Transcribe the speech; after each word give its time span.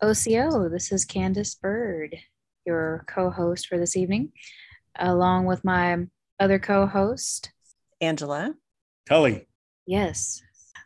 Osiyo. 0.00 0.70
This 0.70 0.92
is 0.92 1.04
Candace 1.04 1.56
Bird, 1.56 2.16
your 2.64 3.04
co 3.08 3.30
host 3.30 3.66
for 3.66 3.78
this 3.78 3.96
evening, 3.96 4.30
along 4.96 5.46
with 5.46 5.64
my 5.64 6.06
other 6.38 6.60
co 6.60 6.86
host, 6.86 7.50
Angela. 8.00 8.54
Tully. 9.08 9.48
Yes, 9.86 10.40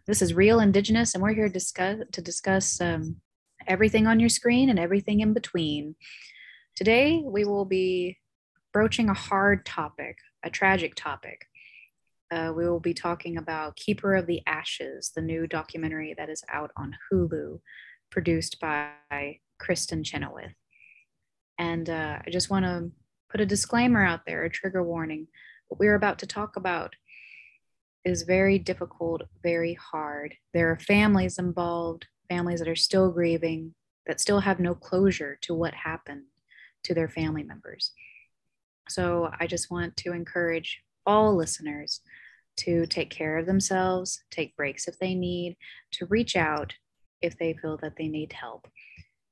this 0.06 0.22
is 0.22 0.32
Real 0.32 0.60
Indigenous, 0.60 1.12
and 1.12 1.22
we're 1.22 1.34
here 1.34 1.48
to 1.48 1.52
discuss, 1.52 1.98
to 2.10 2.22
discuss 2.22 2.80
um, 2.80 3.16
everything 3.66 4.06
on 4.06 4.18
your 4.18 4.30
screen 4.30 4.70
and 4.70 4.78
everything 4.78 5.20
in 5.20 5.34
between. 5.34 5.94
Today, 6.74 7.22
we 7.22 7.44
will 7.44 7.66
be 7.66 8.16
broaching 8.72 9.10
a 9.10 9.14
hard 9.14 9.66
topic, 9.66 10.16
a 10.42 10.48
tragic 10.48 10.94
topic. 10.94 11.44
Uh, 12.30 12.54
we 12.56 12.66
will 12.66 12.80
be 12.80 12.94
talking 12.94 13.36
about 13.36 13.76
Keeper 13.76 14.14
of 14.14 14.26
the 14.26 14.40
Ashes, 14.46 15.12
the 15.14 15.20
new 15.20 15.46
documentary 15.46 16.14
that 16.16 16.30
is 16.30 16.42
out 16.50 16.70
on 16.78 16.96
Hulu 17.12 17.58
produced 18.12 18.60
by 18.60 18.90
Kristin 19.60 20.04
Chenoweth. 20.04 20.54
And 21.58 21.88
uh, 21.88 22.18
I 22.24 22.30
just 22.30 22.50
want 22.50 22.64
to 22.66 22.92
put 23.30 23.40
a 23.40 23.46
disclaimer 23.46 24.04
out 24.04 24.26
there, 24.26 24.44
a 24.44 24.50
trigger 24.50 24.82
warning. 24.84 25.26
What 25.68 25.80
we're 25.80 25.96
about 25.96 26.18
to 26.20 26.26
talk 26.26 26.56
about 26.56 26.94
is 28.04 28.22
very 28.22 28.58
difficult, 28.58 29.22
very 29.42 29.74
hard. 29.74 30.34
There 30.52 30.70
are 30.70 30.78
families 30.78 31.38
involved, 31.38 32.06
families 32.28 32.58
that 32.58 32.68
are 32.68 32.76
still 32.76 33.10
grieving, 33.10 33.74
that 34.06 34.20
still 34.20 34.40
have 34.40 34.60
no 34.60 34.74
closure 34.74 35.38
to 35.42 35.54
what 35.54 35.72
happened 35.72 36.24
to 36.84 36.94
their 36.94 37.08
family 37.08 37.42
members. 37.42 37.92
So 38.88 39.30
I 39.40 39.46
just 39.46 39.70
want 39.70 39.96
to 39.98 40.12
encourage 40.12 40.82
all 41.06 41.34
listeners 41.34 42.00
to 42.56 42.84
take 42.86 43.08
care 43.08 43.38
of 43.38 43.46
themselves, 43.46 44.22
take 44.30 44.56
breaks 44.56 44.86
if 44.86 44.98
they 44.98 45.14
need, 45.14 45.56
to 45.92 46.06
reach 46.06 46.36
out 46.36 46.74
if 47.22 47.38
they 47.38 47.54
feel 47.54 47.76
that 47.78 47.96
they 47.96 48.08
need 48.08 48.32
help. 48.32 48.68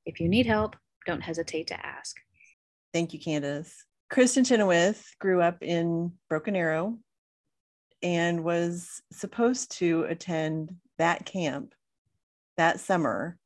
If 0.06 0.20
you 0.20 0.28
need 0.28 0.46
help, 0.46 0.76
don't 1.06 1.20
hesitate 1.20 1.66
to 1.68 1.86
ask. 1.86 2.16
Thank 2.92 3.12
you, 3.12 3.20
Candace. 3.20 3.84
Kristin 4.12 4.46
Chenoweth 4.46 5.04
grew 5.20 5.40
up 5.40 5.62
in 5.62 6.12
Broken 6.28 6.56
Arrow 6.56 6.98
and 8.02 8.42
was 8.42 9.02
supposed 9.12 9.78
to 9.78 10.04
attend 10.04 10.74
that 10.98 11.24
camp 11.24 11.74
that 12.56 12.80
summer 12.80 13.38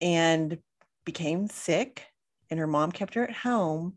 and 0.00 0.58
became 1.04 1.46
sick, 1.46 2.06
and 2.50 2.58
her 2.58 2.66
mom 2.66 2.90
kept 2.90 3.14
her 3.14 3.24
at 3.24 3.36
home. 3.36 3.94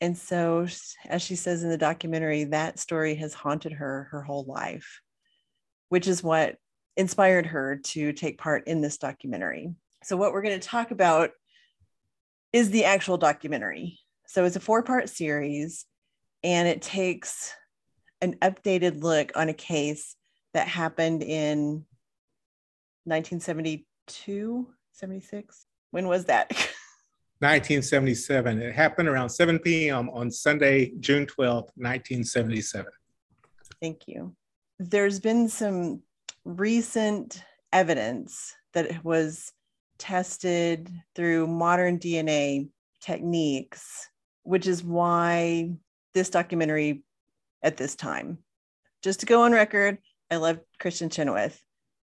And 0.00 0.16
so, 0.16 0.66
as 1.06 1.22
she 1.22 1.36
says 1.36 1.62
in 1.62 1.70
the 1.70 1.78
documentary, 1.78 2.44
that 2.44 2.78
story 2.78 3.14
has 3.16 3.34
haunted 3.34 3.72
her 3.72 4.08
her 4.10 4.22
whole 4.22 4.44
life, 4.44 5.00
which 5.88 6.08
is 6.08 6.22
what 6.22 6.56
inspired 6.96 7.46
her 7.46 7.76
to 7.76 8.12
take 8.12 8.38
part 8.38 8.66
in 8.66 8.80
this 8.80 8.98
documentary. 8.98 9.74
So, 10.02 10.16
what 10.16 10.32
we're 10.32 10.42
going 10.42 10.58
to 10.58 10.68
talk 10.68 10.90
about 10.90 11.30
is 12.52 12.70
the 12.70 12.84
actual 12.84 13.18
documentary. 13.18 13.98
So, 14.26 14.44
it's 14.44 14.56
a 14.56 14.60
four 14.60 14.82
part 14.82 15.08
series 15.08 15.84
and 16.42 16.68
it 16.68 16.82
takes 16.82 17.52
an 18.20 18.34
updated 18.42 19.02
look 19.02 19.32
on 19.34 19.48
a 19.48 19.54
case 19.54 20.16
that 20.54 20.68
happened 20.68 21.22
in 21.22 21.84
1972, 23.04 24.66
76. 24.92 25.66
When 25.90 26.08
was 26.08 26.24
that? 26.26 26.50
1977. 27.40 28.62
It 28.62 28.74
happened 28.74 29.08
around 29.08 29.28
7 29.28 29.58
p.m. 29.58 30.08
on 30.10 30.30
Sunday, 30.30 30.92
June 31.00 31.26
12th, 31.26 31.68
1977. 31.76 32.86
Thank 33.82 34.08
you. 34.08 34.34
There's 34.78 35.20
been 35.20 35.48
some 35.50 36.02
recent 36.46 37.42
evidence 37.72 38.54
that 38.72 39.04
was 39.04 39.52
tested 39.98 40.88
through 41.14 41.48
modern 41.48 41.98
DNA 41.98 42.68
techniques, 43.00 44.08
which 44.44 44.66
is 44.66 44.84
why 44.84 45.72
this 46.14 46.30
documentary 46.30 47.02
at 47.62 47.76
this 47.76 47.96
time. 47.96 48.38
Just 49.02 49.20
to 49.20 49.26
go 49.26 49.42
on 49.42 49.52
record, 49.52 49.98
I 50.30 50.36
love 50.36 50.60
Kristin 50.80 51.10
Chenoweth. 51.10 51.60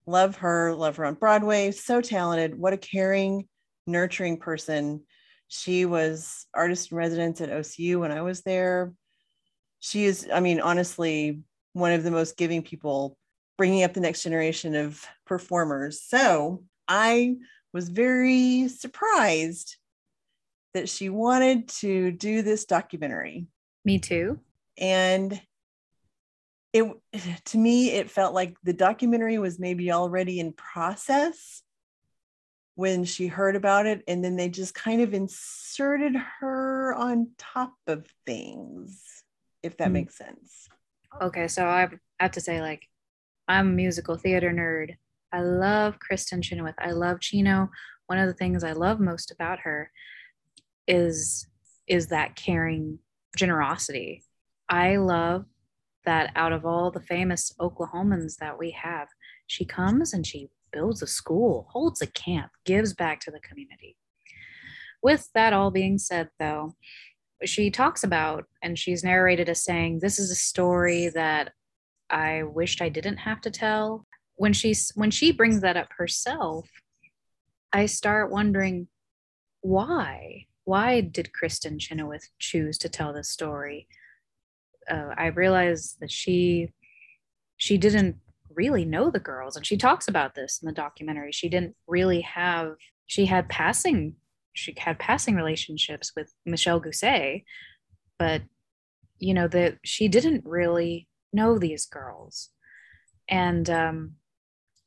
Love 0.06 0.37
her, 0.37 0.72
love 0.72 0.97
her 0.97 1.05
on 1.05 1.15
Broadway. 1.15 1.72
So 1.72 2.00
talented. 2.00 2.56
What 2.56 2.72
a 2.72 2.78
caring, 2.78 3.49
nurturing 3.87 4.38
person. 4.38 5.03
She 5.49 5.84
was 5.84 6.47
artist 6.55 6.93
in 6.93 6.97
residence 6.97 7.41
at 7.41 7.50
OCU 7.50 7.99
when 7.99 8.12
I 8.12 8.22
was 8.22 8.43
there. 8.43 8.93
She 9.81 10.05
is, 10.05 10.28
I 10.32 10.41
mean, 10.41 10.60
honestly, 10.60 11.41
one 11.72 11.93
of 11.93 12.05
the 12.05 12.10
most 12.10 12.37
giving 12.37 12.62
people 12.62 13.18
bringing 13.58 13.82
up 13.82 13.92
the 13.92 14.00
next 14.00 14.22
generation 14.22 14.74
of 14.74 15.04
performers. 15.26 16.00
So 16.00 16.64
I 16.86 17.36
was 17.74 17.91
very 17.91 18.69
surprised 18.69 19.76
that 20.72 20.88
she 20.88 21.10
wanted 21.10 21.69
to 21.69 22.12
do 22.12 22.41
this 22.41 22.64
documentary. 22.64 23.46
Me 23.84 23.98
too. 23.98 24.38
And 24.78 25.38
it 26.72 26.84
to 27.46 27.58
me 27.58 27.91
it 27.91 28.10
felt 28.10 28.34
like 28.34 28.56
the 28.62 28.72
documentary 28.72 29.38
was 29.38 29.58
maybe 29.58 29.90
already 29.90 30.38
in 30.38 30.52
process 30.52 31.62
when 32.75 33.04
she 33.04 33.26
heard 33.26 33.56
about 33.56 33.86
it 33.86 34.02
and 34.06 34.22
then 34.22 34.36
they 34.36 34.48
just 34.48 34.75
kind 34.75 35.00
of 35.00 35.14
inserted 35.14 36.14
her 36.14 36.94
on 36.94 37.30
top 37.38 37.75
of 37.86 38.06
things 38.26 39.02
if 39.62 39.76
that 39.78 39.84
mm-hmm. 39.84 39.94
makes 39.94 40.16
sense 40.16 40.69
okay 41.22 41.48
so 41.48 41.66
i 41.66 41.88
have 42.20 42.32
to 42.32 42.40
say 42.40 42.60
like 42.60 42.86
I'm 43.48 43.69
a 43.69 43.72
musical 43.72 44.16
theater 44.16 44.50
nerd. 44.50 44.97
I 45.32 45.41
love 45.41 45.98
Kristin 45.98 46.42
Chenoweth. 46.42 46.75
I 46.78 46.91
love 46.91 47.19
Cheno. 47.20 47.70
One 48.06 48.19
of 48.19 48.26
the 48.26 48.34
things 48.34 48.62
I 48.62 48.72
love 48.72 49.00
most 49.00 49.31
about 49.31 49.60
her 49.60 49.91
is 50.86 51.47
is 51.87 52.08
that 52.08 52.37
caring 52.37 52.98
generosity. 53.37 54.22
I 54.69 54.97
love 54.97 55.47
that 56.04 56.31
out 56.37 56.53
of 56.53 56.66
all 56.66 56.91
the 56.91 57.00
famous 57.00 57.53
Oklahomans 57.60 58.37
that 58.37 58.58
we 58.58 58.70
have, 58.72 59.08
she 59.47 59.64
comes 59.64 60.12
and 60.12 60.26
she 60.26 60.50
builds 60.70 61.03
a 61.03 61.06
school, 61.06 61.66
holds 61.70 62.03
a 62.03 62.06
camp, 62.06 62.50
gives 62.66 62.92
back 62.92 63.20
to 63.20 63.31
the 63.31 63.41
community. 63.41 63.97
With 65.03 65.28
that 65.34 65.54
all 65.54 65.70
being 65.70 65.97
said, 65.97 66.28
though, 66.38 66.76
she 67.44 67.70
talks 67.70 68.04
about 68.04 68.44
and 68.62 68.78
she's 68.78 69.04
narrated 69.04 69.48
as 69.48 69.64
saying, 69.64 70.00
This 70.00 70.19
is 70.19 70.31
a 70.31 70.34
story 70.34 71.08
that 71.14 71.53
I 72.10 72.42
wished 72.42 72.80
I 72.80 72.88
didn't 72.88 73.19
have 73.19 73.41
to 73.42 73.50
tell. 73.50 74.06
When 74.36 74.52
she's 74.52 74.92
when 74.94 75.10
she 75.10 75.32
brings 75.32 75.60
that 75.60 75.76
up 75.76 75.88
herself, 75.96 76.69
I 77.72 77.86
start 77.86 78.30
wondering 78.30 78.88
why. 79.60 80.46
Why 80.64 81.00
did 81.00 81.30
Kristin 81.32 81.80
Chenoweth 81.80 82.28
choose 82.38 82.78
to 82.78 82.88
tell 82.88 83.12
this 83.12 83.30
story? 83.30 83.88
Uh, 84.88 85.14
I 85.16 85.26
realized 85.26 85.98
that 86.00 86.10
she 86.10 86.72
she 87.56 87.76
didn't 87.78 88.16
really 88.54 88.84
know 88.84 89.10
the 89.10 89.19
girls, 89.19 89.56
and 89.56 89.66
she 89.66 89.76
talks 89.76 90.08
about 90.08 90.34
this 90.34 90.60
in 90.62 90.66
the 90.66 90.72
documentary. 90.72 91.32
She 91.32 91.48
didn't 91.48 91.75
really 91.86 92.20
have. 92.22 92.76
She 93.06 93.26
had 93.26 93.48
passing. 93.48 94.14
She 94.52 94.75
had 94.76 94.98
passing 94.98 95.34
relationships 95.34 96.12
with 96.16 96.32
Michelle 96.46 96.80
Guse, 96.80 97.44
but 98.19 98.42
you 99.19 99.34
know 99.34 99.48
that 99.48 99.78
she 99.84 100.08
didn't 100.08 100.44
really 100.44 101.07
know 101.33 101.59
these 101.59 101.87
girls 101.87 102.50
and 103.28 103.69
um, 103.69 104.12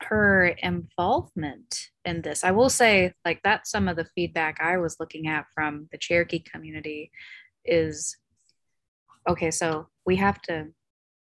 her 0.01 0.47
involvement 0.63 1.89
in 2.05 2.21
this 2.21 2.43
i 2.43 2.51
will 2.51 2.69
say 2.69 3.13
like 3.23 3.39
that's 3.43 3.69
some 3.69 3.87
of 3.87 3.95
the 3.95 4.07
feedback 4.15 4.57
i 4.61 4.77
was 4.77 4.97
looking 4.99 5.27
at 5.27 5.45
from 5.53 5.87
the 5.91 5.97
cherokee 5.97 6.39
community 6.39 7.11
is 7.65 8.17
okay 9.29 9.51
so 9.51 9.87
we 10.05 10.15
have 10.15 10.41
to 10.41 10.67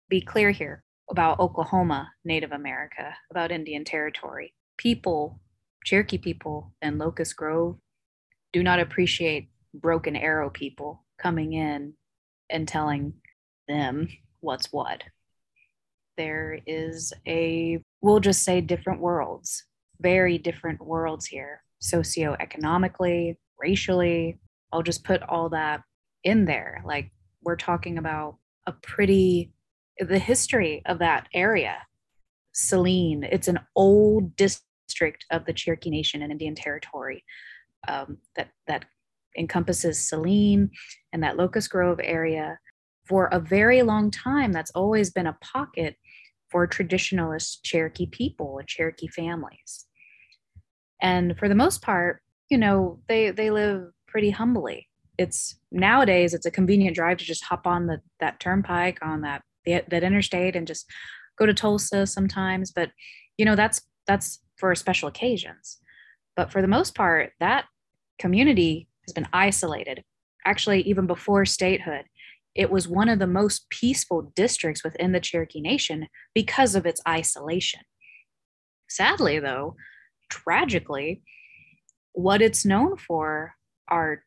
be 0.09 0.21
clear 0.21 0.51
here 0.51 0.83
about 1.09 1.39
oklahoma 1.39 2.09
native 2.23 2.53
america 2.53 3.13
about 3.31 3.51
indian 3.51 3.83
territory 3.83 4.53
people 4.77 5.41
cherokee 5.83 6.17
people 6.17 6.73
in 6.81 6.97
locust 6.97 7.35
grove 7.35 7.77
do 8.53 8.63
not 8.63 8.79
appreciate 8.79 9.49
broken 9.73 10.15
arrow 10.15 10.49
people 10.49 11.03
coming 11.17 11.53
in 11.53 11.93
and 12.49 12.67
telling 12.67 13.13
them 13.67 14.07
what's 14.39 14.71
what. 14.71 15.03
There 16.19 16.59
is 16.67 17.13
a, 17.25 17.81
we'll 18.01 18.19
just 18.19 18.43
say 18.43 18.59
different 18.59 18.99
worlds, 18.99 19.63
very 20.01 20.37
different 20.37 20.85
worlds 20.85 21.25
here, 21.25 21.63
socioeconomically, 21.81 23.37
racially. 23.57 24.37
I'll 24.73 24.83
just 24.83 25.05
put 25.05 25.23
all 25.23 25.47
that 25.51 25.81
in 26.25 26.43
there. 26.43 26.83
Like 26.85 27.09
we're 27.41 27.55
talking 27.55 27.97
about 27.97 28.35
a 28.67 28.73
pretty, 28.73 29.53
the 29.97 30.19
history 30.19 30.81
of 30.87 30.99
that 30.99 31.29
area. 31.33 31.77
Saline, 32.53 33.23
it's 33.23 33.47
an 33.47 33.61
old 33.77 34.35
district 34.35 35.25
of 35.31 35.45
the 35.45 35.53
Cherokee 35.53 35.89
Nation 35.89 36.21
and 36.21 36.33
Indian 36.33 36.53
Territory 36.53 37.23
um, 37.87 38.17
that, 38.35 38.49
that 38.67 38.83
encompasses 39.37 40.09
Saline 40.09 40.69
and 41.13 41.23
that 41.23 41.37
Locust 41.37 41.69
Grove 41.69 42.01
area 42.03 42.59
for 43.09 43.25
a 43.31 43.39
very 43.39 43.81
long 43.81 44.11
time, 44.11 44.51
that's 44.51 44.71
always 44.75 45.09
been 45.09 45.25
a 45.25 45.37
pocket 45.41 45.95
for 46.49 46.67
traditionalist 46.67 47.59
Cherokee 47.63 48.07
people 48.07 48.57
and 48.57 48.67
Cherokee 48.67 49.07
families. 49.07 49.85
And 51.01 51.37
for 51.37 51.47
the 51.47 51.55
most 51.55 51.81
part, 51.81 52.21
you 52.49 52.57
know, 52.57 52.99
they 53.07 53.31
they 53.31 53.51
live 53.51 53.91
pretty 54.07 54.31
humbly. 54.31 54.87
It's 55.17 55.55
nowadays 55.71 56.33
it's 56.33 56.45
a 56.45 56.51
convenient 56.51 56.95
drive 56.95 57.17
to 57.17 57.25
just 57.25 57.43
hop 57.43 57.67
on 57.67 57.87
the 57.87 58.01
that 58.19 58.39
turnpike 58.39 58.99
on 59.01 59.21
that 59.21 59.43
that 59.65 60.03
interstate 60.03 60.55
and 60.55 60.65
just 60.65 60.89
go 61.37 61.45
to 61.45 61.53
Tulsa 61.53 62.05
sometimes, 62.05 62.71
but 62.71 62.91
you 63.37 63.45
know, 63.45 63.55
that's 63.55 63.81
that's 64.07 64.39
for 64.57 64.73
special 64.75 65.07
occasions. 65.07 65.77
But 66.35 66.51
for 66.51 66.61
the 66.61 66.67
most 66.67 66.95
part, 66.95 67.31
that 67.39 67.65
community 68.17 68.87
has 69.07 69.13
been 69.13 69.27
isolated. 69.33 70.03
Actually, 70.45 70.81
even 70.81 71.05
before 71.05 71.45
statehood, 71.45 72.05
it 72.55 72.71
was 72.71 72.87
one 72.87 73.09
of 73.09 73.19
the 73.19 73.27
most 73.27 73.69
peaceful 73.69 74.31
districts 74.35 74.83
within 74.83 75.11
the 75.11 75.19
Cherokee 75.19 75.61
Nation 75.61 76.07
because 76.33 76.75
of 76.75 76.85
its 76.85 77.01
isolation. 77.07 77.81
Sadly, 78.89 79.39
though, 79.39 79.75
tragically, 80.29 81.21
what 82.13 82.41
it's 82.41 82.65
known 82.65 82.97
for 82.97 83.53
are 83.87 84.23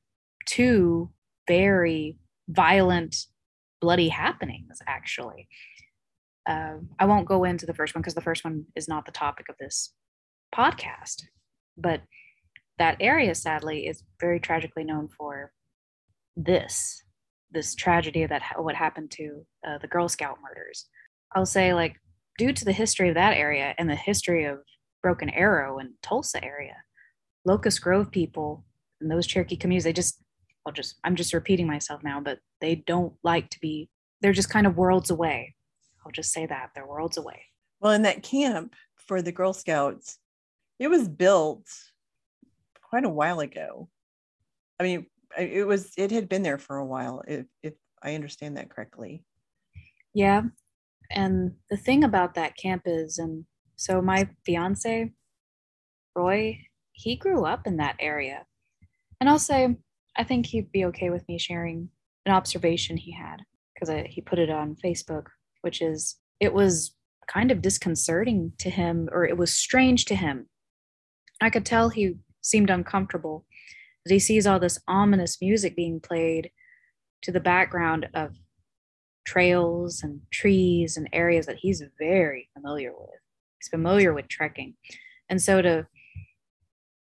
two 0.47 1.11
very 1.49 2.19
violent, 2.49 3.17
bloody 3.81 4.09
happenings, 4.09 4.79
actually. 4.87 5.49
Uh, 6.49 6.79
I 6.99 7.07
won't 7.07 7.29
go 7.29 7.45
into 7.45 7.67
the 7.67 7.75
first 7.75 7.95
one 7.95 8.03
because 8.03 8.15
the 8.15 8.21
first 8.21 8.45
one 8.45 8.67
is 8.77 8.89
not 8.89 9.05
the 9.05 9.13
topic 9.13 9.47
of 9.49 9.57
this 9.59 9.93
podcast. 10.55 11.23
But 11.77 12.03
that 12.79 12.97
area, 13.01 13.35
sadly, 13.35 13.87
is 13.87 14.05
very 14.21 14.41
tragically 14.41 14.85
known 14.85 15.09
for 15.09 15.53
this 16.37 17.03
this 17.53 17.75
tragedy 17.75 18.27
that 18.27 18.43
what 18.57 18.75
happened 18.75 19.11
to 19.13 19.47
uh, 19.67 19.79
the 19.79 19.87
Girl 19.89 20.09
Scout 20.09 20.39
murders. 20.43 20.87
I'll 21.35 21.47
say, 21.47 21.75
like, 21.75 21.97
due 22.39 22.53
to 22.53 22.65
the 22.65 22.73
history 22.73 23.09
of 23.09 23.15
that 23.15 23.37
area 23.37 23.75
and 23.79 23.89
the 23.89 23.95
history 23.95 24.45
of 24.45 24.59
Broken 25.03 25.31
Arrow 25.31 25.79
and 25.79 25.91
Tulsa 26.03 26.43
area, 26.43 26.77
Locust 27.45 27.81
Grove 27.83 28.11
people 28.11 28.65
and 29.01 29.11
those 29.11 29.27
Cherokee 29.27 29.57
communities, 29.57 29.85
they 29.85 29.93
just, 29.93 30.23
I'll 30.67 30.73
just, 30.73 30.97
I'm 31.05 31.17
just 31.17 31.33
repeating 31.33 31.67
myself 31.67 32.03
now, 32.03 32.21
but 32.21 32.39
they 32.61 32.77
don't 32.77 33.15
like 33.23 33.51
to 33.51 33.61
be, 33.61 33.89
they're 34.21 34.33
just 34.33 34.51
kind 34.51 34.67
of 34.67 34.77
worlds 34.77 35.11
away. 35.11 35.55
I'll 36.05 36.13
just 36.13 36.33
say 36.33 36.47
that 36.47 36.71
they're 36.75 36.87
worlds 36.87 37.17
away. 37.17 37.43
Well, 37.81 37.93
in 37.93 38.03
that 38.03 38.23
camp 38.23 38.75
for 38.97 39.23
the 39.23 39.33
Girl 39.33 39.53
Scouts, 39.53 40.19
it 40.79 40.89
was 40.89 41.09
built 41.09 41.67
quite 42.89 43.05
a 43.05 43.09
while 43.09 43.41
ago. 43.41 43.89
I 44.79 44.85
mean, 44.85 45.07
it 45.39 45.67
was 45.67 45.93
it 45.97 46.11
had 46.11 46.29
been 46.29 46.43
there 46.43 46.59
for 46.59 46.77
a 46.77 46.87
while 46.87 47.23
if 47.27 47.47
if 47.63 47.75
i 48.03 48.15
understand 48.15 48.57
that 48.57 48.71
correctly. 48.71 49.25
Yeah. 50.15 50.43
And 51.11 51.53
the 51.71 51.77
thing 51.77 52.05
about 52.05 52.35
that 52.35 52.57
camp 52.57 52.83
is 52.87 53.19
and 53.19 53.45
so 53.77 54.01
my 54.03 54.29
fiance 54.45 55.13
roy 56.15 56.59
he 56.93 57.17
grew 57.17 57.45
up 57.45 57.67
in 57.67 57.77
that 57.79 57.97
area. 58.01 58.47
And 59.21 59.29
i'll 59.31 59.39
say 59.39 59.77
i 60.17 60.25
think 60.25 60.47
he'd 60.47 60.73
be 60.73 60.85
okay 60.87 61.11
with 61.11 61.27
me 61.29 61.39
sharing 61.39 61.89
an 62.27 62.33
observation 62.33 62.97
he 62.97 63.13
had 63.13 63.39
because 63.75 64.07
he 64.09 64.21
put 64.21 64.39
it 64.39 64.51
on 64.51 64.77
facebook 64.85 65.27
which 65.63 65.81
is 65.81 66.17
it 66.41 66.53
was 66.53 66.95
kind 67.27 67.51
of 67.51 67.63
disconcerting 67.63 68.53
to 68.59 68.71
him 68.71 69.09
or 69.13 69.25
it 69.25 69.37
was 69.37 69.55
strange 69.55 70.05
to 70.07 70.15
him. 70.15 70.49
I 71.41 71.51
could 71.51 71.67
tell 71.67 71.89
he 71.89 72.17
seemed 72.41 72.71
uncomfortable 72.71 73.47
he 74.11 74.19
sees 74.19 74.47
all 74.47 74.59
this 74.59 74.81
ominous 74.89 75.41
music 75.41 75.77
being 75.77 76.01
played 76.01 76.51
to 77.23 77.33
the 77.33 77.41
background 77.41 78.09
of 78.15 78.35
trails 79.25 80.03
and 80.03 80.21
trees 80.33 80.97
and 80.97 81.09
areas 81.13 81.47
that 81.47 81.59
he's 81.61 81.83
very 81.99 82.49
familiar 82.55 82.91
with. 82.91 83.21
He's 83.61 83.69
familiar 83.69 84.13
with 84.13 84.29
trekking. 84.29 84.75
And 85.29 85.41
so 85.41 85.63
to 85.63 85.87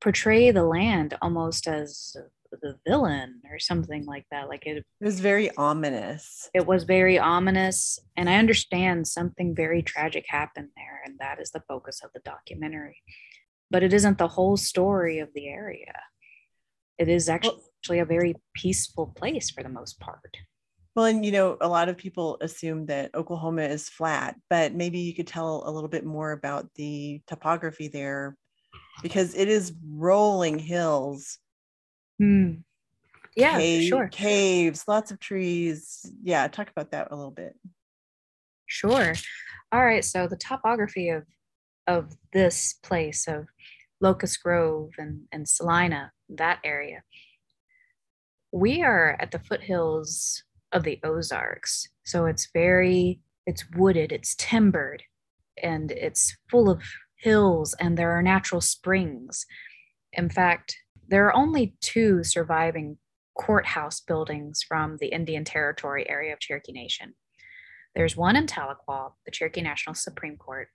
portray 0.01 0.51
the 0.51 0.65
land 0.65 1.17
almost 1.23 1.67
as 1.67 2.17
the 2.63 2.77
villain 2.87 3.41
or 3.51 3.59
something 3.59 4.05
like 4.07 4.27
that 4.31 4.49
like 4.49 4.67
it, 4.67 4.79
it 4.79 5.05
was 5.05 5.21
very 5.21 5.55
ominous 5.57 6.51
it 6.53 6.67
was 6.67 6.83
very 6.83 7.17
ominous 7.17 7.99
and 8.17 8.29
i 8.29 8.35
understand 8.35 9.07
something 9.07 9.55
very 9.55 9.83
tragic 9.83 10.25
happened 10.29 10.69
there 10.75 11.01
and 11.05 11.17
that 11.21 11.41
is 11.41 11.51
the 11.53 11.63
focus 11.69 12.01
of 12.03 12.11
the 12.13 12.21
documentary 12.25 13.03
but 13.71 13.85
it 13.85 13.93
isn't 13.93 14.19
the 14.19 14.27
whole 14.27 14.57
story 14.57 15.21
of 15.21 15.29
the 15.33 15.47
area 15.47 15.93
it 17.01 17.09
is 17.09 17.29
actually, 17.29 17.57
well, 17.89 18.03
a 18.03 18.05
very 18.05 18.35
peaceful 18.55 19.07
place 19.17 19.49
for 19.51 19.63
the 19.63 19.69
most 19.69 19.99
part. 19.99 20.37
Well, 20.95 21.07
and 21.07 21.25
you 21.25 21.33
know, 21.33 21.57
a 21.61 21.69
lot 21.69 21.89
of 21.89 21.97
people 21.97 22.37
assume 22.43 22.87
that 22.87 23.15
Oklahoma 23.15 23.63
is 23.63 23.89
flat, 23.89 24.37
but 24.51 24.75
maybe 24.75 24.99
you 24.99 25.15
could 25.15 25.27
tell 25.27 25.63
a 25.65 25.71
little 25.71 25.89
bit 25.89 26.05
more 26.05 26.33
about 26.33 26.69
the 26.75 27.23
topography 27.27 27.89
there 27.89 28.37
because 29.03 29.35
it 29.35 29.49
is 29.49 29.73
rolling 29.89 30.59
hills. 30.59 31.39
Hmm. 32.19 32.57
Yeah, 33.35 33.57
Cave, 33.57 33.89
sure. 33.89 34.09
Caves, 34.09 34.85
lots 34.87 35.11
of 35.11 35.19
trees. 35.19 36.05
Yeah, 36.23 36.47
talk 36.49 36.69
about 36.69 36.91
that 36.91 37.09
a 37.11 37.17
little 37.17 37.31
bit. 37.31 37.57
Sure. 38.67 39.15
All 39.73 39.85
right. 39.85 40.05
So 40.05 40.27
the 40.27 40.37
topography 40.37 41.09
of 41.09 41.25
of 41.87 42.13
this 42.33 42.75
place 42.83 43.27
of 43.27 43.47
Locust 44.01 44.43
Grove 44.43 44.91
and, 44.99 45.23
and 45.33 45.49
Salina, 45.49 46.13
that 46.37 46.61
area. 46.65 47.03
We 48.53 48.83
are 48.83 49.17
at 49.21 49.31
the 49.31 49.39
foothills 49.39 50.43
of 50.73 50.85
the 50.85 50.99
Ozarks. 51.05 51.89
So 52.05 52.27
it's 52.27 52.49
very, 52.53 53.21
it's 53.47 53.65
wooded, 53.77 54.13
it's 54.13 54.35
timbered, 54.37 55.03
and 55.63 55.91
it's 55.93 56.37
full 56.51 56.71
of 56.71 56.83
hills, 57.17 57.75
and 57.81 57.97
there 57.97 58.13
are 58.13 58.23
natural 58.23 58.61
springs. 58.61 59.47
In 60.13 60.31
fact, 60.31 60.77
there 61.09 61.27
are 61.27 61.37
only 61.37 61.75
two 61.81 62.25
surviving 62.25 62.99
courthouse 63.35 64.01
buildings 64.01 64.63
from 64.67 64.97
the 65.01 65.09
Indian 65.09 65.45
Territory 65.45 66.09
area 66.09 66.33
of 66.33 66.41
Cherokee 66.41 66.73
Nation. 66.73 67.15
There's 67.95 68.17
one 68.17 68.37
in 68.37 68.47
Tahlequah, 68.47 69.13
the 69.25 69.31
Cherokee 69.33 69.63
National 69.63 69.95
Supreme 69.95 70.37
Court, 70.37 70.69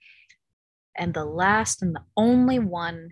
and 0.97 1.13
the 1.13 1.25
last 1.25 1.81
and 1.81 1.95
the 1.95 2.03
only 2.17 2.59
one 2.59 3.09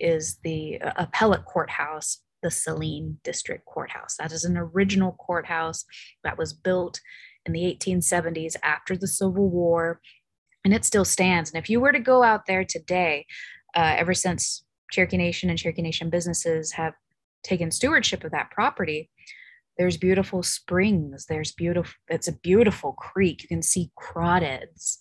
is 0.00 0.38
the 0.42 0.80
uh, 0.80 0.92
appellate 0.96 1.44
courthouse, 1.44 2.22
the 2.42 2.50
Saline 2.50 3.18
District 3.24 3.64
Courthouse. 3.66 4.16
That 4.18 4.32
is 4.32 4.44
an 4.44 4.56
original 4.56 5.12
courthouse 5.12 5.84
that 6.24 6.38
was 6.38 6.52
built 6.52 7.00
in 7.46 7.52
the 7.52 7.62
1870s 7.62 8.56
after 8.62 8.96
the 8.96 9.08
Civil 9.08 9.48
War, 9.48 10.00
and 10.64 10.74
it 10.74 10.84
still 10.84 11.04
stands. 11.04 11.50
And 11.50 11.62
if 11.62 11.70
you 11.70 11.80
were 11.80 11.92
to 11.92 11.98
go 11.98 12.22
out 12.22 12.46
there 12.46 12.64
today, 12.64 13.26
uh, 13.74 13.94
ever 13.96 14.14
since 14.14 14.64
Cherokee 14.90 15.16
Nation 15.16 15.50
and 15.50 15.58
Cherokee 15.58 15.82
Nation 15.82 16.10
businesses 16.10 16.72
have 16.72 16.94
taken 17.42 17.70
stewardship 17.70 18.24
of 18.24 18.32
that 18.32 18.50
property, 18.50 19.10
there's 19.78 19.96
beautiful 19.96 20.42
springs. 20.42 21.26
There's 21.26 21.52
beautiful, 21.52 21.94
it's 22.08 22.28
a 22.28 22.32
beautiful 22.32 22.92
creek. 22.92 23.42
You 23.42 23.48
can 23.48 23.62
see 23.62 23.90
crawdads. 23.98 24.96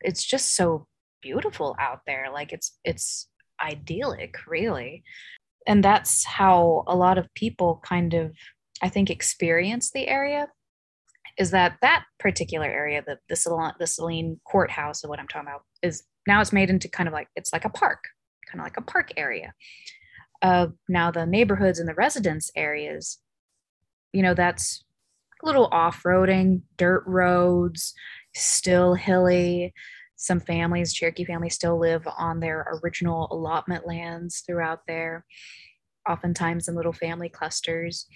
It's 0.00 0.24
just 0.24 0.54
so 0.54 0.86
beautiful 1.22 1.74
out 1.80 2.00
there 2.06 2.30
like 2.32 2.52
it's 2.52 2.78
it's 2.84 3.28
idyllic 3.60 4.36
really. 4.46 5.02
And 5.66 5.84
that's 5.84 6.24
how 6.24 6.84
a 6.86 6.96
lot 6.96 7.18
of 7.18 7.32
people 7.34 7.80
kind 7.84 8.14
of 8.14 8.32
i 8.80 8.88
think 8.88 9.10
experience 9.10 9.90
the 9.90 10.06
area 10.06 10.46
is 11.36 11.50
that 11.50 11.76
that 11.82 12.04
particular 12.18 12.66
area 12.66 13.02
the 13.04 13.18
the 13.28 13.36
Saline, 13.36 13.72
the 13.78 13.86
Saline 13.86 14.40
courthouse 14.44 15.02
of 15.02 15.10
what 15.10 15.18
i'm 15.18 15.28
talking 15.28 15.48
about 15.48 15.62
is 15.82 16.04
now 16.26 16.40
it's 16.40 16.52
made 16.52 16.70
into 16.70 16.88
kind 16.88 17.08
of 17.08 17.12
like 17.12 17.28
it's 17.34 17.52
like 17.52 17.64
a 17.64 17.70
park 17.70 18.04
kind 18.46 18.60
of 18.60 18.64
like 18.64 18.76
a 18.76 18.82
park 18.82 19.10
area. 19.16 19.52
Uh, 20.40 20.68
now 20.88 21.10
the 21.10 21.26
neighborhoods 21.26 21.78
and 21.78 21.88
the 21.88 21.94
residence 21.94 22.50
areas 22.54 23.18
you 24.12 24.22
know 24.22 24.34
that's 24.34 24.84
a 25.42 25.46
little 25.46 25.68
off-roading 25.72 26.62
dirt 26.76 27.02
roads 27.06 27.92
still 28.34 28.94
hilly 28.94 29.72
some 30.18 30.40
families, 30.40 30.92
Cherokee 30.92 31.24
families, 31.24 31.54
still 31.54 31.78
live 31.78 32.06
on 32.18 32.40
their 32.40 32.80
original 32.82 33.28
allotment 33.30 33.86
lands 33.86 34.40
throughout 34.40 34.80
there, 34.88 35.24
oftentimes 36.08 36.68
in 36.68 36.74
little 36.74 36.92
family 36.92 37.28
clusters. 37.28 38.06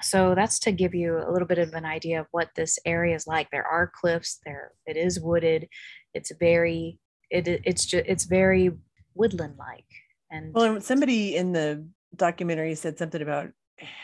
So 0.00 0.34
that's 0.36 0.60
to 0.60 0.72
give 0.72 0.94
you 0.94 1.18
a 1.18 1.30
little 1.30 1.46
bit 1.46 1.58
of 1.58 1.74
an 1.74 1.84
idea 1.84 2.20
of 2.20 2.28
what 2.30 2.50
this 2.54 2.78
area 2.86 3.16
is 3.16 3.26
like. 3.26 3.50
There 3.50 3.66
are 3.66 3.92
cliffs 3.92 4.38
there. 4.46 4.72
It 4.86 4.96
is 4.96 5.20
wooded. 5.20 5.68
It's 6.14 6.32
very 6.38 6.98
it 7.30 7.48
it's 7.48 7.84
just 7.84 8.06
it's 8.06 8.24
very 8.24 8.70
woodland 9.14 9.56
like. 9.58 9.84
And 10.30 10.54
well, 10.54 10.80
somebody 10.80 11.36
in 11.36 11.52
the 11.52 11.84
documentary 12.14 12.74
said 12.76 12.96
something 12.96 13.22
about 13.22 13.50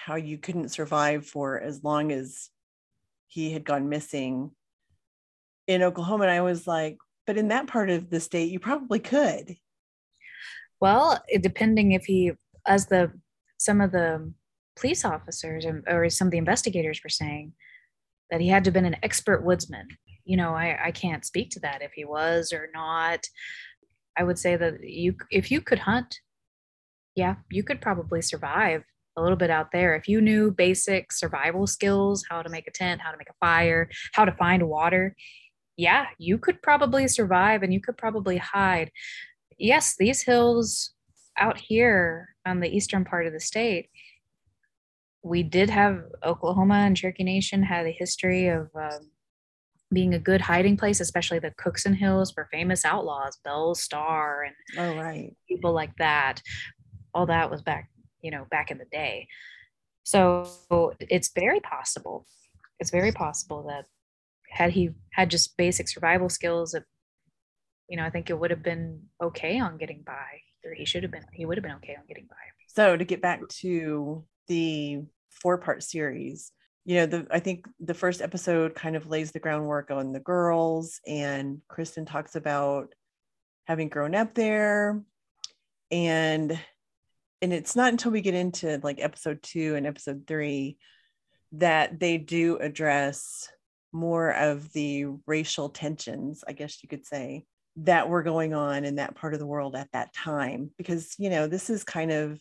how 0.04 0.16
you 0.16 0.36
couldn't 0.36 0.70
survive 0.70 1.26
for 1.26 1.60
as 1.60 1.84
long 1.84 2.10
as 2.10 2.50
he 3.28 3.52
had 3.52 3.64
gone 3.64 3.88
missing 3.88 4.50
in 5.68 5.82
Oklahoma. 5.82 6.24
And 6.24 6.32
I 6.32 6.40
was 6.40 6.66
like, 6.66 6.96
but 7.26 7.36
in 7.36 7.48
that 7.48 7.68
part 7.68 7.90
of 7.90 8.10
the 8.10 8.18
state, 8.18 8.50
you 8.50 8.58
probably 8.58 8.98
could. 8.98 9.54
Well, 10.80 11.22
depending 11.40 11.92
if 11.92 12.06
he, 12.06 12.32
as 12.66 12.86
the 12.86 13.12
some 13.58 13.80
of 13.80 13.92
the 13.92 14.32
police 14.76 15.04
officers 15.04 15.64
or 15.86 16.08
some 16.10 16.28
of 16.28 16.32
the 16.32 16.38
investigators 16.38 17.00
were 17.04 17.10
saying, 17.10 17.52
that 18.30 18.40
he 18.40 18.48
had 18.48 18.64
to 18.64 18.68
have 18.68 18.74
been 18.74 18.84
an 18.84 18.96
expert 19.02 19.44
woodsman. 19.44 19.88
You 20.24 20.36
know, 20.36 20.54
I, 20.54 20.78
I 20.86 20.90
can't 20.90 21.24
speak 21.24 21.50
to 21.50 21.60
that 21.60 21.82
if 21.82 21.92
he 21.94 22.04
was 22.04 22.52
or 22.52 22.68
not. 22.74 23.26
I 24.18 24.24
would 24.24 24.38
say 24.38 24.56
that 24.56 24.82
you, 24.82 25.14
if 25.30 25.50
you 25.50 25.60
could 25.60 25.78
hunt 25.78 26.18
yeah, 27.18 27.34
you 27.50 27.64
could 27.64 27.80
probably 27.80 28.22
survive 28.22 28.84
a 29.16 29.20
little 29.20 29.36
bit 29.36 29.50
out 29.50 29.72
there. 29.72 29.96
If 29.96 30.06
you 30.06 30.20
knew 30.20 30.52
basic 30.52 31.10
survival 31.10 31.66
skills, 31.66 32.24
how 32.30 32.42
to 32.42 32.48
make 32.48 32.68
a 32.68 32.70
tent, 32.70 33.00
how 33.00 33.10
to 33.10 33.18
make 33.18 33.28
a 33.28 33.44
fire, 33.44 33.90
how 34.12 34.24
to 34.24 34.30
find 34.30 34.68
water, 34.68 35.16
yeah, 35.78 36.06
you 36.18 36.38
could 36.38 36.60
probably 36.60 37.06
survive 37.06 37.62
and 37.62 37.72
you 37.72 37.80
could 37.80 37.96
probably 37.96 38.36
hide. 38.36 38.90
Yes, 39.56 39.94
these 39.96 40.22
hills 40.22 40.92
out 41.38 41.56
here 41.56 42.34
on 42.44 42.58
the 42.58 42.68
eastern 42.68 43.04
part 43.04 43.26
of 43.26 43.32
the 43.32 43.40
state, 43.40 43.88
we 45.22 45.44
did 45.44 45.70
have 45.70 46.02
Oklahoma 46.24 46.74
and 46.74 46.96
Cherokee 46.96 47.22
Nation 47.22 47.62
had 47.62 47.86
a 47.86 47.92
history 47.92 48.48
of 48.48 48.68
um, 48.74 49.12
being 49.92 50.14
a 50.14 50.18
good 50.18 50.40
hiding 50.40 50.76
place, 50.76 51.00
especially 51.00 51.38
the 51.38 51.54
Cookson 51.56 51.94
Hills 51.94 52.32
for 52.32 52.48
famous 52.50 52.84
outlaws, 52.84 53.38
Belle 53.44 53.76
Starr 53.76 54.44
and 54.44 54.56
oh 54.78 54.96
right 54.96 55.32
people 55.48 55.72
like 55.72 55.94
that. 55.98 56.42
All 57.14 57.26
that 57.26 57.52
was 57.52 57.62
back, 57.62 57.88
you 58.20 58.32
know, 58.32 58.46
back 58.50 58.72
in 58.72 58.78
the 58.78 58.84
day. 58.86 59.28
So 60.02 60.48
it's 60.98 61.30
very 61.32 61.60
possible. 61.60 62.26
It's 62.80 62.90
very 62.90 63.12
possible 63.12 63.64
that 63.68 63.84
had 64.50 64.72
he 64.72 64.90
had 65.12 65.30
just 65.30 65.56
basic 65.56 65.88
survival 65.88 66.28
skills, 66.28 66.72
that 66.72 66.84
you 67.88 67.96
know, 67.96 68.04
I 68.04 68.10
think 68.10 68.30
it 68.30 68.38
would 68.38 68.50
have 68.50 68.62
been 68.62 69.02
okay 69.22 69.58
on 69.58 69.78
getting 69.78 70.02
by, 70.02 70.42
or 70.64 70.74
he 70.74 70.84
should 70.84 71.02
have 71.02 71.12
been. 71.12 71.24
He 71.32 71.46
would 71.46 71.56
have 71.56 71.62
been 71.62 71.76
okay 71.76 71.96
on 71.96 72.06
getting 72.06 72.26
by. 72.26 72.36
So 72.68 72.96
to 72.96 73.04
get 73.04 73.22
back 73.22 73.46
to 73.60 74.24
the 74.46 75.02
four 75.30 75.58
part 75.58 75.82
series, 75.82 76.52
you 76.84 76.96
know, 76.96 77.06
the 77.06 77.26
I 77.30 77.40
think 77.40 77.66
the 77.80 77.94
first 77.94 78.20
episode 78.22 78.74
kind 78.74 78.96
of 78.96 79.08
lays 79.08 79.32
the 79.32 79.40
groundwork 79.40 79.90
on 79.90 80.12
the 80.12 80.20
girls, 80.20 81.00
and 81.06 81.60
Kristin 81.70 82.06
talks 82.06 82.36
about 82.36 82.92
having 83.66 83.88
grown 83.88 84.14
up 84.14 84.34
there, 84.34 85.02
and 85.90 86.58
and 87.40 87.52
it's 87.52 87.76
not 87.76 87.92
until 87.92 88.12
we 88.12 88.20
get 88.20 88.34
into 88.34 88.80
like 88.82 89.00
episode 89.00 89.42
two 89.42 89.74
and 89.76 89.86
episode 89.86 90.24
three 90.26 90.76
that 91.52 91.98
they 91.98 92.18
do 92.18 92.56
address 92.58 93.48
more 93.92 94.30
of 94.30 94.72
the 94.72 95.06
racial 95.26 95.68
tensions, 95.68 96.44
I 96.46 96.52
guess 96.52 96.82
you 96.82 96.88
could 96.88 97.06
say, 97.06 97.44
that 97.76 98.08
were 98.08 98.22
going 98.22 98.54
on 98.54 98.84
in 98.84 98.96
that 98.96 99.14
part 99.14 99.34
of 99.34 99.40
the 99.40 99.46
world 99.46 99.74
at 99.76 99.90
that 99.92 100.12
time. 100.12 100.70
Because, 100.76 101.14
you 101.18 101.30
know, 101.30 101.46
this 101.46 101.70
is 101.70 101.84
kind 101.84 102.10
of 102.10 102.40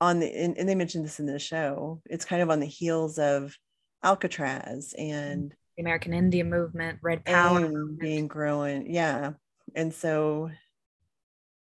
on 0.00 0.18
the 0.20 0.26
and, 0.26 0.56
and, 0.56 0.68
they 0.68 0.74
mentioned 0.74 1.04
this 1.04 1.20
in 1.20 1.26
the 1.26 1.38
show 1.38 2.00
it's 2.06 2.24
kind 2.24 2.42
of 2.42 2.50
on 2.50 2.60
the 2.60 2.66
heels 2.66 3.18
of 3.18 3.56
alcatraz 4.02 4.94
and 4.96 5.54
the 5.76 5.82
american 5.82 6.14
indian 6.14 6.48
movement 6.48 6.98
red 7.02 7.24
power 7.24 7.70
being 7.98 8.26
growing 8.26 8.92
yeah. 8.92 9.32
And 9.74 9.94
so 9.94 10.50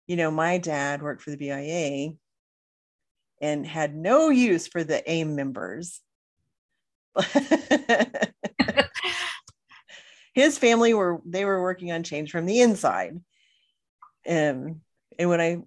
you 0.05 0.15
know 0.15 0.31
my 0.31 0.59
dad 0.59 1.01
worked 1.01 1.21
for 1.21 1.31
the 1.31 1.37
bia 1.37 2.11
and 3.41 3.65
had 3.65 3.95
no 3.95 4.29
use 4.29 4.67
for 4.67 4.83
the 4.83 5.09
aim 5.09 5.35
members 5.35 5.99
his 10.37 10.57
family 10.57 10.93
were 10.93 11.19
they 11.25 11.45
were 11.45 11.61
working 11.61 11.91
on 11.91 12.03
change 12.03 12.31
from 12.31 12.45
the 12.45 12.61
inside 12.61 13.19
um, 14.27 14.81
and 15.19 15.29
when 15.29 15.41
i 15.41 15.57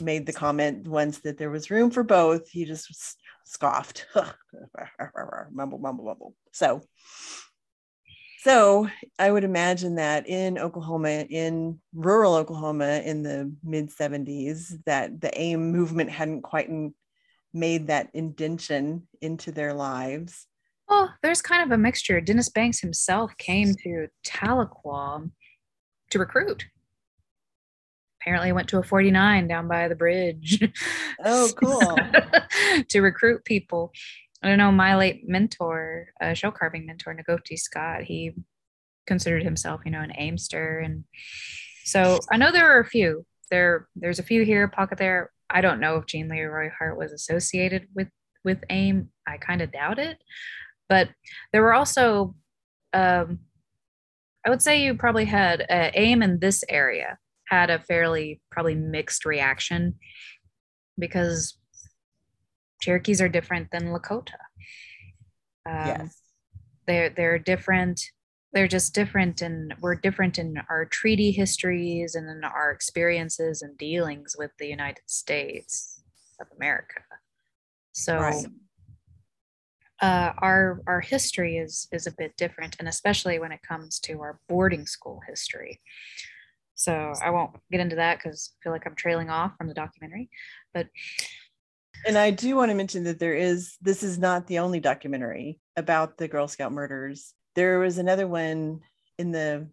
made 0.00 0.26
the 0.26 0.32
comment 0.32 0.86
once 0.86 1.18
that 1.20 1.38
there 1.38 1.50
was 1.50 1.70
room 1.70 1.90
for 1.90 2.02
both, 2.02 2.48
he 2.48 2.64
just 2.64 3.16
scoffed. 3.44 4.06
mumble, 5.52 5.78
mumble, 5.78 6.04
mumble. 6.04 6.34
So, 6.52 6.82
so 8.42 8.88
I 9.18 9.30
would 9.30 9.44
imagine 9.44 9.96
that 9.96 10.28
in 10.28 10.58
Oklahoma, 10.58 11.26
in 11.28 11.80
rural 11.92 12.34
Oklahoma 12.34 13.02
in 13.04 13.22
the 13.22 13.52
mid 13.62 13.90
70s, 13.90 14.82
that 14.86 15.20
the 15.20 15.38
AIM 15.38 15.72
movement 15.72 16.10
hadn't 16.10 16.42
quite 16.42 16.70
made 17.52 17.88
that 17.88 18.10
indention 18.14 19.08
into 19.20 19.52
their 19.52 19.74
lives. 19.74 20.46
Well, 20.90 21.14
there's 21.22 21.40
kind 21.40 21.62
of 21.62 21.70
a 21.70 21.80
mixture. 21.80 22.20
Dennis 22.20 22.50
Banks 22.50 22.80
himself 22.80 23.32
came 23.38 23.74
to 23.84 24.08
Tahlequah 24.26 25.30
to 26.10 26.18
recruit 26.18 26.66
apparently 28.20 28.52
went 28.52 28.68
to 28.68 28.78
a 28.78 28.82
49 28.82 29.48
down 29.48 29.68
by 29.68 29.88
the 29.88 29.94
bridge. 29.94 30.62
Oh, 31.22 31.50
cool. 31.54 31.98
to 32.88 33.02
recruit 33.02 33.44
people. 33.44 33.92
I 34.42 34.48
don't 34.48 34.56
know, 34.56 34.72
my 34.72 34.96
late 34.96 35.28
mentor, 35.28 36.08
uh, 36.18 36.32
shell 36.32 36.50
carving 36.50 36.86
mentor, 36.86 37.14
Nagoti 37.14 37.58
Scott, 37.58 38.04
he 38.04 38.32
considered 39.06 39.42
himself, 39.42 39.82
you 39.84 39.90
know, 39.90 40.00
an 40.00 40.14
aimster. 40.18 40.82
And 40.82 41.04
so 41.84 42.20
I 42.32 42.38
know 42.38 42.52
there 42.52 42.74
are 42.74 42.80
a 42.80 42.86
few. 42.86 43.26
There, 43.50 43.86
there's 43.94 44.18
a 44.18 44.22
few 44.22 44.46
here, 44.46 44.66
pocket 44.66 44.96
there. 44.96 45.30
I 45.50 45.60
don't 45.60 45.78
know 45.78 45.96
if 45.96 46.06
Gene 46.06 46.30
Leroy 46.30 46.70
Hart 46.70 46.96
was 46.96 47.12
associated 47.12 47.88
with 47.94 48.08
with 48.46 48.64
AIM. 48.70 49.10
I 49.28 49.36
kind 49.36 49.60
of 49.60 49.72
doubt 49.72 49.98
it. 49.98 50.16
But 50.90 51.08
there 51.52 51.62
were 51.62 51.72
also, 51.72 52.34
um, 52.92 53.38
I 54.44 54.50
would 54.50 54.60
say 54.60 54.82
you 54.82 54.94
probably 54.94 55.24
had 55.24 55.62
uh, 55.70 55.90
AIM 55.94 56.22
in 56.22 56.40
this 56.40 56.64
area 56.68 57.16
had 57.46 57.70
a 57.70 57.78
fairly 57.78 58.42
probably 58.50 58.74
mixed 58.74 59.24
reaction 59.24 59.94
because 60.98 61.56
Cherokees 62.82 63.20
are 63.20 63.28
different 63.28 63.68
than 63.70 63.92
Lakota. 63.92 64.34
Um, 65.68 65.86
yes. 65.86 66.20
They're 66.86 67.10
they're 67.10 67.38
different. 67.38 68.00
They're 68.52 68.66
just 68.66 68.94
different, 68.94 69.42
and 69.42 69.74
we're 69.80 69.94
different 69.94 70.38
in 70.38 70.56
our 70.68 70.84
treaty 70.84 71.30
histories 71.30 72.16
and 72.16 72.28
in 72.28 72.42
our 72.42 72.72
experiences 72.72 73.62
and 73.62 73.78
dealings 73.78 74.34
with 74.36 74.50
the 74.58 74.66
United 74.66 75.04
States 75.06 76.02
of 76.40 76.48
America. 76.56 77.02
So, 77.92 78.18
right. 78.18 78.46
Uh, 80.00 80.32
our 80.38 80.80
our 80.86 81.00
history 81.00 81.58
is 81.58 81.86
is 81.92 82.06
a 82.06 82.12
bit 82.12 82.36
different, 82.36 82.76
and 82.78 82.88
especially 82.88 83.38
when 83.38 83.52
it 83.52 83.60
comes 83.62 83.98
to 84.00 84.20
our 84.20 84.40
boarding 84.48 84.86
school 84.86 85.20
history. 85.28 85.80
So 86.74 87.12
I 87.22 87.30
won't 87.30 87.56
get 87.70 87.80
into 87.80 87.96
that 87.96 88.18
because 88.18 88.52
I 88.54 88.56
feel 88.62 88.72
like 88.72 88.86
I'm 88.86 88.94
trailing 88.94 89.28
off 89.28 89.52
from 89.58 89.68
the 89.68 89.74
documentary. 89.74 90.30
But 90.72 90.86
and 92.06 92.16
I 92.16 92.30
do 92.30 92.56
want 92.56 92.70
to 92.70 92.74
mention 92.74 93.04
that 93.04 93.18
there 93.18 93.34
is 93.34 93.76
this 93.82 94.02
is 94.02 94.18
not 94.18 94.46
the 94.46 94.60
only 94.60 94.80
documentary 94.80 95.60
about 95.76 96.16
the 96.16 96.28
Girl 96.28 96.48
Scout 96.48 96.72
murders. 96.72 97.34
There 97.54 97.78
was 97.80 97.98
another 97.98 98.26
one 98.26 98.80
in 99.18 99.32
the 99.32 99.68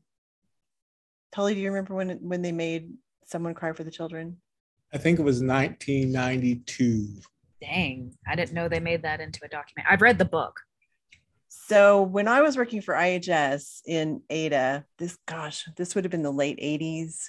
Tully, 1.32 1.54
do 1.54 1.62
you 1.62 1.70
remember 1.70 1.94
when 1.94 2.10
when 2.22 2.42
they 2.42 2.52
made 2.52 2.92
Someone 3.26 3.54
Cry 3.54 3.72
for 3.74 3.84
the 3.84 3.92
Children? 3.92 4.38
I 4.94 4.98
think 4.98 5.20
it 5.20 5.24
was 5.24 5.42
1992. 5.42 7.22
Dang, 7.60 8.14
I 8.28 8.36
didn't 8.36 8.54
know 8.54 8.68
they 8.68 8.80
made 8.80 9.02
that 9.04 9.20
into 9.20 9.44
a 9.44 9.48
document. 9.48 9.88
I've 9.90 10.02
read 10.02 10.18
the 10.18 10.26
book. 10.26 10.62
So 11.50 12.04
when 12.04 12.28
I 12.28 12.42
was 12.42 12.56
working 12.56 12.82
for 12.82 12.94
IHS 12.94 13.82
in 13.86 14.22
Ada, 14.30 14.86
this 15.00 15.18
gosh, 15.26 15.68
this 15.76 15.96
would 15.96 16.04
have 16.04 16.12
been 16.12 16.22
the 16.22 16.32
late 16.32 16.60
80s. 16.60 17.26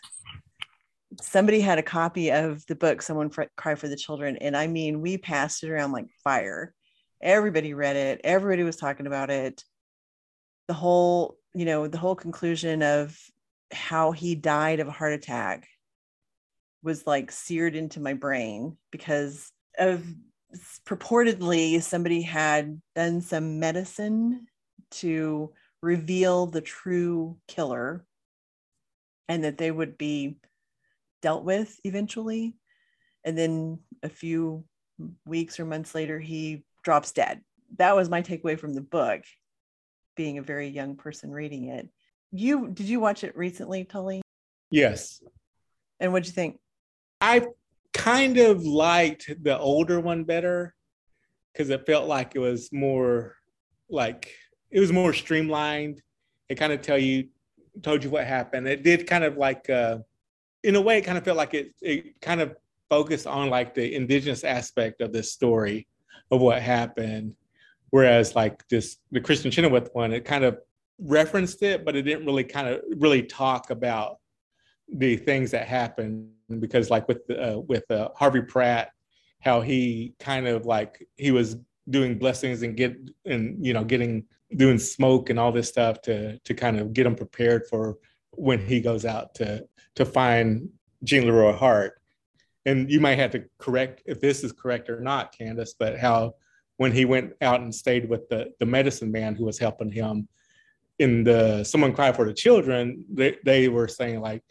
Somebody 1.21 1.61
had 1.61 1.79
a 1.79 1.83
copy 1.83 2.31
of 2.31 2.65
the 2.67 2.75
book 2.75 3.01
Someone 3.01 3.31
Cry 3.57 3.75
for 3.75 3.89
the 3.89 3.97
Children 3.97 4.37
and 4.37 4.57
I 4.57 4.67
mean, 4.67 5.01
we 5.01 5.17
passed 5.19 5.65
it 5.65 5.71
around 5.71 5.93
like 5.93 6.07
fire. 6.23 6.75
Everybody 7.23 7.75
read 7.75 7.97
it, 7.97 8.21
everybody 8.23 8.63
was 8.63 8.77
talking 8.77 9.07
about 9.07 9.31
it. 9.31 9.65
The 10.67 10.75
whole, 10.75 11.39
you 11.55 11.65
know, 11.65 11.89
the 11.89 11.99
whole 11.99 12.15
conclusion 12.15 12.83
of 12.83 13.19
how 13.73 14.13
he 14.13 14.35
died 14.35 14.81
of 14.81 14.89
a 14.89 14.93
heart 14.93 15.15
attack 15.15 15.67
was 16.83 17.07
like 17.07 17.33
seared 17.33 17.75
into 17.75 18.01
my 18.01 18.15
brain 18.15 18.77
because 18.91 19.51
of 19.79 20.05
purportedly 20.87 21.81
somebody 21.83 22.23
had 22.23 22.81
done 22.95 23.21
some 23.21 23.61
medicine 23.61 24.47
to 24.91 25.53
reveal 25.83 26.47
the 26.47 26.61
true 26.61 27.37
killer 27.47 28.05
and 29.29 29.45
that 29.45 29.59
they 29.59 29.71
would 29.71 29.99
be 29.99 30.37
dealt 31.21 31.45
with 31.45 31.79
eventually. 31.85 32.57
And 33.25 33.37
then 33.37 33.81
a 34.03 34.09
few 34.09 34.65
weeks 35.27 35.61
or 35.61 35.67
months 35.67 35.95
later 35.95 36.19
he 36.19 36.65
drops 36.83 37.13
dead. 37.13 37.43
That 37.77 37.95
was 37.95 38.09
my 38.09 38.23
takeaway 38.23 38.59
from 38.59 38.75
the 38.75 38.81
book 38.81 39.23
being 40.17 40.39
a 40.39 40.43
very 40.43 40.69
young 40.69 40.97
person 40.97 41.31
reading 41.31 41.69
it. 41.69 41.89
You 42.33 42.69
did 42.69 42.87
you 42.87 43.01
watch 43.01 43.25
it 43.25 43.37
recently 43.37 43.85
tully? 43.85 44.23
Yes. 44.71 45.23
And 46.01 46.13
what'd 46.13 46.27
you 46.27 46.33
think? 46.33 46.59
I 47.21 47.47
kind 47.93 48.39
of 48.39 48.65
liked 48.65 49.31
the 49.43 49.59
older 49.59 50.01
one 50.01 50.25
better 50.25 50.75
because 51.53 51.71
it 51.71 51.87
felt 51.87 52.09
like 52.09 52.35
it 52.35 52.39
was 52.39 52.73
more 52.73 53.37
like 53.91 54.35
it 54.71 54.81
was 54.81 54.93
more 54.93 55.13
streamlined. 55.13 56.03
It 56.49 56.57
kind 56.57 56.73
of 56.73 56.83
tell 56.83 56.99
you 56.99 57.29
told 57.83 58.05
you 58.05 58.11
what 58.11 58.27
happened. 58.27 58.69
It 58.69 58.83
did 58.83 59.07
kind 59.07 59.25
of 59.25 59.37
like 59.37 59.69
uh, 59.71 59.99
in 60.63 60.77
a 60.77 60.81
way 60.81 60.99
it 60.99 61.03
kind 61.03 61.19
of 61.19 61.25
felt 61.25 61.37
like 61.37 61.55
it 61.55 61.75
it 61.81 62.21
kind 62.21 62.41
of 62.41 62.55
focused 62.89 63.27
on 63.27 63.51
like 63.51 63.75
the 63.75 63.95
indigenous 63.95 64.45
aspect 64.45 65.01
of 65.01 65.13
this 65.13 65.33
story 65.33 65.87
of 66.31 66.41
what 66.41 66.63
happened. 66.63 67.35
Whereas 67.91 68.35
like 68.35 68.67
this 68.69 68.99
the 69.11 69.21
Kristin 69.21 69.53
Chenoweth 69.53 69.91
one, 69.93 70.13
it 70.13 70.25
kind 70.25 70.45
of 70.45 70.59
referenced 71.01 71.63
it, 71.63 71.85
but 71.85 71.97
it 71.97 72.03
didn't 72.03 72.27
really 72.27 72.45
kind 72.45 72.69
of 72.69 72.81
really 72.97 73.23
talk 73.23 73.71
about 73.71 74.19
the 74.93 75.17
things 75.17 75.51
that 75.51 75.67
happened 75.67 76.31
because 76.59 76.91
like 76.91 77.07
with 77.09 77.29
uh, 77.31 77.61
with 77.67 77.91
uh, 77.91 78.11
Harvey 78.17 78.43
Pratt, 78.43 78.91
how 79.41 79.61
he 79.61 80.15
kind 80.19 80.47
of 80.47 80.67
like 80.67 81.07
he 81.17 81.31
was 81.31 81.57
doing 81.91 82.19
blessings 82.19 82.63
and 82.63 82.77
get 82.77 82.97
and 83.25 83.65
you 83.65 83.73
know 83.73 83.85
getting 83.85 84.25
doing 84.57 84.79
smoke 84.79 85.31
and 85.31 85.39
all 85.39 85.53
this 85.53 85.69
stuff 85.69 86.01
to 86.03 86.39
to 86.41 86.55
kind 86.55 86.79
of 86.79 86.93
get 86.93 87.07
him 87.07 87.15
prepared 87.15 87.67
for 87.67 87.99
when 88.33 88.65
he 88.65 88.81
goes 88.81 89.05
out 89.05 89.35
to 89.35 89.65
to 89.95 90.05
find 90.05 90.69
Gene 91.05 91.25
Leroy 91.25 91.53
Hart. 91.53 92.01
And 92.67 92.91
you 92.91 93.01
might 93.01 93.19
have 93.19 93.31
to 93.33 93.45
correct 93.59 94.03
if 94.07 94.21
this 94.21 94.45
is 94.45 94.53
correct 94.53 94.91
or 94.91 95.01
not, 95.01 95.37
Candace, 95.37 95.75
but 95.79 95.99
how 95.99 96.35
when 96.77 96.93
he 96.93 97.05
went 97.05 97.33
out 97.41 97.61
and 97.61 97.75
stayed 97.75 98.09
with 98.09 98.29
the 98.29 98.53
the 98.59 98.67
medicine 98.67 99.13
man 99.13 99.35
who 99.35 99.45
was 99.45 99.59
helping 99.59 99.91
him 99.91 100.29
in 100.99 101.25
the 101.25 101.65
someone 101.65 101.95
cried 101.95 102.17
for 102.17 102.27
the 102.27 102.35
children, 102.35 103.05
they, 103.13 103.37
they 103.45 103.69
were 103.69 103.89
saying 103.89 104.21
like 104.21 104.43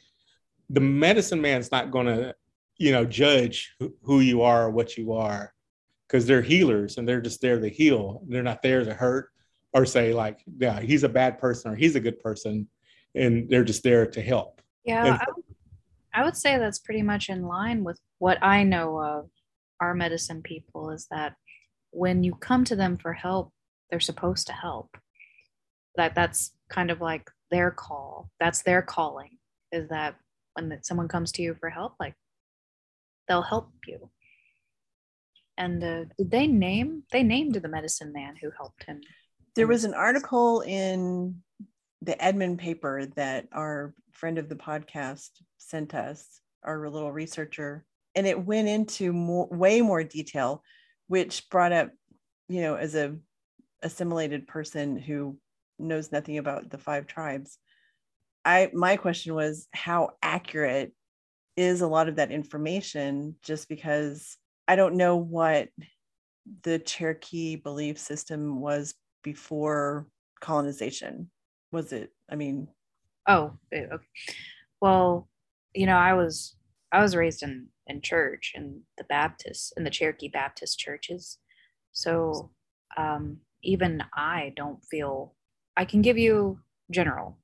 the 0.70 0.80
medicine 0.82 1.42
man's 1.42 1.72
not 1.72 1.92
going 1.92 2.08
to 2.08 2.36
you 2.78 2.92
know 2.92 3.06
judge 3.06 3.76
who 4.04 4.20
you 4.20 4.42
are 4.42 4.66
or 4.66 4.70
what 4.72 4.98
you 4.98 5.14
are 5.14 5.54
because 6.08 6.26
they're 6.26 6.42
healers 6.42 6.98
and 6.98 7.08
they're 7.08 7.22
just 7.22 7.42
there 7.42 7.60
to 7.60 7.68
heal. 7.70 8.22
They're 8.28 8.44
not 8.44 8.62
there 8.62 8.84
to 8.84 8.94
hurt 8.94 9.30
or 9.74 9.86
say 9.86 10.14
like 10.14 10.40
yeah 10.58 10.80
he's 10.80 11.04
a 11.04 11.10
bad 11.10 11.40
person 11.40 11.72
or 11.72 11.76
he's 11.76 11.96
a 11.96 12.00
good 12.00 12.20
person 12.20 12.68
and 13.16 13.50
they're 13.50 13.64
just 13.64 13.84
there 13.84 14.06
to 14.06 14.22
help. 14.22 14.62
Yeah 14.86 15.06
And- 15.06 15.14
I, 15.16 15.26
would- 15.36 15.44
I 16.14 16.24
would 16.26 16.38
say 16.38 16.58
that's 16.58 16.80
pretty 16.80 17.02
much 17.04 17.30
in 17.30 17.44
line 17.44 17.84
with 17.84 18.00
what 18.18 18.40
i 18.42 18.64
know 18.64 19.00
of 19.00 19.30
our 19.80 19.94
medicine 19.94 20.42
people 20.42 20.90
is 20.90 21.06
that 21.12 21.36
when 21.92 22.24
you 22.24 22.34
come 22.36 22.64
to 22.66 22.76
them 22.76 22.98
for 22.98 23.14
help 23.14 23.54
they're 23.92 24.00
supposed 24.00 24.48
to 24.48 24.54
help. 24.54 24.98
That 25.96 26.14
that's 26.16 26.52
kind 26.70 26.90
of 26.92 27.02
like 27.02 27.30
their 27.52 27.72
call 27.72 28.30
that's 28.40 28.62
their 28.64 28.82
calling 28.82 29.38
is 29.72 29.90
that 29.90 30.16
when 30.58 30.70
that 30.70 30.86
someone 30.86 31.08
comes 31.08 31.32
to 31.32 31.42
you 31.42 31.56
for 31.60 31.70
help 31.70 31.94
like 32.00 32.16
they'll 33.28 33.42
help 33.42 33.72
you 33.88 34.10
and 35.58 35.84
uh, 35.84 36.04
did 36.18 36.30
they 36.30 36.48
name 36.48 37.04
they 37.12 37.24
named 37.24 37.56
the 37.56 37.68
medicine 37.68 38.12
man 38.12 38.36
who 38.42 38.52
helped 38.58 38.84
him 38.84 39.00
There 39.56 39.68
was 39.68 39.86
an 39.86 39.94
article 39.94 40.62
in 40.62 41.42
the 42.02 42.22
Edmond 42.24 42.60
paper 42.60 43.06
that 43.16 43.48
our 43.52 43.94
friend 44.12 44.38
of 44.38 44.50
the 44.50 44.56
podcast 44.56 45.30
sent 45.58 45.94
us, 45.94 46.42
our 46.64 46.90
little 46.90 47.12
researcher, 47.12 47.86
and 48.16 48.28
it 48.28 48.46
went 48.46 48.68
into 48.68 49.14
more, 49.14 49.48
way 49.48 49.82
more 49.82 50.04
detail, 50.04 50.64
which 51.08 51.50
brought 51.50 51.72
up, 51.72 51.90
you 52.48 52.62
know, 52.62 52.76
as 52.76 52.96
a 52.96 53.16
assimilated 53.84 54.48
person 54.48 54.98
who 54.98 55.38
knows 55.80 56.12
nothing 56.12 56.38
about 56.38 56.70
the 56.70 56.78
five 56.78 57.08
tribes. 57.08 57.58
I 58.48 58.72
my 58.74 58.96
question 58.96 59.36
was 59.36 59.68
how 59.74 60.12
accurate 60.24 60.94
is 61.58 61.82
a 61.82 61.88
lot 61.88 62.08
of 62.08 62.16
that 62.16 62.32
information 62.32 63.36
just 63.44 63.68
because 63.68 64.38
I 64.70 64.78
don't 64.78 64.96
know 64.96 65.18
what 65.18 65.68
the 66.64 66.80
Cherokee 66.80 67.58
belief 67.58 67.98
system 67.98 68.62
was 68.62 68.96
before 69.22 70.08
colonization. 70.40 71.30
Was 71.74 71.92
it? 71.92 72.12
I 72.32 72.36
mean, 72.38 72.70
Oh, 73.28 73.58
eh, 73.74 73.86
okay. 73.92 74.06
Well, 74.82 75.28
you 75.74 75.86
know, 75.86 75.98
I 75.98 76.14
was 76.14 76.56
I 76.94 77.02
was 77.02 77.18
raised 77.18 77.44
in 77.44 77.68
in 77.88 78.02
church 78.02 78.54
in 78.56 78.84
the 78.98 79.04
Baptist 79.04 79.74
in 79.76 79.84
the 79.84 79.90
Cherokee 79.90 80.30
Baptist 80.30 80.80
churches. 80.80 81.38
So 81.92 82.52
um 82.96 83.42
even 83.62 84.04
I 84.16 84.54
don't 84.56 84.80
feel 84.86 85.36
I 85.76 85.84
can 85.84 86.02
give 86.02 86.18
you 86.18 86.62
general. 86.92 87.40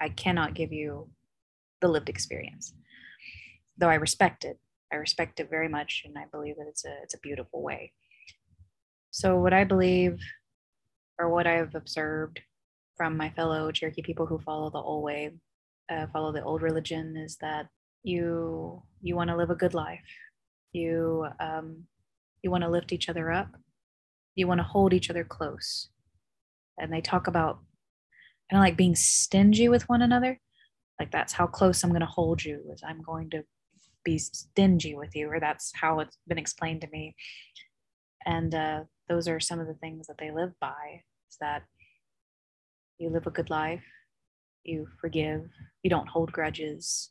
I 0.00 0.08
cannot 0.10 0.54
give 0.54 0.72
you 0.72 1.08
the 1.80 1.88
lived 1.88 2.08
experience. 2.08 2.72
Though 3.76 3.88
I 3.88 3.94
respect 3.94 4.44
it. 4.44 4.58
I 4.92 4.96
respect 4.96 5.38
it 5.38 5.50
very 5.50 5.68
much 5.68 6.02
and 6.04 6.16
I 6.16 6.24
believe 6.32 6.56
that 6.56 6.66
it's 6.68 6.84
a 6.84 6.94
it's 7.02 7.14
a 7.14 7.20
beautiful 7.22 7.62
way. 7.62 7.92
So 9.10 9.38
what 9.38 9.52
I 9.52 9.64
believe 9.64 10.18
or 11.18 11.28
what 11.28 11.46
I've 11.46 11.74
observed 11.74 12.40
from 12.96 13.16
my 13.16 13.30
fellow 13.30 13.70
Cherokee 13.70 14.02
people 14.02 14.26
who 14.26 14.38
follow 14.40 14.70
the 14.70 14.78
old 14.78 15.04
way, 15.04 15.30
uh, 15.90 16.06
follow 16.12 16.32
the 16.32 16.42
old 16.42 16.62
religion, 16.62 17.16
is 17.16 17.36
that 17.40 17.68
you 18.02 18.82
you 19.00 19.16
want 19.16 19.30
to 19.30 19.36
live 19.36 19.50
a 19.50 19.54
good 19.54 19.74
life. 19.74 20.00
You 20.72 21.26
um, 21.40 21.84
you 22.42 22.50
want 22.50 22.64
to 22.64 22.70
lift 22.70 22.92
each 22.92 23.08
other 23.08 23.30
up. 23.30 23.48
You 24.34 24.46
want 24.46 24.58
to 24.58 24.64
hold 24.64 24.92
each 24.92 25.10
other 25.10 25.24
close. 25.24 25.88
And 26.78 26.92
they 26.92 27.00
talk 27.00 27.26
about 27.26 27.58
kind 28.50 28.60
of 28.62 28.66
like 28.66 28.76
being 28.76 28.96
stingy 28.96 29.68
with 29.68 29.88
one 29.88 30.02
another. 30.02 30.40
Like 31.00 31.10
that's 31.12 31.32
how 31.32 31.46
close 31.46 31.82
I'm 31.82 31.90
going 31.90 32.00
to 32.00 32.06
hold 32.06 32.44
you. 32.44 32.62
Is 32.72 32.82
I'm 32.86 33.02
going 33.02 33.30
to 33.30 33.44
be 34.04 34.18
stingy 34.18 34.94
with 34.94 35.14
you, 35.16 35.30
or 35.30 35.40
that's 35.40 35.72
how 35.74 36.00
it's 36.00 36.18
been 36.26 36.38
explained 36.38 36.80
to 36.82 36.88
me. 36.90 37.14
And 38.26 38.54
uh, 38.54 38.80
those 39.08 39.28
are 39.28 39.40
some 39.40 39.60
of 39.60 39.66
the 39.66 39.74
things 39.74 40.06
that 40.08 40.16
they 40.18 40.30
live 40.30 40.52
by. 40.60 41.02
Is 41.30 41.36
that 41.40 41.62
you 42.98 43.10
live 43.10 43.26
a 43.26 43.30
good 43.30 43.50
life, 43.50 43.84
you 44.64 44.88
forgive, 45.00 45.48
you 45.82 45.90
don't 45.90 46.08
hold 46.08 46.32
grudges, 46.32 47.10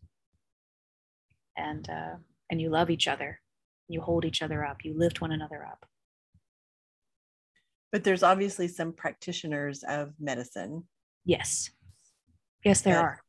and 1.58 1.90
uh, 1.90 2.16
and 2.52 2.62
you 2.62 2.70
love 2.70 2.90
each 2.90 3.08
other. 3.08 3.40
You 3.88 4.02
hold 4.02 4.26
each 4.26 4.42
other 4.42 4.66
up. 4.66 4.84
You 4.84 4.98
lift 4.98 5.22
one 5.22 5.32
another 5.32 5.66
up. 5.66 5.86
but 7.92 8.04
there's 8.04 8.24
obviously 8.24 8.68
some 8.68 8.92
practitioners 8.94 9.84
of 9.88 10.14
medicine, 10.20 10.84
Yes, 11.28 11.70
yes, 12.64 12.82
there 12.82 12.94
Yes. 12.94 13.04
are. 13.04 13.22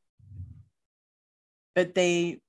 but 1.74 1.94
they, 1.96 2.40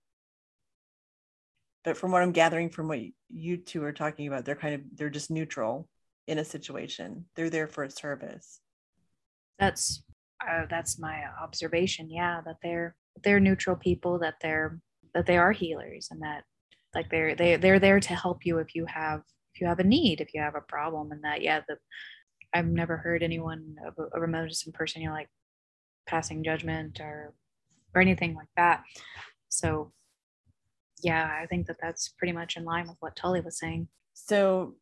but 1.83 1.97
from 1.97 2.11
what 2.11 2.21
I'm 2.21 2.31
gathering 2.31 2.69
from 2.69 2.87
what 2.87 2.99
you 3.29 3.57
two 3.57 3.83
are 3.83 3.91
talking 3.91 4.27
about, 4.27 4.45
they're 4.45 4.55
kind 4.55 4.75
of 4.75 4.81
they're 4.93 5.09
just 5.09 5.31
neutral 5.31 5.89
in 6.27 6.37
a 6.37 6.45
situation. 6.45 7.25
They're 7.35 7.49
there 7.49 7.67
for 7.67 7.83
a 7.83 7.89
service. 7.89 8.61
That's 9.57 10.03
uh, 10.47 10.67
that's 10.69 10.99
my 10.99 11.23
observation. 11.41 12.11
Yeah, 12.11 12.41
that 12.45 12.57
they're 12.61 12.95
they're 13.23 13.39
neutral 13.39 13.75
people. 13.75 14.19
That 14.19 14.35
they're 14.43 14.79
that 15.15 15.25
they 15.25 15.37
are 15.37 15.51
healers, 15.51 16.09
and 16.11 16.21
that 16.21 16.43
like 16.93 17.09
they're 17.09 17.33
they 17.33 17.55
they're 17.55 17.79
there 17.79 17.99
to 17.99 18.13
help 18.13 18.45
you 18.45 18.59
if 18.59 18.75
you 18.75 18.85
have 18.85 19.21
if 19.55 19.61
you 19.61 19.67
have 19.67 19.79
a 19.79 19.83
need, 19.83 20.21
if 20.21 20.35
you 20.35 20.41
have 20.41 20.55
a 20.55 20.61
problem, 20.61 21.11
and 21.11 21.23
that 21.23 21.41
yeah, 21.41 21.61
the 21.67 21.77
I've 22.53 22.67
never 22.67 22.97
heard 22.97 23.23
anyone 23.23 23.75
of 23.87 23.93
a, 24.13 24.23
a 24.23 24.27
medicine 24.27 24.73
person, 24.73 25.01
You're 25.01 25.11
like 25.13 25.29
passing 26.09 26.43
judgment 26.43 26.99
or 26.99 27.33
or 27.93 28.01
anything 28.01 28.35
like 28.35 28.49
that. 28.55 28.83
So 29.49 29.91
yeah, 31.01 31.39
I 31.41 31.45
think 31.45 31.67
that 31.67 31.77
that's 31.81 32.09
pretty 32.09 32.33
much 32.33 32.57
in 32.57 32.65
line 32.65 32.87
with 32.87 32.97
what 32.99 33.15
Tully 33.15 33.41
was 33.41 33.57
saying. 33.57 33.87
So 34.13 34.75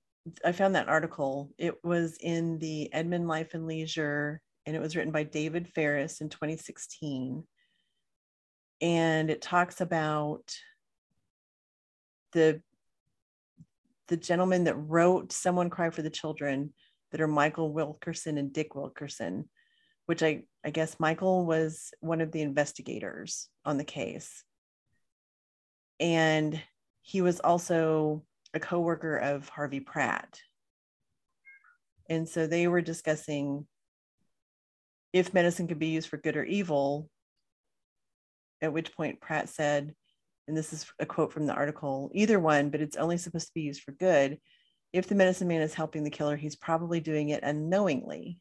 I 0.44 0.52
found 0.52 0.76
that 0.76 0.90
article. 0.90 1.52
It 1.58 1.76
was 1.84 2.18
in 2.20 2.58
the 2.60 2.92
Edmond 2.94 3.28
Life 3.28 3.54
and 3.54 3.68
Leisure, 3.68 4.42
and 4.66 4.76
it 4.76 4.82
was 4.82 4.96
written 4.96 5.12
by 5.12 5.24
David 5.24 5.68
Ferris 5.68 6.22
in 6.22 6.30
2016. 6.30 7.44
And 8.82 9.30
it 9.30 9.42
talks 9.42 9.82
about 9.82 10.56
the 12.34 12.62
the 14.08 14.18
gentleman 14.18 14.66
that 14.66 14.76
wrote 14.76 15.32
Someone 15.32 15.70
Cry 15.70 15.90
for 15.90 16.02
the 16.02 16.10
Children 16.10 16.74
that 17.12 17.22
are 17.22 17.28
Michael 17.28 17.74
Wilkerson 17.74 18.38
and 18.38 18.54
Dick 18.54 18.76
Wilkerson, 18.76 19.50
which 20.08 20.24
I, 20.24 20.44
I 20.66 20.72
guess 20.72 21.00
Michael 21.00 21.46
was 21.46 21.92
one 22.00 22.22
of 22.22 22.32
the 22.32 22.42
investigators 22.42 23.50
on 23.64 23.78
the 23.78 23.84
case. 23.84 24.44
And 26.00 26.60
he 27.02 27.22
was 27.22 27.40
also 27.40 28.24
a 28.54 28.60
coworker 28.60 29.18
of 29.18 29.50
Harvey 29.50 29.82
Pratt. 29.82 30.40
And 32.10 32.28
so 32.28 32.48
they 32.48 32.68
were 32.68 32.82
discussing 32.82 33.68
if 35.12 35.34
medicine 35.34 35.68
could 35.68 35.80
be 35.80 35.88
used 35.88 36.08
for 36.08 36.18
good 36.18 36.38
or 36.38 36.44
evil, 36.44 37.10
at 38.62 38.74
which 38.74 38.96
point 38.96 39.20
Pratt 39.22 39.50
said, 39.50 39.94
and 40.48 40.56
this 40.56 40.72
is 40.72 40.86
a 41.00 41.06
quote 41.06 41.34
from 41.34 41.48
the 41.48 41.54
article 41.54 42.10
either 42.14 42.40
one, 42.40 42.70
but 42.70 42.80
it's 42.80 42.96
only 42.96 43.18
supposed 43.18 43.48
to 43.48 43.54
be 43.54 43.62
used 43.62 43.84
for 43.84 43.92
good. 43.92 44.38
If 44.94 45.08
the 45.08 45.16
medicine 45.16 45.50
man 45.50 45.62
is 45.62 45.74
helping 45.74 46.06
the 46.06 46.10
killer, 46.10 46.38
he's 46.38 46.56
probably 46.56 47.02
doing 47.02 47.30
it 47.30 47.44
unknowingly. 47.44 48.40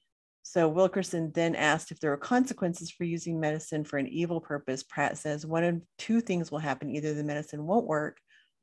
So 0.49 0.69
Wilkerson 0.69 1.33
then 1.35 1.57
asked 1.57 1.91
if 1.91 1.99
there 1.99 2.13
were 2.13 2.17
consequences 2.17 2.89
for 2.89 3.03
using 3.03 3.41
medicine 3.41 3.83
for 3.83 3.99
an 3.99 4.07
evil 4.07 4.41
purpose. 4.41 4.85
Pratt 4.85 5.19
says 5.19 5.45
one 5.45 5.65
of 5.65 5.83
two 5.99 6.21
things 6.21 6.53
will 6.53 6.61
happen 6.61 6.89
either 6.89 7.15
the 7.15 7.25
medicine 7.25 7.67
won't 7.67 7.89
work 7.89 8.19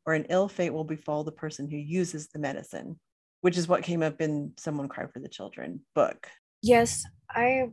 or 0.05 0.13
an 0.13 0.25
ill 0.29 0.47
fate 0.47 0.69
will 0.69 0.85
befall 0.85 1.25
the 1.25 1.33
person 1.33 1.69
who 1.69 1.75
uses 1.75 2.29
the 2.29 2.39
medicine, 2.39 2.97
which 3.41 3.57
is 3.57 3.67
what 3.67 3.83
came 3.83 4.01
up 4.01 4.21
in 4.21 4.53
Someone 4.57 4.87
Cry 4.87 5.07
for 5.07 5.19
the 5.19 5.27
Children 5.27 5.81
book. 5.93 6.25
Yes, 6.61 7.03
I 7.29 7.65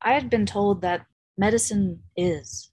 I 0.00 0.14
had 0.14 0.30
been 0.30 0.46
told 0.46 0.80
that 0.80 1.04
medicine 1.36 2.02
is, 2.16 2.70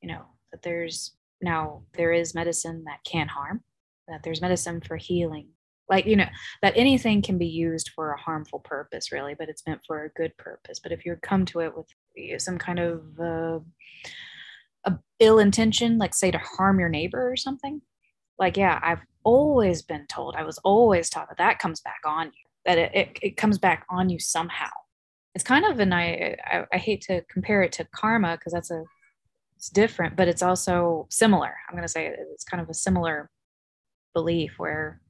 you 0.00 0.08
know, 0.08 0.22
that 0.52 0.62
there's 0.62 1.14
now 1.42 1.82
there 1.92 2.14
is 2.14 2.34
medicine 2.34 2.84
that 2.86 3.04
can 3.04 3.28
harm, 3.28 3.60
that 4.08 4.22
there's 4.22 4.40
medicine 4.40 4.80
for 4.80 4.96
healing. 4.96 5.50
Like, 5.88 6.06
you 6.06 6.16
know, 6.16 6.28
that 6.62 6.72
anything 6.76 7.20
can 7.20 7.36
be 7.36 7.46
used 7.46 7.90
for 7.94 8.12
a 8.12 8.20
harmful 8.20 8.60
purpose, 8.60 9.12
really, 9.12 9.34
but 9.34 9.48
it's 9.48 9.66
meant 9.66 9.82
for 9.86 10.04
a 10.04 10.10
good 10.10 10.36
purpose. 10.38 10.80
But 10.80 10.92
if 10.92 11.04
you 11.04 11.16
come 11.22 11.44
to 11.46 11.60
it 11.60 11.72
with 11.76 11.86
some 12.40 12.58
kind 12.58 12.78
of 12.78 13.02
uh, 13.20 13.58
a 14.84 14.98
ill 15.20 15.38
intention, 15.38 15.98
like 15.98 16.14
say 16.14 16.30
to 16.30 16.38
harm 16.38 16.80
your 16.80 16.88
neighbor 16.88 17.30
or 17.30 17.36
something, 17.36 17.82
like 18.38 18.56
yeah, 18.56 18.80
I've 18.82 19.02
always 19.24 19.82
been 19.82 20.06
told, 20.06 20.36
I 20.36 20.44
was 20.44 20.58
always 20.64 21.10
taught 21.10 21.28
that 21.28 21.38
that 21.38 21.58
comes 21.58 21.80
back 21.80 22.00
on 22.06 22.26
you, 22.26 22.32
that 22.64 22.78
it, 22.78 22.94
it, 22.94 23.18
it 23.22 23.36
comes 23.36 23.58
back 23.58 23.84
on 23.90 24.08
you 24.08 24.18
somehow. 24.18 24.70
It's 25.34 25.44
kind 25.44 25.64
of, 25.64 25.80
and 25.80 25.92
I, 25.92 26.36
I, 26.44 26.64
I 26.72 26.78
hate 26.78 27.02
to 27.02 27.22
compare 27.30 27.62
it 27.62 27.72
to 27.72 27.86
karma 27.94 28.36
because 28.36 28.52
that's 28.52 28.70
a, 28.70 28.84
it's 29.56 29.68
different, 29.68 30.16
but 30.16 30.28
it's 30.28 30.42
also 30.42 31.06
similar. 31.10 31.54
I'm 31.68 31.74
going 31.74 31.82
to 31.82 31.88
say 31.88 32.14
it's 32.32 32.44
kind 32.44 32.62
of 32.62 32.68
a 32.68 32.74
similar 32.74 33.30
belief 34.14 34.54
where 34.58 35.00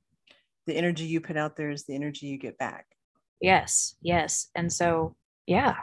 the 0.66 0.74
energy 0.74 1.04
you 1.04 1.20
put 1.20 1.36
out 1.36 1.56
there 1.56 1.70
is 1.70 1.84
the 1.84 1.94
energy 1.94 2.26
you 2.26 2.38
get 2.38 2.58
back. 2.58 2.86
Yes, 3.40 3.96
yes. 4.00 4.48
And 4.54 4.72
so, 4.72 5.16
yeah. 5.46 5.74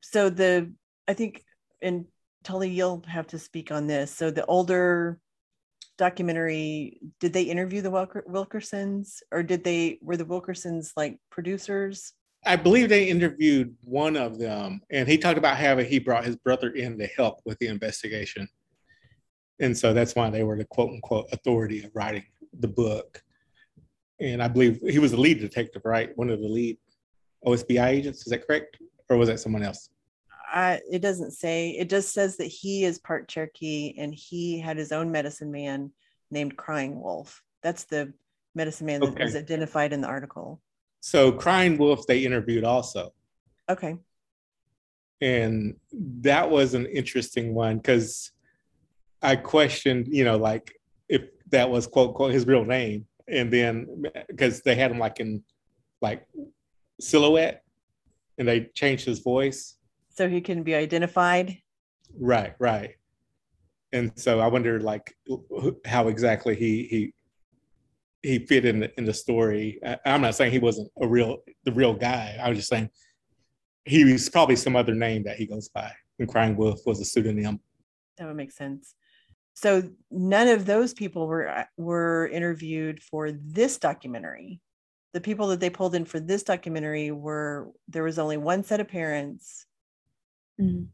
So 0.00 0.30
the, 0.30 0.72
I 1.06 1.14
think, 1.14 1.44
and 1.82 2.06
Tully, 2.44 2.70
you'll 2.70 3.02
have 3.06 3.26
to 3.28 3.38
speak 3.38 3.70
on 3.70 3.86
this. 3.86 4.10
So 4.10 4.30
the 4.30 4.46
older 4.46 5.18
documentary, 5.98 7.00
did 7.20 7.32
they 7.32 7.42
interview 7.42 7.82
the 7.82 7.90
Wilker- 7.90 8.26
Wilkersons 8.26 9.18
or 9.30 9.42
did 9.42 9.64
they, 9.64 9.98
were 10.00 10.16
the 10.16 10.24
Wilkersons 10.24 10.92
like 10.96 11.18
producers? 11.30 12.14
I 12.46 12.56
believe 12.56 12.88
they 12.88 13.08
interviewed 13.08 13.74
one 13.82 14.16
of 14.16 14.38
them, 14.38 14.80
and 14.90 15.06
he 15.06 15.18
talked 15.18 15.36
about 15.36 15.58
how 15.58 15.76
he 15.76 15.98
brought 15.98 16.24
his 16.24 16.36
brother 16.36 16.70
in 16.70 16.98
to 16.98 17.06
help 17.06 17.40
with 17.44 17.58
the 17.58 17.66
investigation. 17.66 18.48
And 19.60 19.76
so 19.76 19.92
that's 19.92 20.14
why 20.14 20.30
they 20.30 20.42
were 20.42 20.56
the 20.56 20.64
quote 20.64 20.90
unquote 20.90 21.26
authority 21.32 21.84
of 21.84 21.90
writing 21.92 22.24
the 22.58 22.68
book. 22.68 23.22
And 24.20 24.42
I 24.42 24.48
believe 24.48 24.80
he 24.82 24.98
was 24.98 25.12
the 25.12 25.20
lead 25.20 25.40
detective, 25.40 25.82
right? 25.84 26.16
One 26.16 26.30
of 26.30 26.40
the 26.40 26.48
lead 26.48 26.78
OSBI 27.46 27.86
agents. 27.86 28.26
Is 28.26 28.30
that 28.30 28.46
correct? 28.46 28.78
Or 29.08 29.16
was 29.16 29.28
that 29.28 29.40
someone 29.40 29.62
else? 29.62 29.88
I, 30.52 30.80
it 30.90 31.00
doesn't 31.00 31.32
say. 31.32 31.70
It 31.70 31.88
just 31.88 32.12
says 32.12 32.36
that 32.36 32.46
he 32.46 32.84
is 32.84 32.98
part 32.98 33.28
Cherokee 33.28 33.94
and 33.96 34.14
he 34.14 34.58
had 34.58 34.76
his 34.76 34.92
own 34.92 35.10
medicine 35.10 35.50
man 35.50 35.92
named 36.30 36.56
Crying 36.56 37.00
Wolf. 37.00 37.42
That's 37.62 37.84
the 37.84 38.12
medicine 38.54 38.86
man 38.86 39.00
that 39.00 39.18
was 39.18 39.36
identified 39.36 39.92
in 39.92 40.00
the 40.00 40.08
article. 40.08 40.60
So 41.00 41.32
Crying 41.32 41.78
Wolf, 41.78 42.06
they 42.06 42.24
interviewed 42.24 42.64
also. 42.64 43.12
Okay. 43.68 43.96
And 45.20 45.76
that 45.92 46.50
was 46.50 46.74
an 46.74 46.86
interesting 46.86 47.54
one 47.54 47.76
because 47.76 48.32
I 49.22 49.36
questioned, 49.36 50.08
you 50.08 50.24
know, 50.24 50.36
like 50.36 50.74
if 51.08 51.22
that 51.50 51.70
was 51.70 51.86
quote 51.86 52.14
quote 52.14 52.32
his 52.32 52.46
real 52.46 52.64
name, 52.64 53.06
and 53.30 53.52
then 53.52 54.04
because 54.28 54.62
they 54.62 54.74
had 54.74 54.90
him 54.90 54.98
like 54.98 55.20
in 55.20 55.42
like 56.02 56.26
silhouette, 57.00 57.62
and 58.38 58.48
they 58.48 58.70
changed 58.74 59.04
his 59.04 59.20
voice 59.20 59.76
so 60.08 60.28
he 60.28 60.40
can 60.40 60.62
be 60.62 60.74
identified. 60.74 61.58
Right, 62.18 62.54
right. 62.58 62.96
And 63.92 64.12
so 64.16 64.40
I 64.40 64.46
wonder, 64.46 64.80
like, 64.80 65.14
how 65.84 66.08
exactly 66.08 66.54
he 66.54 66.84
he 66.84 67.14
he 68.22 68.46
fit 68.46 68.64
in 68.64 68.80
the 68.80 68.98
in 68.98 69.04
the 69.04 69.14
story. 69.14 69.80
I, 69.84 69.98
I'm 70.04 70.20
not 70.20 70.34
saying 70.34 70.52
he 70.52 70.58
wasn't 70.58 70.90
a 71.00 71.06
real 71.06 71.38
the 71.64 71.72
real 71.72 71.94
guy. 71.94 72.38
I 72.40 72.48
was 72.48 72.58
just 72.58 72.68
saying 72.68 72.90
he 73.84 74.04
was 74.04 74.28
probably 74.28 74.56
some 74.56 74.76
other 74.76 74.94
name 74.94 75.24
that 75.24 75.36
he 75.36 75.46
goes 75.46 75.68
by. 75.68 75.90
And 76.18 76.28
Crying 76.28 76.56
Wolf 76.56 76.80
was 76.84 77.00
a 77.00 77.04
pseudonym. 77.04 77.60
That 78.18 78.26
would 78.26 78.36
make 78.36 78.52
sense. 78.52 78.94
So 79.54 79.90
none 80.10 80.48
of 80.48 80.64
those 80.64 80.94
people 80.94 81.26
were 81.26 81.66
were 81.76 82.28
interviewed 82.28 83.02
for 83.02 83.32
this 83.32 83.78
documentary. 83.78 84.60
The 85.12 85.20
people 85.20 85.48
that 85.48 85.60
they 85.60 85.70
pulled 85.70 85.94
in 85.94 86.04
for 86.04 86.20
this 86.20 86.44
documentary 86.44 87.10
were 87.10 87.70
there 87.88 88.04
was 88.04 88.18
only 88.18 88.36
one 88.36 88.62
set 88.62 88.80
of 88.80 88.88
parents 88.88 89.66
Mm. 90.60 90.88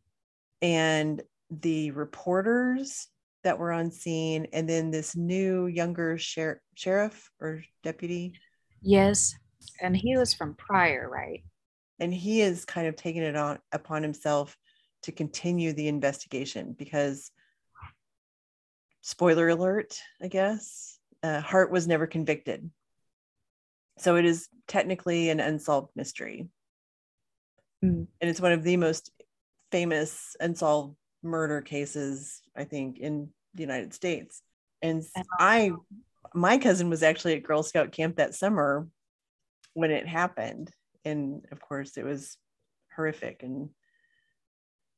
And 0.62 1.22
the 1.50 1.90
reporters 1.92 3.08
that 3.44 3.58
were 3.58 3.72
on 3.72 3.90
scene, 3.90 4.46
and 4.52 4.68
then 4.68 4.90
this 4.90 5.16
new 5.16 5.66
younger 5.66 6.18
sher- 6.18 6.62
sheriff 6.74 7.30
or 7.40 7.62
deputy. 7.82 8.34
Yes. 8.82 9.34
And 9.80 9.96
he 9.96 10.16
was 10.16 10.34
from 10.34 10.54
Pryor, 10.54 11.08
right? 11.08 11.44
And 11.98 12.12
he 12.12 12.40
is 12.40 12.64
kind 12.64 12.86
of 12.86 12.96
taking 12.96 13.22
it 13.22 13.36
on 13.36 13.58
upon 13.72 14.02
himself 14.02 14.56
to 15.02 15.12
continue 15.12 15.72
the 15.72 15.88
investigation 15.88 16.74
because, 16.76 17.30
spoiler 19.06 19.48
alert, 19.48 20.00
I 20.20 20.26
guess, 20.26 20.98
uh, 21.22 21.40
Hart 21.40 21.70
was 21.70 21.86
never 21.86 22.08
convicted. 22.08 22.68
So 23.98 24.16
it 24.16 24.24
is 24.24 24.48
technically 24.66 25.30
an 25.30 25.38
unsolved 25.38 25.92
mystery. 25.94 26.48
Mm. 27.84 28.08
And 28.20 28.30
it's 28.30 28.40
one 28.40 28.50
of 28.50 28.64
the 28.64 28.76
most 28.76 29.12
famous 29.70 30.34
unsolved 30.40 30.96
murder 31.22 31.60
cases, 31.60 32.42
I 32.56 32.64
think, 32.64 32.98
in 32.98 33.28
the 33.54 33.62
United 33.62 33.94
States. 33.94 34.42
And 34.82 35.04
I, 35.38 35.70
my 36.34 36.58
cousin 36.58 36.90
was 36.90 37.04
actually 37.04 37.36
at 37.36 37.44
Girl 37.44 37.62
Scout 37.62 37.92
camp 37.92 38.16
that 38.16 38.34
summer 38.34 38.88
when 39.74 39.92
it 39.92 40.08
happened. 40.08 40.72
And 41.04 41.46
of 41.52 41.60
course, 41.60 41.96
it 41.96 42.04
was 42.04 42.36
horrific. 42.96 43.44
And 43.44 43.70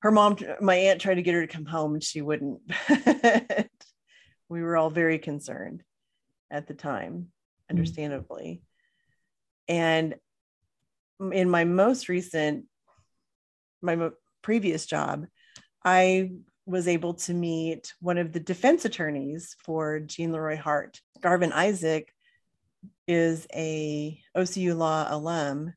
her 0.01 0.11
mom, 0.11 0.38
my 0.62 0.77
aunt 0.77 1.03
tried 1.03 1.16
to 1.16 1.23
get 1.23 1.35
her 1.35 1.47
to 1.47 1.53
come 1.53 1.66
home 1.66 1.92
and 1.92 2.03
she 2.03 2.23
wouldn't. 2.23 2.62
we 4.48 4.62
were 4.62 4.76
all 4.76 4.90
very 4.90 5.18
concerned 5.18 5.82
at 6.50 6.66
the 6.66 6.74
time, 6.74 7.12
mm-hmm. 7.12 7.76
understandably. 7.76 8.62
And 9.68 10.14
in 11.32 11.50
my 11.50 11.64
most 11.64 12.08
recent, 12.08 12.64
my 13.82 14.11
previous 14.42 14.87
job, 14.87 15.26
I 15.84 16.30
was 16.66 16.88
able 16.88 17.14
to 17.14 17.34
meet 17.34 17.92
one 18.00 18.18
of 18.18 18.32
the 18.32 18.40
defense 18.40 18.84
attorneys 18.84 19.56
for 19.64 20.00
Gene 20.00 20.32
Leroy 20.32 20.56
Hart. 20.56 21.00
Garvin 21.20 21.52
Isaac 21.52 22.12
is 23.06 23.46
a 23.54 24.20
OCU 24.37 24.76
law 24.76 25.06
alum 25.08 25.72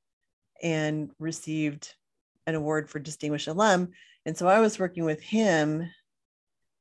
and 0.61 1.11
received 1.17 1.95
an 2.45 2.55
award 2.55 2.89
for 2.89 2.99
distinguished 2.99 3.47
alum. 3.47 3.89
And 4.25 4.37
so 4.37 4.47
I 4.47 4.59
was 4.59 4.79
working 4.79 5.05
with 5.05 5.21
him 5.21 5.89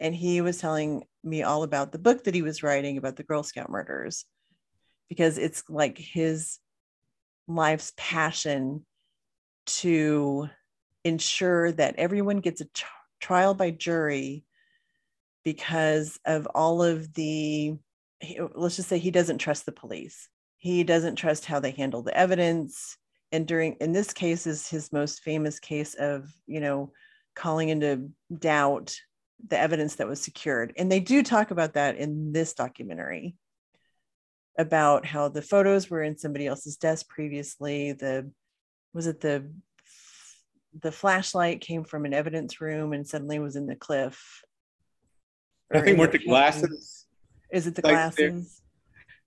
and 0.00 0.14
he 0.14 0.40
was 0.40 0.58
telling 0.58 1.04
me 1.22 1.42
all 1.42 1.62
about 1.62 1.92
the 1.92 1.98
book 1.98 2.24
that 2.24 2.34
he 2.34 2.42
was 2.42 2.62
writing 2.62 2.96
about 2.96 3.16
the 3.16 3.22
Girl 3.22 3.42
Scout 3.42 3.70
murders 3.70 4.24
because 5.08 5.38
it's 5.38 5.62
like 5.68 5.98
his 5.98 6.58
life's 7.46 7.92
passion 7.96 8.86
to 9.66 10.48
ensure 11.04 11.72
that 11.72 11.96
everyone 11.96 12.38
gets 12.38 12.60
a 12.60 12.64
t- 12.64 12.84
trial 13.20 13.54
by 13.54 13.70
jury 13.70 14.44
because 15.44 16.18
of 16.24 16.46
all 16.54 16.82
of 16.82 17.12
the 17.14 17.74
let's 18.54 18.76
just 18.76 18.88
say 18.88 18.98
he 18.98 19.10
doesn't 19.10 19.38
trust 19.38 19.66
the 19.66 19.72
police. 19.72 20.28
He 20.58 20.84
doesn't 20.84 21.16
trust 21.16 21.46
how 21.46 21.60
they 21.60 21.70
handle 21.70 22.02
the 22.02 22.16
evidence. 22.16 22.96
And 23.32 23.46
during 23.46 23.74
in 23.80 23.92
this 23.92 24.12
case 24.12 24.46
is 24.46 24.68
his 24.68 24.92
most 24.92 25.22
famous 25.22 25.58
case 25.58 25.94
of 25.94 26.30
you 26.46 26.60
know 26.60 26.92
calling 27.34 27.68
into 27.68 28.10
doubt 28.36 28.94
the 29.48 29.58
evidence 29.58 29.96
that 29.96 30.08
was 30.08 30.20
secured 30.20 30.72
and 30.76 30.90
they 30.90 31.00
do 31.00 31.22
talk 31.22 31.50
about 31.50 31.74
that 31.74 31.96
in 31.96 32.32
this 32.32 32.54
documentary 32.54 33.34
about 34.58 35.06
how 35.06 35.28
the 35.28 35.42
photos 35.42 35.88
were 35.88 36.02
in 36.02 36.18
somebody 36.18 36.46
else's 36.46 36.76
desk 36.76 37.08
previously 37.08 37.92
the 37.92 38.30
was 38.92 39.06
it 39.06 39.20
the 39.20 39.50
the 40.82 40.92
flashlight 40.92 41.60
came 41.60 41.84
from 41.84 42.04
an 42.04 42.14
evidence 42.14 42.60
room 42.60 42.92
and 42.92 43.06
suddenly 43.06 43.38
was 43.38 43.56
in 43.56 43.66
the 43.66 43.74
cliff. 43.74 44.42
I 45.72 45.80
think 45.80 45.98
weren't 45.98 46.12
the 46.12 46.18
glasses. 46.18 47.06
Is 47.52 47.66
it 47.66 47.74
the 47.74 47.82
like 47.82 47.94
glasses? 47.94 48.62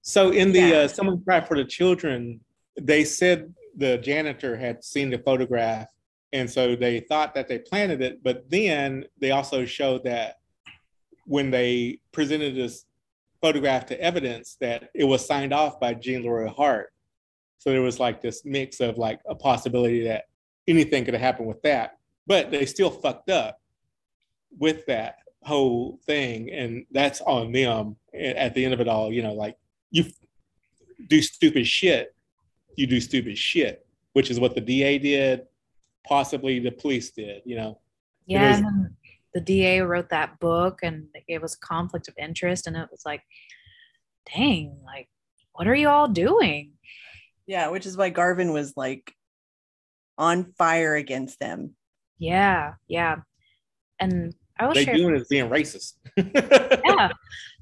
So 0.01 0.31
in 0.31 0.51
the 0.51 0.59
yeah. 0.59 0.75
uh, 0.75 0.87
someone 0.87 1.23
cry 1.23 1.41
for 1.41 1.55
the 1.55 1.65
children, 1.65 2.41
they 2.79 3.03
said 3.03 3.53
the 3.75 3.97
janitor 3.97 4.57
had 4.57 4.83
seen 4.83 5.09
the 5.09 5.19
photograph, 5.19 5.87
and 6.33 6.49
so 6.49 6.75
they 6.75 6.99
thought 6.99 7.35
that 7.35 7.47
they 7.47 7.59
planted 7.59 8.01
it. 8.01 8.23
But 8.23 8.49
then 8.49 9.05
they 9.19 9.31
also 9.31 9.65
showed 9.65 10.03
that 10.03 10.39
when 11.25 11.51
they 11.51 11.99
presented 12.11 12.55
this 12.55 12.85
photograph 13.39 13.85
to 13.85 14.01
evidence, 14.01 14.57
that 14.59 14.89
it 14.95 15.03
was 15.03 15.25
signed 15.25 15.53
off 15.53 15.79
by 15.79 15.93
Gene 15.93 16.23
Leroy 16.23 16.49
Hart. 16.49 16.91
So 17.59 17.69
there 17.69 17.81
was 17.81 17.99
like 17.99 18.19
this 18.19 18.43
mix 18.43 18.79
of 18.79 18.97
like 18.97 19.21
a 19.27 19.35
possibility 19.35 20.03
that 20.05 20.25
anything 20.67 21.05
could 21.05 21.13
have 21.13 21.21
happened 21.21 21.47
with 21.47 21.61
that. 21.61 21.97
But 22.25 22.49
they 22.49 22.65
still 22.65 22.89
fucked 22.89 23.29
up 23.29 23.61
with 24.57 24.85
that 24.87 25.17
whole 25.43 25.99
thing. 26.05 26.51
And 26.51 26.85
that's 26.91 27.21
on 27.21 27.51
them 27.51 27.95
at 28.13 28.55
the 28.55 28.65
end 28.65 28.73
of 28.73 28.81
it 28.81 28.87
all. 28.87 29.13
You 29.13 29.21
know, 29.21 29.33
like 29.33 29.55
you 29.91 30.05
do 31.07 31.21
stupid 31.21 31.67
shit, 31.67 32.15
you 32.75 32.87
do 32.87 32.99
stupid 32.99 33.37
shit, 33.37 33.85
which 34.13 34.31
is 34.31 34.39
what 34.39 34.55
the 34.55 34.61
DA 34.61 34.97
did, 34.97 35.45
possibly 36.07 36.59
the 36.59 36.71
police 36.71 37.11
did, 37.11 37.41
you 37.45 37.55
know. 37.55 37.79
Yeah. 38.25 38.61
Was, 38.61 38.89
the 39.33 39.41
DA 39.41 39.81
wrote 39.81 40.09
that 40.09 40.39
book 40.39 40.79
and 40.83 41.07
it 41.27 41.41
was 41.41 41.55
a 41.55 41.65
conflict 41.65 42.07
of 42.07 42.13
interest. 42.17 42.67
And 42.67 42.75
it 42.75 42.87
was 42.91 43.01
like, 43.05 43.21
dang, 44.33 44.77
like, 44.85 45.09
what 45.53 45.67
are 45.67 45.75
you 45.75 45.89
all 45.89 46.07
doing? 46.07 46.73
Yeah, 47.47 47.69
which 47.69 47.85
is 47.85 47.97
why 47.97 48.09
Garvin 48.09 48.53
was 48.53 48.73
like 48.77 49.13
on 50.17 50.53
fire 50.57 50.95
against 50.95 51.39
them. 51.39 51.75
Yeah, 52.19 52.73
yeah. 52.87 53.17
And 53.99 54.33
I 54.59 54.67
was 54.67 54.75
they 54.75 54.85
share. 54.85 54.95
doing 54.95 55.15
is 55.15 55.27
being 55.27 55.49
racist. 55.49 55.93
yeah. 56.17 57.09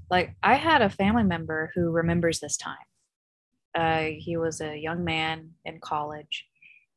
Like 0.10 0.36
I 0.44 0.56
had 0.56 0.82
a 0.82 0.90
family 0.90 1.24
member 1.24 1.72
who 1.74 1.90
remembers 1.90 2.40
this 2.40 2.58
time. 2.58 2.76
Uh, 3.74 4.10
he 4.18 4.36
was 4.36 4.60
a 4.60 4.78
young 4.78 5.04
man 5.06 5.52
in 5.64 5.80
college, 5.80 6.46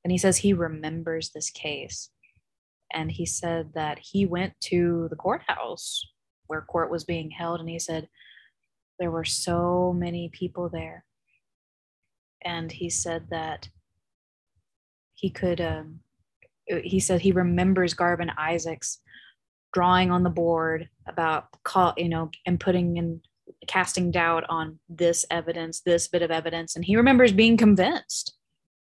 and 0.04 0.12
he 0.12 0.18
says 0.18 0.36
he 0.36 0.52
remembers 0.52 1.30
this 1.30 1.50
case. 1.50 2.10
And 2.92 3.10
he 3.10 3.26
said 3.26 3.72
that 3.74 3.98
he 3.98 4.26
went 4.26 4.52
to 4.64 5.08
the 5.10 5.16
courthouse 5.16 6.06
where 6.46 6.60
court 6.60 6.90
was 6.90 7.04
being 7.04 7.30
held, 7.30 7.58
and 7.58 7.68
he 7.68 7.78
said 7.78 8.08
there 8.98 9.10
were 9.10 9.24
so 9.24 9.94
many 9.96 10.28
people 10.28 10.68
there. 10.68 11.04
And 12.44 12.70
he 12.70 12.90
said 12.90 13.28
that 13.30 13.68
he 15.14 15.30
could, 15.30 15.60
um, 15.60 16.00
he 16.66 17.00
said 17.00 17.22
he 17.22 17.32
remembers 17.32 17.94
Garvin 17.94 18.30
Isaacs 18.38 19.00
drawing 19.72 20.10
on 20.10 20.22
the 20.22 20.30
board 20.30 20.88
about 21.08 21.48
call 21.64 21.92
you 21.96 22.08
know 22.08 22.30
and 22.46 22.60
putting 22.60 22.96
in 22.96 23.20
casting 23.66 24.10
doubt 24.10 24.44
on 24.48 24.78
this 24.88 25.26
evidence 25.30 25.80
this 25.80 26.06
bit 26.06 26.22
of 26.22 26.30
evidence 26.30 26.76
and 26.76 26.84
he 26.84 26.96
remembers 26.96 27.32
being 27.32 27.56
convinced 27.56 28.34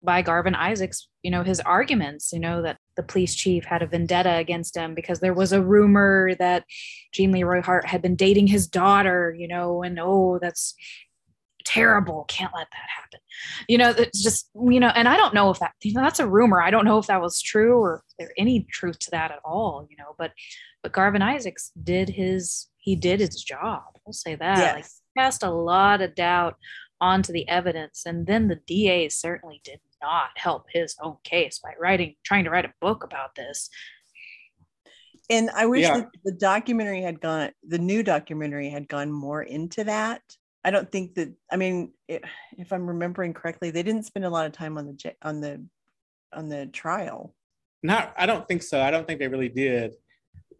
by 0.03 0.21
garvin 0.21 0.55
isaacs 0.55 1.07
you 1.23 1.31
know 1.31 1.43
his 1.43 1.59
arguments 1.61 2.31
you 2.33 2.39
know 2.39 2.61
that 2.61 2.77
the 2.95 3.03
police 3.03 3.35
chief 3.35 3.65
had 3.65 3.81
a 3.81 3.87
vendetta 3.87 4.35
against 4.35 4.75
him 4.75 4.95
because 4.95 5.19
there 5.19 5.33
was 5.33 5.51
a 5.51 5.61
rumor 5.61 6.35
that 6.39 6.63
gene 7.11 7.31
leroy 7.31 7.61
hart 7.61 7.85
had 7.85 8.01
been 8.01 8.15
dating 8.15 8.47
his 8.47 8.67
daughter 8.67 9.35
you 9.37 9.47
know 9.47 9.83
and 9.83 9.99
oh 9.99 10.39
that's 10.41 10.75
terrible 11.63 12.25
can't 12.27 12.51
let 12.55 12.67
that 12.71 12.87
happen 12.97 13.19
you 13.69 13.77
know 13.77 13.91
it's 13.91 14.23
just 14.23 14.49
you 14.67 14.79
know 14.79 14.91
and 14.95 15.07
i 15.07 15.15
don't 15.15 15.33
know 15.33 15.51
if 15.51 15.59
that 15.59 15.73
you 15.83 15.93
know 15.93 16.01
that's 16.01 16.19
a 16.19 16.27
rumor 16.27 16.59
i 16.59 16.71
don't 16.71 16.85
know 16.85 16.97
if 16.97 17.05
that 17.05 17.21
was 17.21 17.39
true 17.39 17.77
or 17.77 18.03
there 18.17 18.31
any 18.35 18.65
truth 18.71 18.97
to 18.97 19.11
that 19.11 19.29
at 19.29 19.39
all 19.45 19.87
you 19.89 19.95
know 19.97 20.15
but 20.17 20.31
but 20.83 20.91
Garvin 20.91 21.21
Isaacs 21.21 21.71
did 21.81 22.09
his 22.09 22.67
he 22.77 22.95
did 22.95 23.19
his 23.19 23.43
job. 23.43 23.83
We'll 24.05 24.13
say 24.13 24.35
that. 24.35 24.57
Yes. 24.57 24.75
Like 24.75 24.85
cast 25.23 25.43
a 25.43 25.51
lot 25.51 26.01
of 26.01 26.15
doubt 26.15 26.55
onto 26.99 27.31
the 27.31 27.47
evidence. 27.47 28.03
And 28.05 28.25
then 28.25 28.47
the 28.47 28.59
DA 28.67 29.09
certainly 29.09 29.61
did 29.63 29.79
not 30.01 30.29
help 30.35 30.65
his 30.71 30.95
own 31.01 31.17
case 31.23 31.59
by 31.59 31.73
writing 31.79 32.15
trying 32.23 32.43
to 32.45 32.49
write 32.49 32.65
a 32.65 32.73
book 32.81 33.03
about 33.03 33.35
this. 33.35 33.69
And 35.29 35.49
I 35.51 35.65
wish 35.65 35.83
Yeah. 35.83 35.97
that 35.97 36.09
the 36.25 36.31
documentary 36.33 37.01
had 37.01 37.21
gone, 37.21 37.51
the 37.65 37.79
new 37.79 38.03
documentary 38.03 38.69
had 38.69 38.87
gone 38.87 39.11
more 39.11 39.41
into 39.41 39.83
that. 39.85 40.21
I 40.63 40.71
don't 40.71 40.91
think 40.91 41.15
that, 41.15 41.33
I 41.51 41.55
mean, 41.55 41.93
it, 42.07 42.23
if 42.57 42.71
I'm 42.73 42.87
remembering 42.87 43.33
correctly, 43.33 43.71
they 43.71 43.83
didn't 43.83 44.03
spend 44.03 44.25
a 44.25 44.29
lot 44.29 44.45
of 44.45 44.51
time 44.51 44.77
on 44.77 44.85
the, 44.87 45.15
on 45.21 45.41
the, 45.41 45.65
on 46.33 46.49
the 46.49 46.67
trial. 46.67 47.33
Not, 47.81 48.13
I 48.17 48.25
don't 48.25 48.47
think 48.47 48.61
so. 48.61 48.79
I 48.79 48.91
don't 48.91 49.07
think 49.07 49.19
they 49.19 49.27
really 49.27 49.49
did, 49.49 49.95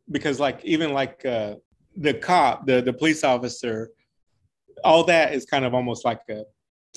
because 0.10 0.40
like 0.40 0.64
even 0.64 0.92
like 0.94 1.24
uh, 1.26 1.56
the 1.96 2.14
cop, 2.14 2.66
the 2.66 2.82
the 2.82 2.94
police 2.94 3.24
officer, 3.24 3.92
all 4.84 5.04
that 5.04 5.34
is 5.34 5.46
kind 5.46 5.64
of 5.64 5.74
almost 5.74 6.04
like 6.04 6.22
a, 6.30 6.44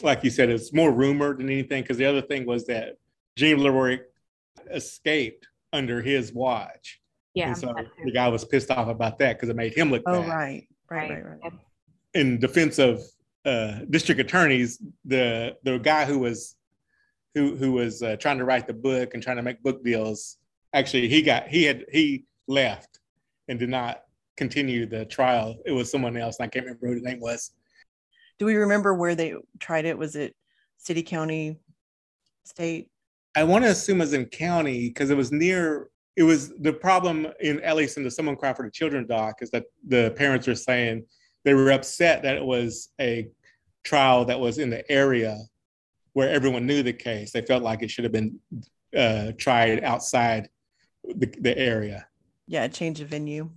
like 0.03 0.25
you 0.25 0.31
said, 0.31 0.51
it's 0.51 0.73
more 0.73 0.93
rumor 0.93 1.37
than 1.37 1.49
anything. 1.49 1.83
Because 1.83 1.97
the 1.99 2.05
other 2.05 2.23
thing 2.23 2.47
was 2.47 2.67
that 2.67 2.97
Gene 3.37 3.63
Leroy 3.63 4.01
escaped 4.71 5.47
under 5.73 6.01
his 6.01 6.33
watch, 6.33 7.01
Yeah. 7.35 7.49
and 7.49 7.59
so 7.59 7.75
the 8.05 8.13
guy 8.13 8.29
was 8.29 8.45
pissed 8.45 8.71
off 8.71 8.89
about 8.89 9.19
that 9.19 9.35
because 9.37 9.49
it 9.49 9.57
made 9.57 9.75
him 9.77 9.91
look 9.91 10.03
Oh, 10.07 10.23
bad. 10.23 10.29
right, 10.29 10.69
right, 10.91 11.11
right, 11.11 11.25
right. 11.27 11.39
Yep. 11.43 11.53
in 12.15 12.39
defense 12.39 12.79
of 12.79 13.03
uh, 13.45 13.81
district 13.91 14.21
attorneys, 14.21 14.81
the 15.05 15.57
the 15.65 15.79
guy 15.79 16.05
who 16.05 16.19
was 16.21 16.57
who 17.35 17.57
who 17.57 17.73
was 17.73 18.03
uh, 18.03 18.17
trying 18.17 18.39
to 18.39 18.45
write 18.45 18.67
the 18.67 18.73
book 18.75 19.15
and 19.15 19.23
trying 19.23 19.37
to 19.37 19.43
make 19.43 19.63
book 19.63 19.85
deals, 19.85 20.39
actually 20.73 21.09
he 21.09 21.21
got 21.23 21.49
he 21.49 21.65
had 21.65 21.85
he 21.93 22.25
left 22.47 23.01
and 23.49 23.59
did 23.59 23.69
not 23.69 24.05
continue 24.37 24.87
the 24.87 25.05
trial. 25.05 25.57
It 25.67 25.73
was 25.73 25.91
someone 25.91 26.17
else, 26.17 26.39
and 26.39 26.47
I 26.47 26.49
can't 26.49 26.65
remember 26.65 26.87
who 26.87 26.95
his 26.95 27.03
name 27.03 27.21
was. 27.21 27.51
Do 28.39 28.47
we 28.47 28.57
remember 28.57 28.95
where 28.95 29.15
they 29.15 29.35
tried 29.61 29.85
it? 29.85 29.97
Was 29.97 30.17
it 30.17 30.35
city, 30.79 31.03
county, 31.03 31.59
state? 32.45 32.91
I 33.37 33.45
want 33.45 33.65
to 33.65 33.71
assume 33.71 34.01
it 34.01 34.05
was 34.05 34.13
in 34.13 34.27
county 34.27 34.89
because 34.89 35.11
it 35.11 35.17
was 35.17 35.33
near. 35.33 35.89
It 36.17 36.23
was 36.23 36.53
the 36.61 36.73
problem 36.73 37.27
in 37.41 37.61
at 37.63 37.75
least 37.75 37.97
in 37.97 38.05
the 38.05 38.11
Someone 38.11 38.37
Cry 38.37 38.53
for 38.53 38.65
the 38.65 38.71
Children 38.71 39.07
doc 39.07 39.37
is 39.41 39.51
that 39.51 39.65
the 39.87 40.13
parents 40.17 40.47
were 40.47 40.55
saying 40.55 41.05
they 41.45 41.55
were 41.55 41.73
upset 41.73 42.23
that 42.23 42.37
it 42.37 42.45
was 42.45 42.91
a 43.01 43.29
trial 43.83 44.25
that 44.25 44.39
was 44.39 44.59
in 44.59 44.71
the 44.71 44.91
area 44.91 45.39
where 46.13 46.31
everyone 46.31 46.67
knew 46.67 46.83
the 46.83 46.93
case. 46.93 47.33
They 47.33 47.43
felt 47.43 47.63
like 47.63 47.83
it 47.83 47.91
should 47.91 48.05
have 48.05 48.13
been 48.13 48.39
uh, 48.97 49.33
tried 49.37 49.83
outside 49.83 50.49
the, 51.05 51.27
the 51.41 51.57
area. 51.59 52.07
Yeah, 52.47 52.69
change 52.69 53.01
of 53.01 53.09
venue. 53.09 53.51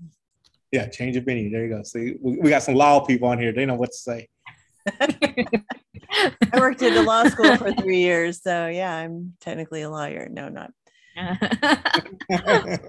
Yeah, 0.72 0.88
change 0.88 1.16
of 1.16 1.26
venue. 1.26 1.50
There 1.50 1.64
you 1.64 1.70
go. 1.70 1.84
See, 1.84 2.16
we, 2.20 2.40
we 2.40 2.50
got 2.50 2.64
some 2.64 2.76
law 2.76 3.00
people 3.00 3.28
on 3.28 3.40
here. 3.40 3.54
They 3.54 3.66
know 3.66 3.76
what 3.76 3.92
to 3.92 3.98
say. 3.98 4.28
I 6.52 6.60
worked 6.60 6.82
at 6.82 6.96
a 6.98 7.02
law 7.02 7.26
school 7.26 7.56
for 7.58 7.74
three 7.74 8.00
years, 8.00 8.42
so 8.42 8.68
yeah, 8.68 8.96
I'm 8.96 9.34
technically 9.42 9.82
a 9.82 9.90
lawyer. 9.90 10.28
No, 10.30 10.50
not. 10.50 10.72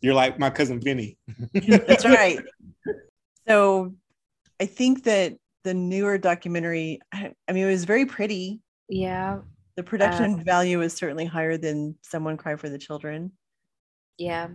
You're 0.00 0.14
like 0.14 0.38
my 0.38 0.50
cousin 0.50 0.80
Vinny. 0.80 1.18
That's 1.54 2.04
right. 2.04 2.38
So, 3.48 3.94
I 4.60 4.66
think 4.66 5.04
that 5.04 5.34
the 5.64 5.74
newer 5.74 6.18
documentary. 6.18 7.00
I, 7.12 7.32
I 7.48 7.52
mean, 7.52 7.64
it 7.64 7.70
was 7.70 7.84
very 7.84 8.06
pretty. 8.06 8.60
yeah. 8.88 9.38
The 9.76 9.84
production 9.84 10.40
uh, 10.40 10.42
value 10.42 10.80
is 10.82 10.92
certainly 10.92 11.24
higher 11.24 11.56
than 11.56 11.94
"Someone 12.02 12.36
Cry 12.36 12.56
for 12.56 12.68
the 12.68 12.78
Children." 12.78 13.30
Yeah. 14.18 14.48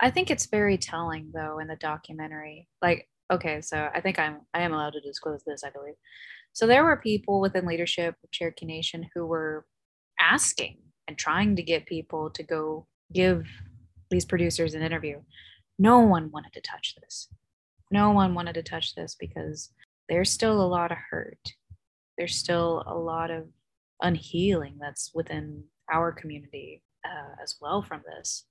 I 0.00 0.10
think 0.10 0.30
it's 0.30 0.46
very 0.46 0.78
telling 0.78 1.30
though 1.34 1.58
in 1.58 1.68
the 1.68 1.76
documentary. 1.76 2.66
Like, 2.80 3.06
okay, 3.30 3.60
so 3.60 3.88
I 3.94 4.00
think 4.00 4.18
I'm 4.18 4.40
I 4.54 4.62
am 4.62 4.72
allowed 4.72 4.94
to 4.94 5.00
disclose 5.00 5.42
this, 5.44 5.62
I 5.64 5.70
believe. 5.70 5.94
So 6.52 6.66
there 6.66 6.84
were 6.84 6.96
people 6.96 7.40
within 7.40 7.66
leadership 7.66 8.16
of 8.24 8.30
Cherokee 8.30 8.66
Nation 8.66 9.08
who 9.14 9.26
were 9.26 9.66
asking 10.18 10.78
and 11.06 11.16
trying 11.16 11.56
to 11.56 11.62
get 11.62 11.86
people 11.86 12.30
to 12.30 12.42
go 12.42 12.86
give 13.12 13.46
these 14.10 14.24
producers 14.24 14.74
an 14.74 14.82
interview. 14.82 15.20
No 15.78 16.00
one 16.00 16.30
wanted 16.30 16.52
to 16.54 16.60
touch 16.60 16.94
this. 17.00 17.28
No 17.90 18.10
one 18.10 18.34
wanted 18.34 18.54
to 18.54 18.62
touch 18.62 18.94
this 18.94 19.16
because 19.18 19.70
there's 20.08 20.30
still 20.30 20.60
a 20.60 20.66
lot 20.66 20.92
of 20.92 20.98
hurt. 21.10 21.54
There's 22.18 22.36
still 22.36 22.84
a 22.86 22.94
lot 22.94 23.30
of 23.30 23.46
unhealing 24.02 24.76
that's 24.80 25.10
within 25.14 25.64
our 25.92 26.12
community 26.12 26.82
uh, 27.04 27.42
as 27.42 27.56
well 27.60 27.82
from 27.82 28.02
this. 28.06 28.44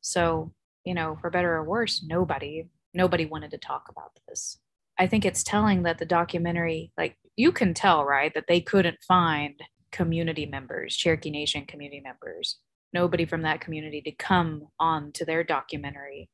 So, 0.00 0.52
you 0.84 0.94
know, 0.94 1.16
for 1.20 1.30
better 1.30 1.54
or 1.54 1.64
worse, 1.64 2.04
nobody 2.06 2.68
nobody 2.94 3.26
wanted 3.26 3.50
to 3.52 3.58
talk 3.58 3.86
about 3.88 4.10
this. 4.28 4.58
I 4.98 5.06
think 5.06 5.24
it's 5.24 5.42
telling 5.42 5.82
that 5.84 5.98
the 5.98 6.06
documentary, 6.06 6.92
like 6.98 7.16
you 7.36 7.52
can 7.52 7.74
tell, 7.74 8.04
right, 8.04 8.32
that 8.34 8.46
they 8.48 8.60
couldn't 8.60 8.98
find 9.06 9.54
community 9.92 10.46
members, 10.46 10.96
Cherokee 10.96 11.30
Nation 11.30 11.64
community 11.66 12.00
members, 12.00 12.58
nobody 12.92 13.24
from 13.24 13.42
that 13.42 13.60
community 13.60 14.00
to 14.02 14.12
come 14.12 14.68
on 14.78 15.12
to 15.12 15.24
their 15.24 15.44
documentary 15.44 16.28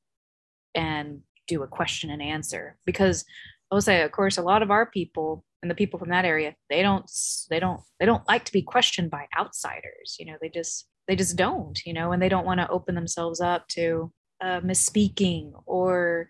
and 0.75 1.21
do 1.47 1.63
a 1.63 1.69
question 1.69 2.11
and 2.11 2.21
answer 2.21 2.77
because 2.85 3.25
I 3.71 3.75
will 3.75 3.83
say, 3.83 4.03
of 4.03 4.13
course, 4.13 4.39
a 4.39 4.43
lot 4.43 4.63
of 4.63 4.71
our 4.71 4.87
people 4.87 5.45
and 5.63 5.71
the 5.71 5.75
people 5.75 5.99
from 5.99 6.11
that 6.11 6.25
area, 6.25 6.55
they 6.71 6.83
don't, 6.83 7.11
they 7.51 7.59
don't, 7.59 7.81
they 7.99 8.07
don't 8.07 8.27
like 8.29 8.45
to 8.45 8.53
be 8.53 8.63
questioned 8.63 9.11
by 9.11 9.27
outsiders. 9.37 10.17
You 10.19 10.27
know, 10.27 10.37
they 10.41 10.49
just, 10.49 10.89
they 11.09 11.17
just 11.17 11.37
don't. 11.37 11.79
You 11.85 11.93
know, 11.93 12.13
and 12.13 12.23
they 12.23 12.29
don't 12.29 12.47
want 12.47 12.61
to 12.61 12.69
open 12.69 12.95
themselves 12.95 13.41
up 13.41 13.67
to 13.69 14.13
uh, 14.41 14.61
misspeaking 14.61 15.53
or 15.67 16.29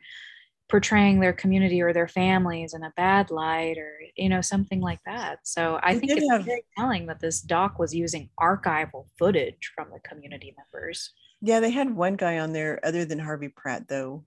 portraying 0.68 1.20
their 1.20 1.32
community 1.32 1.80
or 1.80 1.92
their 1.92 2.08
families 2.08 2.74
in 2.74 2.82
a 2.82 2.92
bad 2.96 3.30
light 3.30 3.78
or 3.78 4.00
you 4.16 4.28
know 4.28 4.40
something 4.40 4.80
like 4.80 5.00
that. 5.06 5.38
So 5.44 5.78
I 5.82 5.94
They 5.94 6.00
think 6.00 6.12
it's 6.18 6.30
have- 6.30 6.44
very 6.44 6.64
telling 6.76 7.06
that 7.06 7.20
this 7.20 7.40
doc 7.40 7.78
was 7.78 7.94
using 7.94 8.30
archival 8.40 9.06
footage 9.18 9.70
from 9.74 9.90
the 9.92 10.00
community 10.00 10.54
members. 10.56 11.12
Yeah, 11.40 11.60
they 11.60 11.70
had 11.70 11.94
one 11.94 12.16
guy 12.16 12.38
on 12.38 12.52
there 12.52 12.80
other 12.84 13.04
than 13.04 13.18
Harvey 13.18 13.48
Pratt, 13.48 13.86
though, 13.88 14.24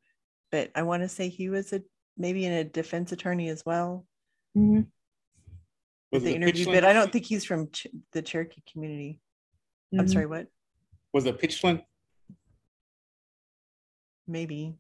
but 0.51 0.71
I 0.75 0.83
want 0.83 1.03
to 1.03 1.09
say 1.09 1.27
he 1.27 1.49
was 1.49 1.73
a 1.73 1.81
maybe 2.17 2.45
in 2.45 2.53
a 2.53 2.63
defense 2.63 3.11
attorney 3.11 3.49
as 3.49 3.65
well. 3.65 4.05
Mhm. 4.57 4.87
Was 6.11 6.23
the 6.23 6.31
it 6.31 6.35
interview, 6.35 6.65
but 6.65 6.83
I 6.85 6.93
don't 6.93 7.11
think 7.11 7.25
he's 7.25 7.45
from 7.45 7.69
Ch- 7.71 7.87
the 8.13 8.21
Cherokee 8.21 8.61
community. 8.71 9.19
I'm 9.93 10.05
Mhm. 10.05 10.11
sorry, 10.13 10.25
what? 10.25 10.47
Was 11.13 11.25
it 11.25 11.39
Pitchlynn? 11.39 11.83
Maybe. 14.29 14.75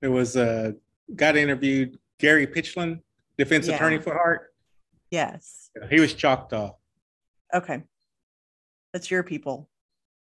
There 0.00 0.12
was 0.12 0.36
a 0.36 0.74
guy 1.14 1.32
that 1.32 1.40
interviewed 1.40 1.98
Gary 2.18 2.46
Pitchlynn, 2.46 3.00
defense 3.36 3.66
Yeah. 3.66 3.74
attorney 3.74 3.98
for 4.00 4.14
Hart. 4.14 4.54
Yes. 5.10 5.70
He 5.90 6.00
was 6.00 6.14
Choctaw. 6.14 6.72
Okay. 7.52 7.82
That's 8.92 9.10
your 9.10 9.22
people 9.22 9.68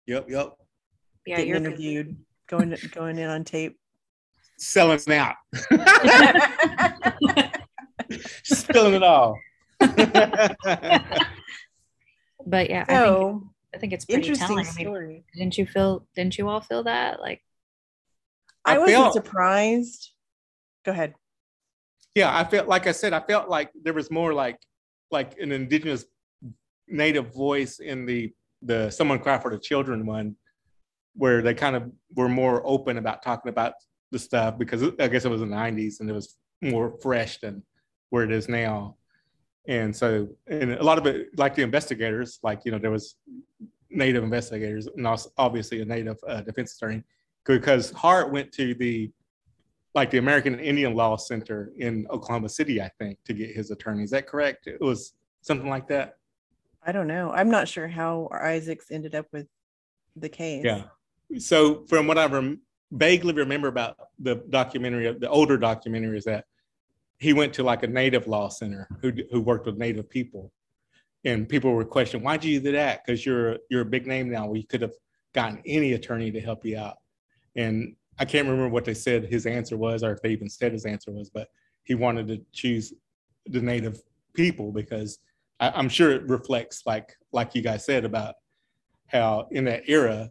Yep, 0.06 0.28
yep. 0.30 0.54
Yeah, 1.26 1.36
getting 1.36 1.48
you're 1.48 1.56
interviewed, 1.58 2.16
going 2.48 2.74
going 2.92 3.18
in 3.18 3.28
on 3.28 3.44
tape. 3.44 3.78
Selling 4.56 4.98
out, 5.12 5.36
spilling 8.42 8.94
it 8.94 9.02
all. 9.02 9.38
but 12.46 12.70
yeah, 12.70 12.84
I 12.88 13.04
think 13.04 13.42
I 13.74 13.78
think 13.78 13.92
it's 13.92 14.04
pretty 14.06 14.22
interesting 14.28 14.46
telling. 14.46 14.66
I 14.66 14.70
mean, 14.76 14.86
story. 14.86 15.24
didn't 15.34 15.58
you 15.58 15.66
feel? 15.66 16.06
Didn't 16.16 16.38
you 16.38 16.48
all 16.48 16.60
feel 16.62 16.82
that? 16.84 17.20
Like, 17.20 17.42
I, 18.68 18.74
I 18.74 18.78
wasn't 18.78 18.96
felt 18.96 19.14
surprised. 19.14 20.12
Go 20.84 20.92
ahead. 20.92 21.14
yeah 22.14 22.36
i 22.36 22.44
felt 22.44 22.66
like 22.66 22.86
i 22.86 22.92
said 22.92 23.12
i 23.12 23.20
felt 23.20 23.48
like 23.48 23.70
there 23.82 23.92
was 23.92 24.10
more 24.10 24.32
like 24.32 24.58
like 25.10 25.38
an 25.38 25.52
indigenous 25.52 26.04
native 26.86 27.32
voice 27.34 27.80
in 27.80 28.06
the 28.06 28.32
the 28.62 28.90
someone 28.90 29.18
cry 29.18 29.38
for 29.38 29.50
the 29.50 29.58
children 29.58 30.06
one 30.06 30.34
where 31.14 31.42
they 31.42 31.54
kind 31.54 31.76
of 31.76 31.90
were 32.14 32.28
more 32.28 32.62
open 32.64 32.96
about 32.96 33.22
talking 33.22 33.50
about 33.50 33.74
the 34.12 34.18
stuff 34.18 34.56
because 34.58 34.82
i 34.98 35.08
guess 35.08 35.24
it 35.24 35.30
was 35.30 35.40
the 35.40 35.46
90s 35.46 36.00
and 36.00 36.08
it 36.08 36.12
was 36.12 36.38
more 36.62 36.94
fresh 37.02 37.38
than 37.40 37.62
where 38.10 38.24
it 38.24 38.32
is 38.32 38.48
now 38.48 38.96
and 39.68 39.94
so 39.94 40.28
and 40.46 40.72
a 40.72 40.82
lot 40.82 40.96
of 40.98 41.06
it 41.06 41.28
like 41.36 41.54
the 41.54 41.62
investigators 41.62 42.38
like 42.42 42.64
you 42.64 42.72
know 42.72 42.78
there 42.78 42.90
was 42.90 43.16
native 43.90 44.24
investigators 44.24 44.86
and 44.96 45.06
also 45.06 45.30
obviously 45.36 45.80
a 45.82 45.84
native 45.84 46.16
uh, 46.26 46.40
defense 46.40 46.74
attorney 46.76 47.02
because 47.48 47.90
hart 47.90 48.30
went 48.30 48.52
to 48.52 48.74
the 48.74 49.10
like 49.94 50.10
the 50.10 50.18
American 50.18 50.60
Indian 50.60 50.94
Law 50.94 51.16
Center 51.16 51.72
in 51.78 52.06
Oklahoma 52.10 52.50
City, 52.50 52.80
I 52.80 52.90
think, 53.00 53.18
to 53.24 53.32
get 53.32 53.50
his 53.50 53.70
attorney. 53.70 54.04
Is 54.04 54.10
that 54.10 54.26
correct? 54.28 54.68
It 54.68 54.80
was 54.80 55.14
something 55.40 55.68
like 55.68 55.88
that. 55.88 56.18
I 56.86 56.92
don't 56.92 57.08
know. 57.08 57.32
I'm 57.32 57.50
not 57.50 57.66
sure 57.66 57.88
how 57.88 58.28
Isaacs 58.30 58.92
ended 58.92 59.14
up 59.14 59.26
with 59.32 59.48
the 60.14 60.28
case. 60.28 60.62
Yeah. 60.64 60.84
So 61.38 61.84
from 61.88 62.06
what 62.06 62.18
I 62.18 62.26
rem- 62.26 62.60
vaguely 62.92 63.32
remember 63.32 63.68
about 63.68 63.96
the 64.18 64.36
documentary, 64.50 65.12
the 65.18 65.28
older 65.28 65.56
documentary, 65.56 66.18
is 66.18 66.24
that 66.24 66.44
he 67.18 67.32
went 67.32 67.54
to 67.54 67.62
like 67.62 67.82
a 67.82 67.88
native 67.88 68.28
law 68.28 68.48
center 68.48 68.88
who 69.00 69.12
who 69.32 69.40
worked 69.40 69.66
with 69.66 69.78
native 69.78 70.08
people, 70.08 70.52
and 71.24 71.48
people 71.48 71.72
were 71.72 71.84
questioning 71.84 72.24
why'd 72.24 72.44
you 72.44 72.60
do 72.60 72.72
that? 72.72 73.04
Because 73.04 73.24
you're 73.24 73.56
you're 73.70 73.82
a 73.82 73.86
big 73.86 74.06
name 74.06 74.30
now. 74.30 74.46
We 74.46 74.62
could 74.62 74.82
have 74.82 74.94
gotten 75.34 75.60
any 75.66 75.94
attorney 75.94 76.30
to 76.30 76.40
help 76.40 76.64
you 76.64 76.78
out, 76.78 76.98
and 77.56 77.94
I 78.18 78.24
can't 78.24 78.46
remember 78.46 78.68
what 78.68 78.84
they 78.84 78.94
said 78.94 79.24
his 79.24 79.46
answer 79.46 79.76
was, 79.76 80.02
or 80.02 80.12
if 80.12 80.22
they 80.22 80.30
even 80.30 80.48
said 80.48 80.72
his 80.72 80.86
answer 80.86 81.12
was, 81.12 81.30
but 81.30 81.48
he 81.84 81.94
wanted 81.94 82.28
to 82.28 82.40
choose 82.52 82.92
the 83.46 83.60
native 83.60 84.00
people 84.34 84.72
because 84.72 85.18
I, 85.60 85.70
I'm 85.70 85.88
sure 85.88 86.12
it 86.12 86.28
reflects 86.28 86.82
like 86.86 87.16
like 87.32 87.54
you 87.54 87.62
guys 87.62 87.84
said 87.84 88.04
about 88.04 88.34
how 89.06 89.48
in 89.50 89.64
that 89.64 89.88
era 89.88 90.30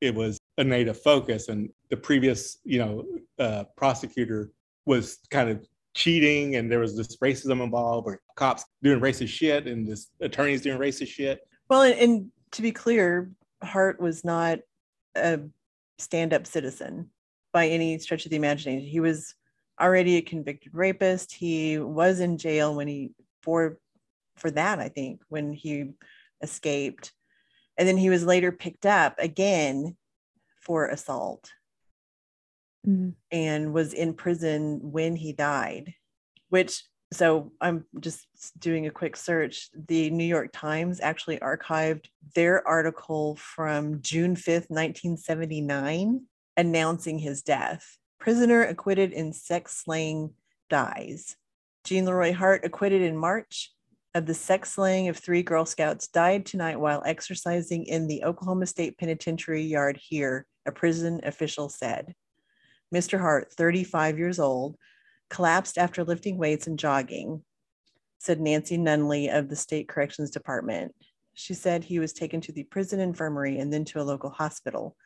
it 0.00 0.14
was 0.14 0.38
a 0.58 0.64
native 0.64 1.00
focus 1.02 1.48
and 1.48 1.70
the 1.90 1.96
previous 1.96 2.58
you 2.64 2.78
know 2.78 3.04
uh, 3.38 3.64
prosecutor 3.76 4.50
was 4.86 5.18
kind 5.30 5.50
of 5.50 5.66
cheating 5.94 6.56
and 6.56 6.70
there 6.70 6.78
was 6.78 6.96
this 6.96 7.16
racism 7.18 7.62
involved 7.62 8.06
or 8.06 8.20
cops 8.36 8.64
doing 8.82 9.00
racist 9.00 9.28
shit 9.28 9.66
and 9.66 9.86
this 9.86 10.08
attorneys 10.20 10.62
doing 10.62 10.78
racist 10.78 11.08
shit. 11.08 11.40
Well, 11.68 11.82
and, 11.82 11.94
and 11.94 12.32
to 12.52 12.62
be 12.62 12.72
clear, 12.72 13.30
Hart 13.62 14.00
was 14.00 14.24
not 14.24 14.60
a 15.16 15.40
stand 16.00 16.32
up 16.32 16.46
citizen 16.46 17.10
by 17.52 17.68
any 17.68 17.98
stretch 17.98 18.24
of 18.24 18.30
the 18.30 18.36
imagination. 18.36 18.86
He 18.86 19.00
was 19.00 19.34
already 19.80 20.16
a 20.16 20.22
convicted 20.22 20.74
rapist. 20.74 21.32
He 21.32 21.78
was 21.78 22.20
in 22.20 22.38
jail 22.38 22.74
when 22.74 22.88
he, 22.88 23.12
for, 23.42 23.78
for 24.36 24.50
that, 24.52 24.78
I 24.78 24.88
think, 24.88 25.22
when 25.28 25.52
he 25.52 25.92
escaped. 26.42 27.12
And 27.76 27.88
then 27.88 27.96
he 27.96 28.10
was 28.10 28.24
later 28.24 28.52
picked 28.52 28.86
up 28.86 29.16
again 29.18 29.96
for 30.60 30.86
assault 30.86 31.50
Mhm. 32.86 33.14
and 33.30 33.74
was 33.74 33.92
in 33.92 34.14
prison 34.14 34.92
when 34.92 35.14
he 35.16 35.32
died, 35.34 35.94
which 36.48 36.84
so 37.12 37.50
I'm 37.60 37.84
just 37.98 38.26
doing 38.58 38.86
a 38.86 38.90
quick 38.90 39.16
search. 39.16 39.68
The 39.74 40.10
New 40.10 40.24
York 40.24 40.50
Times 40.52 41.00
actually 41.00 41.38
archived 41.38 42.06
their 42.34 42.66
article 42.66 43.36
from 43.36 44.00
June 44.00 44.36
5th, 44.36 44.70
1979, 44.70 46.22
announcing 46.56 47.18
his 47.18 47.42
death. 47.42 47.96
Prisoner 48.20 48.62
acquitted 48.62 49.12
in 49.12 49.32
sex 49.32 49.82
slaying 49.84 50.30
dies. 50.68 51.36
Gene 51.84 52.04
Leroy 52.04 52.32
Hart, 52.32 52.64
acquitted 52.64 53.02
in 53.02 53.16
March 53.16 53.72
of 54.14 54.26
the 54.26 54.34
sex 54.34 54.72
slaying 54.72 55.08
of 55.08 55.16
three 55.16 55.42
Girl 55.42 55.64
Scouts, 55.64 56.06
died 56.08 56.46
tonight 56.46 56.78
while 56.78 57.02
exercising 57.04 57.86
in 57.86 58.06
the 58.06 58.22
Oklahoma 58.24 58.66
State 58.66 58.98
Penitentiary 58.98 59.62
yard 59.62 59.98
here, 60.00 60.46
a 60.66 60.70
prison 60.70 61.20
official 61.24 61.68
said. 61.68 62.14
Mr. 62.94 63.18
Hart, 63.18 63.52
35 63.52 64.18
years 64.18 64.38
old, 64.38 64.76
collapsed 65.30 65.78
after 65.78 66.04
lifting 66.04 66.36
weights 66.36 66.66
and 66.66 66.78
jogging, 66.78 67.42
said 68.18 68.40
Nancy 68.40 68.76
Nunley 68.76 69.34
of 69.34 69.48
the 69.48 69.56
State 69.56 69.88
Corrections 69.88 70.30
Department. 70.30 70.94
She 71.34 71.54
said 71.54 71.84
he 71.84 71.98
was 71.98 72.12
taken 72.12 72.40
to 72.42 72.52
the 72.52 72.64
prison 72.64 73.00
infirmary 73.00 73.58
and 73.58 73.72
then 73.72 73.84
to 73.86 74.00
a 74.00 74.04
local 74.04 74.30
hospital. 74.30 74.96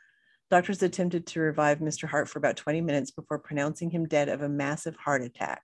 Doctors 0.51 0.83
attempted 0.83 1.27
to 1.29 1.41
revive 1.41 1.79
Mr. 1.79 2.09
Hart 2.09 2.29
for 2.29 2.39
about 2.39 2.57
20 2.57 2.81
minutes 2.81 3.11
before 3.11 3.39
pronouncing 3.39 3.91
him 3.91 4.07
dead 4.07 4.29
of 4.29 4.43
a 4.43 4.49
massive 4.49 4.97
heart 4.97 5.23
attack. 5.23 5.63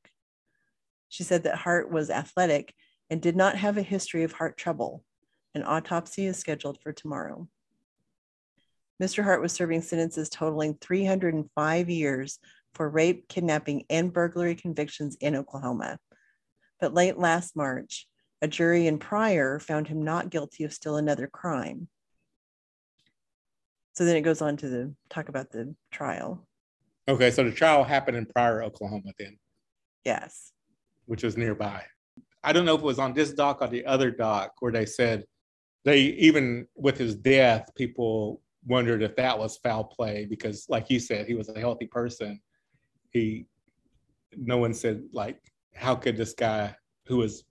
She 1.09 1.25
said 1.25 1.42
that 1.42 1.57
Hart 1.57 1.90
was 1.90 2.11
athletic 2.11 2.75
and 3.09 3.20
did 3.20 3.37
not 3.37 3.57
have 3.57 3.77
a 3.77 3.83
history 3.83 4.23
of 4.23 4.33
heart 4.33 4.57
trouble. 4.57 5.03
An 5.55 5.64
autopsy 5.64 6.27
is 6.27 6.38
scheduled 6.38 6.79
for 6.81 6.92
tomorrow. 6.92 7.49
Mr. 9.03 9.25
Hart 9.25 9.40
was 9.40 9.53
serving 9.53 9.83
sentences 9.83 10.29
totaling 10.29 10.77
305 10.81 11.90
years 11.90 12.38
for 12.74 12.88
rape, 12.88 13.28
kidnapping, 13.28 13.85
and 13.90 14.12
burglary 14.12 14.54
convictions 14.54 15.16
in 15.20 15.37
Oklahoma. 15.37 15.98
But 16.80 16.94
late 16.94 17.18
last 17.18 17.56
March, 17.56 18.06
a 18.42 18.48
jury 18.48 18.87
in 18.87 18.98
Pryor 18.98 19.59
found 19.59 19.88
him 19.88 20.02
not 20.02 20.30
guilty 20.30 20.64
of 20.64 20.72
still 20.72 20.96
another 20.96 21.26
crime. 21.26 21.88
So 23.94 24.04
then 24.04 24.16
it 24.16 24.22
goes 24.22 24.40
on 24.40 24.56
to 24.59 24.68
the 24.68 24.94
talk 25.11 25.28
about 25.28 25.50
the 25.50 25.74
trial. 25.90 26.46
okay 27.09 27.30
so 27.30 27.44
the 27.44 27.50
trial 27.50 27.85
happened 27.85 28.16
in 28.16 28.24
Pryor, 28.26 28.62
Oklahoma 28.62 29.12
then 29.18 29.37
Yes. 30.04 30.52
which 31.06 31.22
was 31.22 31.37
nearby. 31.37 31.85
I 32.42 32.52
don't 32.54 32.64
know 32.64 32.76
if 32.76 32.80
it 32.80 32.85
was 32.87 32.98
on 32.98 33.12
this 33.12 33.33
dock 33.35 33.61
or 33.61 33.68
the 33.68 33.85
other 33.85 34.11
dock 34.11 34.52
where 34.61 34.72
they 34.72 34.87
said 34.87 35.24
they 35.85 36.00
even 36.00 36.66
with 36.76 36.96
his 36.96 37.14
death, 37.14 37.70
people 37.74 38.40
wondered 38.64 39.02
if 39.02 39.16
that 39.16 39.38
was 39.38 39.56
foul 39.59 39.85
play 39.85 40.24
because, 40.26 40.66
like 40.68 40.88
you 40.90 41.00
said, 41.00 41.26
he 41.26 41.35
was 41.35 41.48
a 41.48 41.59
healthy 41.59 41.87
person. 41.87 42.40
He, 43.11 43.46
no 44.37 44.59
one 44.59 44.75
said 44.75 45.03
like, 45.12 45.40
how 45.75 45.94
could 45.94 46.16
this 46.16 46.33
guy 46.35 46.75
who 47.07 47.18
was 47.18 47.44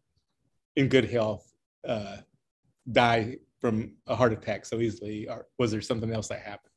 in 0.75 0.87
good 0.87 1.09
health 1.09 1.51
uh, 1.87 2.17
die 2.91 3.37
from 3.59 3.93
a 4.07 4.15
heart 4.15 4.33
attack 4.33 4.65
so 4.65 4.79
easily, 4.79 5.27
or 5.27 5.47
was 5.57 5.71
there 5.71 5.81
something 5.81 6.11
else 6.11 6.27
that 6.29 6.39
happened? 6.39 6.71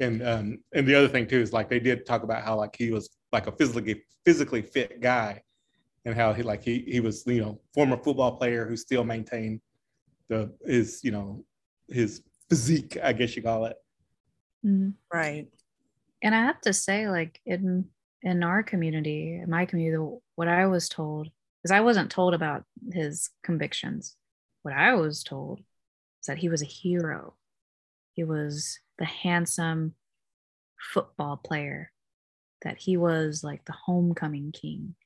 And 0.00 0.22
um, 0.22 0.58
and 0.74 0.86
the 0.86 0.94
other 0.94 1.08
thing 1.08 1.26
too 1.26 1.40
is 1.40 1.52
like 1.52 1.68
they 1.68 1.80
did 1.80 2.06
talk 2.06 2.22
about 2.22 2.44
how 2.44 2.56
like 2.56 2.76
he 2.76 2.90
was 2.90 3.08
like 3.32 3.46
a 3.46 3.52
physically 3.52 4.02
physically 4.24 4.62
fit 4.62 5.00
guy, 5.00 5.42
and 6.04 6.14
how 6.14 6.32
he 6.32 6.42
like 6.42 6.62
he 6.62 6.84
he 6.86 7.00
was 7.00 7.24
you 7.26 7.40
know 7.40 7.60
former 7.74 7.96
football 7.96 8.36
player 8.36 8.66
who 8.66 8.76
still 8.76 9.04
maintained 9.04 9.60
the 10.28 10.52
his 10.64 11.00
you 11.02 11.10
know 11.10 11.44
his 11.88 12.22
physique 12.48 12.96
I 13.02 13.12
guess 13.12 13.34
you 13.34 13.42
call 13.42 13.64
it. 13.64 13.76
Mhm. 14.64 14.92
Right. 15.12 15.48
And 16.22 16.34
I 16.34 16.42
have 16.42 16.60
to 16.62 16.72
say, 16.72 17.08
like 17.08 17.40
in 17.46 17.86
in 18.22 18.42
our 18.42 18.62
community, 18.62 19.40
in 19.42 19.50
my 19.50 19.66
community, 19.66 20.02
what 20.34 20.48
I 20.48 20.66
was 20.66 20.88
told, 20.88 21.28
because 21.62 21.72
I 21.72 21.80
wasn't 21.80 22.10
told 22.10 22.34
about 22.34 22.64
his 22.92 23.30
convictions. 23.42 24.16
What 24.62 24.74
I 24.74 24.94
was 24.94 25.22
told 25.22 25.60
is 25.60 26.26
that 26.26 26.38
he 26.38 26.48
was 26.48 26.62
a 26.62 26.66
hero. 26.66 27.34
He 28.12 28.24
was 28.24 28.78
the 28.98 29.04
handsome 29.04 29.94
football 30.80 31.36
player. 31.36 31.92
That 32.62 32.78
he 32.78 32.96
was 32.96 33.44
like 33.44 33.64
the 33.64 33.74
homecoming 33.86 34.50
king, 34.50 34.96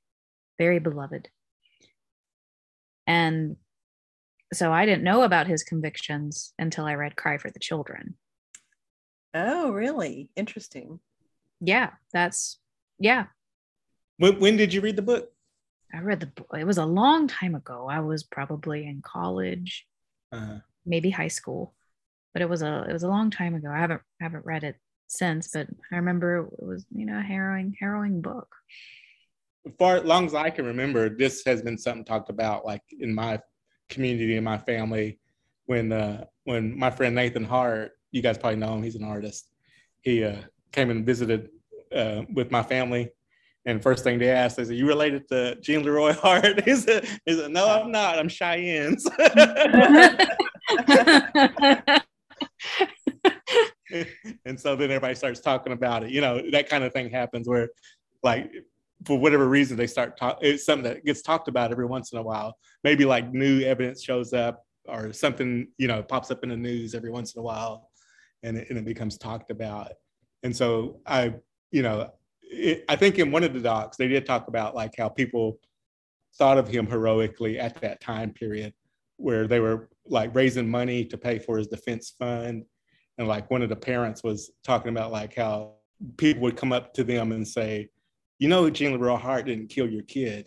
very 0.56 0.78
beloved. 0.78 1.28
And 3.06 3.56
so 4.54 4.72
I 4.72 4.86
didn't 4.86 5.04
know 5.04 5.22
about 5.22 5.46
his 5.46 5.62
convictions 5.62 6.54
until 6.58 6.86
I 6.86 6.94
read 6.94 7.16
Cry 7.16 7.36
for 7.36 7.50
the 7.50 7.58
Children. 7.58 8.14
Oh, 9.34 9.70
really? 9.70 10.30
Interesting. 10.34 11.00
Yeah, 11.60 11.90
that's 12.12 12.58
yeah, 13.02 13.26
When 14.18 14.38
when 14.40 14.56
did 14.56 14.72
you 14.72 14.80
read 14.80 14.96
the 14.96 15.02
book? 15.02 15.32
I 15.94 15.98
read 16.00 16.20
the 16.20 16.26
book. 16.26 16.48
It 16.58 16.64
was 16.66 16.78
a 16.78 16.86
long 16.86 17.28
time 17.28 17.54
ago. 17.54 17.88
I 17.88 18.00
was 18.00 18.22
probably 18.24 18.86
in 18.86 19.02
college, 19.02 19.86
Uh, 20.32 20.60
maybe 20.86 21.10
high 21.10 21.28
school, 21.28 21.74
but 22.32 22.42
it 22.42 22.48
was 22.48 22.62
a 22.62 22.86
it 22.88 22.92
was 22.92 23.02
a 23.04 23.08
long 23.08 23.30
time 23.30 23.54
ago. 23.54 23.70
I 23.70 23.78
haven't 23.78 24.02
haven't 24.20 24.46
read 24.46 24.64
it 24.64 24.76
since, 25.08 25.48
but 25.48 25.68
I 25.92 25.96
remember 25.96 26.36
it 26.38 26.62
was 26.62 26.86
you 26.90 27.04
know 27.06 27.18
a 27.18 27.22
harrowing 27.22 27.76
harrowing 27.80 28.22
book. 28.22 28.48
far 29.78 30.00
long 30.00 30.26
as 30.26 30.34
I 30.34 30.50
can 30.50 30.64
remember, 30.66 31.08
this 31.08 31.42
has 31.46 31.62
been 31.62 31.78
something 31.78 32.04
talked 32.04 32.30
about 32.30 32.64
like 32.64 32.82
in 32.98 33.14
my 33.14 33.40
community 33.88 34.36
and 34.36 34.44
my 34.44 34.58
family. 34.58 35.18
When 35.66 35.92
uh, 35.92 36.24
when 36.44 36.78
my 36.78 36.90
friend 36.90 37.14
Nathan 37.14 37.44
Hart, 37.44 37.92
you 38.10 38.22
guys 38.22 38.38
probably 38.38 38.58
know 38.58 38.74
him, 38.74 38.82
he's 38.82 38.96
an 38.96 39.04
artist. 39.04 39.48
He 40.02 40.24
uh, 40.24 40.42
came 40.72 40.90
and 40.90 41.06
visited 41.06 41.50
uh, 41.94 42.22
with 42.34 42.50
my 42.50 42.62
family, 42.62 43.10
and 43.64 43.82
first 43.82 44.02
thing 44.04 44.18
they 44.18 44.30
asked 44.30 44.58
is, 44.58 44.70
"Are 44.70 44.74
you 44.74 44.86
related 44.86 45.28
to 45.28 45.56
Gene 45.60 45.84
Leroy 45.84 46.12
Hart?" 46.22 46.64
he 46.64 46.74
said, 46.74 47.06
"No, 47.26 47.68
I'm 47.68 47.90
not. 47.92 48.18
I'm 48.18 48.28
Cheyenne's." 48.28 49.08
and 54.44 54.58
so 54.58 54.74
then 54.76 54.90
everybody 54.90 55.14
starts 55.14 55.40
talking 55.40 55.72
about 55.72 56.04
it. 56.04 56.10
You 56.10 56.20
know, 56.20 56.42
that 56.50 56.68
kind 56.68 56.84
of 56.84 56.92
thing 56.92 57.10
happens 57.10 57.48
where, 57.48 57.68
like, 58.22 58.50
for 59.04 59.18
whatever 59.18 59.48
reason, 59.48 59.76
they 59.76 59.86
start 59.86 60.16
talking. 60.16 60.48
It's 60.48 60.64
something 60.64 60.84
that 60.84 61.04
gets 61.04 61.22
talked 61.22 61.48
about 61.48 61.70
every 61.70 61.86
once 61.86 62.12
in 62.12 62.18
a 62.18 62.22
while. 62.22 62.56
Maybe 62.84 63.04
like 63.04 63.32
new 63.32 63.62
evidence 63.62 64.02
shows 64.02 64.32
up 64.32 64.64
or 64.88 65.12
something, 65.12 65.68
you 65.78 65.88
know, 65.88 66.02
pops 66.02 66.30
up 66.30 66.42
in 66.42 66.48
the 66.48 66.56
news 66.56 66.94
every 66.94 67.10
once 67.10 67.34
in 67.34 67.40
a 67.40 67.42
while, 67.42 67.90
and 68.42 68.56
it, 68.56 68.68
and 68.70 68.78
it 68.78 68.84
becomes 68.84 69.18
talked 69.18 69.50
about. 69.50 69.92
And 70.42 70.56
so 70.56 71.00
I, 71.06 71.34
you 71.72 71.82
know, 71.82 72.12
it, 72.42 72.84
I 72.88 72.94
think 72.96 73.18
in 73.18 73.32
one 73.32 73.42
of 73.42 73.52
the 73.52 73.60
docs 73.60 73.96
they 73.96 74.06
did 74.06 74.24
talk 74.24 74.46
about 74.46 74.74
like 74.74 74.94
how 74.96 75.08
people 75.08 75.58
thought 76.36 76.58
of 76.58 76.68
him 76.68 76.86
heroically 76.86 77.58
at 77.58 77.80
that 77.80 78.00
time 78.00 78.32
period 78.32 78.72
where 79.16 79.46
they 79.46 79.60
were 79.60 79.88
like 80.06 80.34
raising 80.34 80.68
money 80.68 81.04
to 81.04 81.18
pay 81.18 81.38
for 81.38 81.58
his 81.58 81.66
defense 81.66 82.14
fund. 82.18 82.64
And 83.18 83.28
like 83.28 83.50
one 83.50 83.62
of 83.62 83.68
the 83.68 83.76
parents 83.76 84.22
was 84.22 84.50
talking 84.64 84.90
about 84.90 85.12
like 85.12 85.34
how 85.34 85.74
people 86.16 86.42
would 86.42 86.56
come 86.56 86.72
up 86.72 86.92
to 86.94 87.04
them 87.04 87.32
and 87.32 87.46
say 87.46 87.88
you 88.38 88.48
know 88.48 88.68
gene 88.68 88.92
Leroy 88.92 89.16
hart 89.16 89.46
didn't 89.46 89.68
kill 89.68 89.88
your 89.88 90.02
kid. 90.02 90.46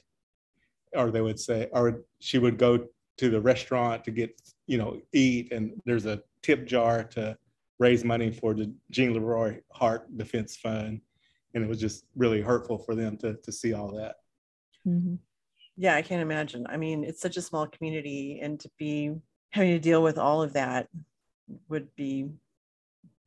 Or 0.96 1.12
they 1.12 1.22
would 1.22 1.40
say 1.40 1.68
or 1.72 2.04
she 2.20 2.38
would 2.38 2.58
go 2.58 2.88
to 3.18 3.30
the 3.30 3.42
restaurant 3.42 4.04
to 4.06 4.12
get 4.12 4.40
you 4.68 4.78
know 4.78 5.00
eat 5.14 5.52
and 5.52 5.82
there's 5.86 6.06
a 6.06 6.22
tip 6.42 6.66
jar 6.66 7.04
to 7.04 7.38
raise 7.80 8.04
money 8.04 8.32
for 8.32 8.54
the 8.54 8.74
gene 8.92 9.14
Leroy 9.14 9.60
hart 9.72 10.16
defense 10.18 10.56
fund 10.56 11.02
and 11.56 11.64
it 11.64 11.68
was 11.68 11.80
just 11.80 12.06
really 12.16 12.42
hurtful 12.42 12.78
for 12.78 12.94
them 12.94 13.18
to 13.18 13.36
to 13.36 13.52
see 13.52 13.74
all 13.74 13.92
that. 13.96 14.18
Mm-hmm. 14.88 15.16
yeah 15.78 15.96
i 15.96 16.04
can't 16.04 16.22
imagine. 16.22 16.68
I 16.70 16.78
mean 16.78 17.04
it's 17.04 17.22
such 17.22 17.38
a 17.38 17.42
small 17.42 17.66
community 17.68 18.40
and 18.44 18.60
to 18.60 18.70
be 18.78 19.16
having 19.50 19.72
to 19.72 19.80
deal 19.80 20.04
with 20.04 20.20
all 20.20 20.44
of 20.44 20.54
that 20.54 20.88
would 21.70 21.88
be 21.96 22.30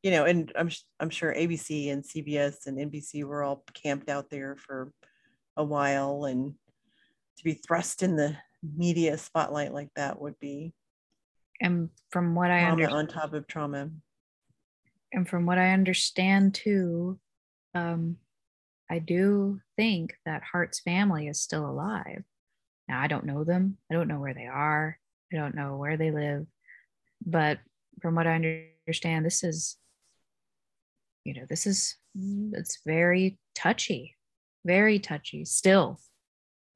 you 0.02 0.10
know 0.10 0.24
and 0.24 0.52
i'm 0.56 0.70
i'm 1.00 1.10
sure 1.10 1.34
abc 1.34 1.92
and 1.92 2.04
cbs 2.04 2.66
and 2.66 2.78
nbc 2.78 3.24
were 3.24 3.42
all 3.42 3.64
camped 3.74 4.08
out 4.08 4.30
there 4.30 4.56
for 4.56 4.92
a 5.56 5.64
while 5.64 6.24
and 6.24 6.54
to 7.36 7.44
be 7.44 7.54
thrust 7.54 8.02
in 8.02 8.16
the 8.16 8.36
media 8.76 9.16
spotlight 9.16 9.72
like 9.72 9.88
that 9.96 10.20
would 10.20 10.38
be 10.38 10.72
and 11.60 11.90
from 12.10 12.34
what 12.34 12.50
i 12.50 12.64
understand 12.64 12.98
on 12.98 13.06
top 13.06 13.32
of 13.32 13.46
trauma. 13.46 13.90
and 15.12 15.28
from 15.28 15.46
what 15.46 15.58
i 15.58 15.70
understand 15.70 16.54
too 16.54 17.18
um 17.78 18.16
i 18.90 18.98
do 18.98 19.60
think 19.76 20.14
that 20.24 20.42
hart's 20.42 20.80
family 20.80 21.28
is 21.28 21.40
still 21.40 21.68
alive. 21.68 22.24
Now 22.88 23.00
i 23.00 23.06
don't 23.06 23.26
know 23.26 23.44
them. 23.44 23.78
I 23.90 23.94
don't 23.94 24.08
know 24.08 24.20
where 24.20 24.34
they 24.34 24.46
are. 24.46 24.98
I 25.32 25.36
don't 25.36 25.54
know 25.54 25.76
where 25.76 25.96
they 25.96 26.10
live. 26.10 26.46
But 27.24 27.58
from 28.00 28.14
what 28.14 28.26
i 28.26 28.34
understand 28.86 29.26
this 29.26 29.42
is 29.44 29.76
you 31.24 31.34
know 31.34 31.46
this 31.48 31.66
is 31.66 31.96
it's 32.52 32.80
very 32.86 33.38
touchy 33.54 34.18
very 34.68 34.98
touchy 34.98 35.44
still. 35.44 35.98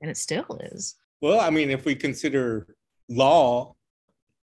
And 0.00 0.10
it 0.10 0.16
still 0.16 0.58
is. 0.72 0.96
Well, 1.20 1.38
I 1.38 1.50
mean, 1.50 1.70
if 1.70 1.84
we 1.84 1.94
consider 1.94 2.74
law 3.08 3.76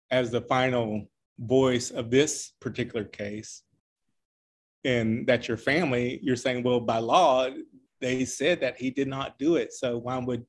as 0.09 0.31
the 0.31 0.41
final 0.41 1.07
voice 1.37 1.91
of 1.91 2.09
this 2.09 2.53
particular 2.59 3.03
case, 3.03 3.61
and 4.85 5.25
that's 5.25 5.47
your 5.47 5.57
family, 5.57 6.19
you're 6.21 6.35
saying, 6.35 6.63
well, 6.63 6.79
by 6.79 6.99
law, 6.99 7.49
they 8.01 8.25
said 8.25 8.61
that 8.61 8.77
he 8.77 8.89
did 8.89 9.07
not 9.07 9.37
do 9.39 9.55
it. 9.55 9.73
So 9.73 9.97
why 9.97 10.17
would 10.17 10.45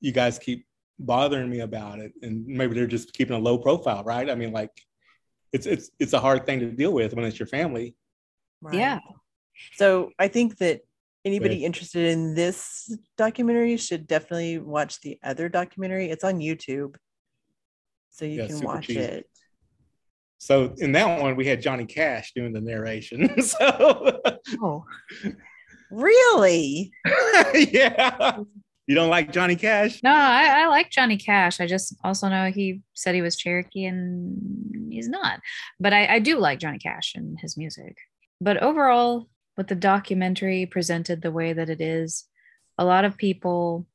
you 0.00 0.12
guys 0.12 0.38
keep 0.38 0.66
bothering 0.98 1.50
me 1.50 1.60
about 1.60 1.98
it? 1.98 2.12
And 2.22 2.46
maybe 2.46 2.74
they're 2.74 2.86
just 2.86 3.12
keeping 3.12 3.36
a 3.36 3.40
low 3.40 3.58
profile, 3.58 4.04
right? 4.04 4.30
I 4.30 4.34
mean, 4.34 4.52
like 4.52 4.70
it's 5.52 5.66
it's 5.66 5.90
it's 5.98 6.12
a 6.12 6.20
hard 6.20 6.46
thing 6.46 6.60
to 6.60 6.70
deal 6.70 6.92
with 6.92 7.14
when 7.14 7.24
it's 7.24 7.38
your 7.38 7.46
family. 7.46 7.96
Right. 8.60 8.74
Yeah. 8.74 9.00
So 9.74 10.10
I 10.18 10.28
think 10.28 10.58
that 10.58 10.80
anybody 11.24 11.64
interested 11.64 12.06
in 12.06 12.34
this 12.34 12.96
documentary 13.16 13.76
should 13.76 14.06
definitely 14.06 14.58
watch 14.58 15.00
the 15.00 15.18
other 15.22 15.48
documentary. 15.48 16.10
It's 16.10 16.24
on 16.24 16.38
YouTube, 16.38 16.96
so 18.10 18.24
you 18.24 18.42
yeah, 18.42 18.46
can 18.46 18.60
watch 18.60 18.88
cheesy. 18.88 19.00
it. 19.00 19.30
So 20.44 20.74
in 20.76 20.92
that 20.92 21.22
one, 21.22 21.36
we 21.36 21.46
had 21.46 21.62
Johnny 21.62 21.86
Cash 21.86 22.32
doing 22.36 22.52
the 22.52 22.60
narration. 22.60 23.40
so, 23.40 24.20
oh, 24.62 24.84
really? 25.90 26.92
yeah. 27.54 28.36
You 28.86 28.94
don't 28.94 29.08
like 29.08 29.32
Johnny 29.32 29.56
Cash? 29.56 30.02
No, 30.02 30.10
I, 30.12 30.64
I, 30.64 30.66
like 30.66 30.90
Johnny 30.90 31.16
Cash. 31.16 31.60
I 31.60 31.66
just 31.66 31.96
also 32.04 32.28
know 32.28 32.50
he 32.50 32.82
said 32.92 33.14
he 33.14 33.22
was 33.22 33.36
Cherokee 33.36 33.86
and 33.86 34.92
he's 34.92 35.08
not. 35.08 35.40
But 35.80 35.94
I, 35.94 36.16
I 36.16 36.18
do 36.18 36.38
like 36.38 36.58
Johnny 36.58 36.76
Cash 36.78 37.14
and 37.14 37.38
his 37.40 37.56
music. 37.56 37.96
But 38.38 38.62
overall, 38.62 39.30
with 39.56 39.68
the 39.68 39.74
documentary 39.74 40.66
presented 40.66 41.22
the 41.22 41.32
way 41.32 41.54
that 41.54 41.70
it 41.70 41.80
is, 41.80 42.26
a 42.76 42.84
lot 42.84 43.06
of 43.06 43.16
people, 43.16 43.86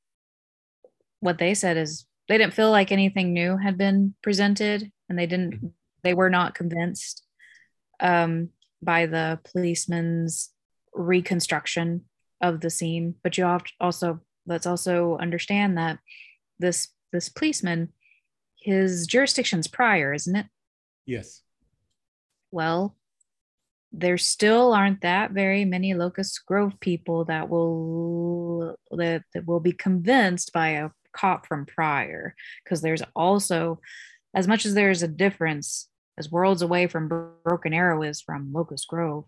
what 1.20 1.38
they 1.38 1.54
said 1.54 1.78
is 1.78 2.08
they 2.28 2.40
didn't 2.40 2.56
feel 2.56 2.72
like 2.72 2.92
anything 2.92 3.34
new 3.34 3.56
had 3.56 3.78
been 3.78 4.16
presented 4.24 4.92
and 5.10 5.20
they 5.20 5.28
didn't. 5.28 5.74
They 6.04 6.14
were 6.14 6.30
not 6.30 6.56
convinced 6.56 7.24
um, 8.00 8.50
by 8.82 9.06
the 9.06 9.40
policeman's 9.52 10.52
reconstruction 10.94 12.06
of 12.42 12.62
the 12.62 12.70
scene. 12.70 13.16
But 13.24 13.38
you 13.38 13.44
have 13.44 13.64
also, 13.80 14.22
let's 14.46 14.66
also 14.66 15.18
understand 15.18 15.78
that 15.78 16.00
this, 16.60 16.90
this 17.12 17.30
policeman, 17.30 17.90
his 18.62 19.08
jurisdiction's 19.08 19.68
Pryor, 19.68 20.14
isn't 20.14 20.36
it? 20.36 20.46
Yes. 21.06 21.42
Well, 22.52 22.96
there 23.92 24.18
still 24.18 24.74
aren't 24.74 25.02
that 25.02 25.32
very 25.32 25.66
many 25.66 25.94
locust 25.94 26.46
grove 26.46 26.80
people 26.80 27.26
that 27.26 27.50
will 27.50 28.76
that, 28.92 29.24
that 29.34 29.48
will 29.48 29.60
be 29.60 29.72
convinced 29.72 30.54
by 30.54 30.70
a 30.70 30.90
cop 31.14 31.48
from 31.48 31.66
Pryor 31.66 32.36
because 32.64 32.82
there's 32.82 33.02
also 33.16 33.80
as 34.36 34.48
much 34.48 34.66
as 34.66 34.74
there's 34.74 35.02
a 35.02 35.08
difference 35.08 35.89
as 36.20 36.32
worlds 36.32 36.62
away 36.62 36.86
from 36.86 37.34
broken 37.44 37.74
arrow 37.74 38.04
is 38.04 38.22
from 38.22 38.54
locust 38.54 38.88
grove 38.88 39.26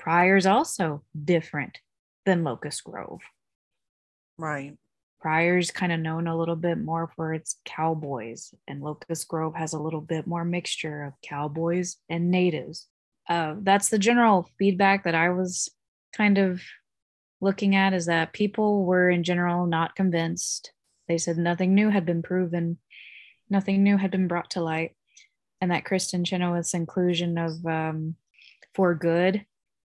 Pryor 0.00 0.36
is 0.36 0.46
also 0.46 1.02
different 1.24 1.78
than 2.24 2.42
locust 2.42 2.84
grove. 2.84 3.20
Right. 4.38 4.78
Pryor's 5.20 5.70
kind 5.70 5.92
of 5.92 6.00
known 6.00 6.26
a 6.26 6.36
little 6.38 6.56
bit 6.56 6.78
more 6.78 7.12
for 7.14 7.34
its 7.34 7.56
cowboys 7.66 8.54
and 8.66 8.80
locust 8.80 9.28
grove 9.28 9.54
has 9.56 9.74
a 9.74 9.78
little 9.78 10.00
bit 10.00 10.26
more 10.26 10.42
mixture 10.42 11.02
of 11.02 11.12
cowboys 11.20 11.96
and 12.08 12.30
natives. 12.30 12.86
Uh, 13.28 13.56
that's 13.60 13.90
the 13.90 13.98
general 13.98 14.48
feedback 14.58 15.04
that 15.04 15.14
I 15.14 15.28
was 15.28 15.68
kind 16.16 16.38
of 16.38 16.62
looking 17.42 17.76
at 17.76 17.92
is 17.92 18.06
that 18.06 18.32
people 18.32 18.86
were 18.86 19.10
in 19.10 19.22
general 19.22 19.66
not 19.66 19.94
convinced. 19.94 20.72
They 21.08 21.18
said 21.18 21.36
nothing 21.36 21.74
new 21.74 21.90
had 21.90 22.06
been 22.06 22.22
proven, 22.22 22.78
nothing 23.50 23.82
new 23.82 23.98
had 23.98 24.10
been 24.10 24.28
brought 24.28 24.52
to 24.52 24.62
light, 24.62 24.92
and 25.60 25.70
that 25.70 25.84
Kristin 25.84 26.24
Chenoweth's 26.24 26.74
inclusion 26.74 27.38
of 27.38 27.64
um, 27.66 28.16
"For 28.74 28.94
Good" 28.94 29.44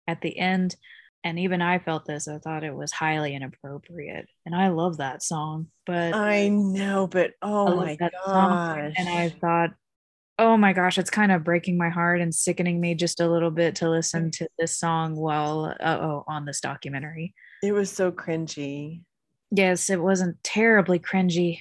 at 0.07 0.21
the 0.21 0.39
end, 0.39 0.77
and 1.25 1.39
even 1.39 1.63
I 1.63 1.79
felt 1.79 2.05
this. 2.05 2.29
I 2.29 2.39
thought 2.39 2.65
it 2.65 2.75
was 2.75 2.93
highly 2.93 3.35
inappropriate, 3.35 4.29
and 4.45 4.55
I 4.55 4.69
love 4.69 4.99
that 4.99 5.23
song. 5.23 5.69
But 5.85 6.15
I 6.15 6.49
know, 6.49 7.07
but 7.07 7.33
oh 7.43 7.77
my 7.77 7.97
gosh! 7.97 8.95
and 8.97 9.09
I 9.09 9.29
thought, 9.29 9.71
oh 10.39 10.57
my 10.57 10.73
gosh, 10.73 10.99
it's 10.99 11.11
kind 11.11 11.33
of 11.33 11.45
breaking 11.45 11.79
my 11.79 11.89
heart 11.89 12.21
and 12.21 12.35
sickening 12.35 12.81
me 12.81 12.95
just 12.95 13.21
a 13.21 13.31
little 13.31 13.51
bit 13.51 13.77
to 13.77 13.91
listen 13.91 14.31
to 14.33 14.49
this 14.59 14.77
song 14.77 15.17
while 15.17 15.75
oh 15.81 16.25
on 16.27 16.45
this 16.45 16.61
documentary. 16.61 17.35
It 17.63 17.73
was 17.73 17.91
so 17.91 18.13
cringy. 18.13 19.03
Yes, 19.51 19.91
it 19.91 20.01
wasn't 20.01 20.43
terribly 20.43 20.99
cringy. 20.99 21.61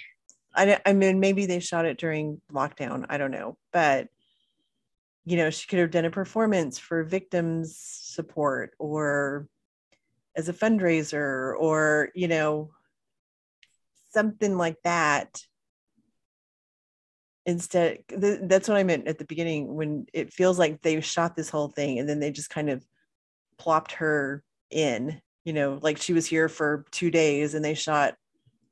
I, 0.56 0.80
I 0.86 0.94
mean, 0.94 1.20
maybe 1.20 1.46
they 1.46 1.60
shot 1.60 1.86
it 1.86 1.98
during 1.98 2.42
lockdown. 2.52 3.06
I 3.10 3.18
don't 3.18 3.32
know, 3.32 3.58
but 3.72 4.08
you 5.26 5.38
know, 5.38 5.50
she 5.50 5.68
could 5.68 5.80
have 5.80 5.92
done 5.92 6.06
a 6.06 6.12
performance 6.12 6.78
for 6.78 7.04
victims 7.04 7.78
support 7.78 8.74
or 8.80 9.48
as 10.36 10.50
a 10.50 10.54
fundraiser 10.54 11.54
or 11.58 12.10
you 12.14 12.28
know 12.28 12.72
something 14.14 14.58
like 14.58 14.78
that 14.84 15.42
instead 17.46 18.00
th- 18.10 18.40
that's 18.44 18.68
what 18.68 18.78
i 18.78 18.84
meant 18.84 19.08
at 19.08 19.18
the 19.18 19.26
beginning 19.26 19.74
when 19.76 20.06
it 20.14 20.34
feels 20.34 20.58
like 20.58 20.82
they 20.82 21.00
shot 21.02 21.36
this 21.36 21.50
whole 21.50 21.70
thing 21.70 22.00
and 22.00 22.10
then 22.10 22.20
they 22.20 22.32
just 22.32 22.50
kind 22.50 22.70
of 22.70 22.86
plopped 23.58 23.94
her 23.94 24.44
in 24.72 25.22
you 25.44 25.54
know 25.54 25.80
like 25.82 25.98
she 25.98 26.14
was 26.14 26.26
here 26.26 26.50
for 26.50 26.86
two 26.92 27.12
days 27.12 27.54
and 27.54 27.64
they 27.64 27.74
shot 27.74 28.16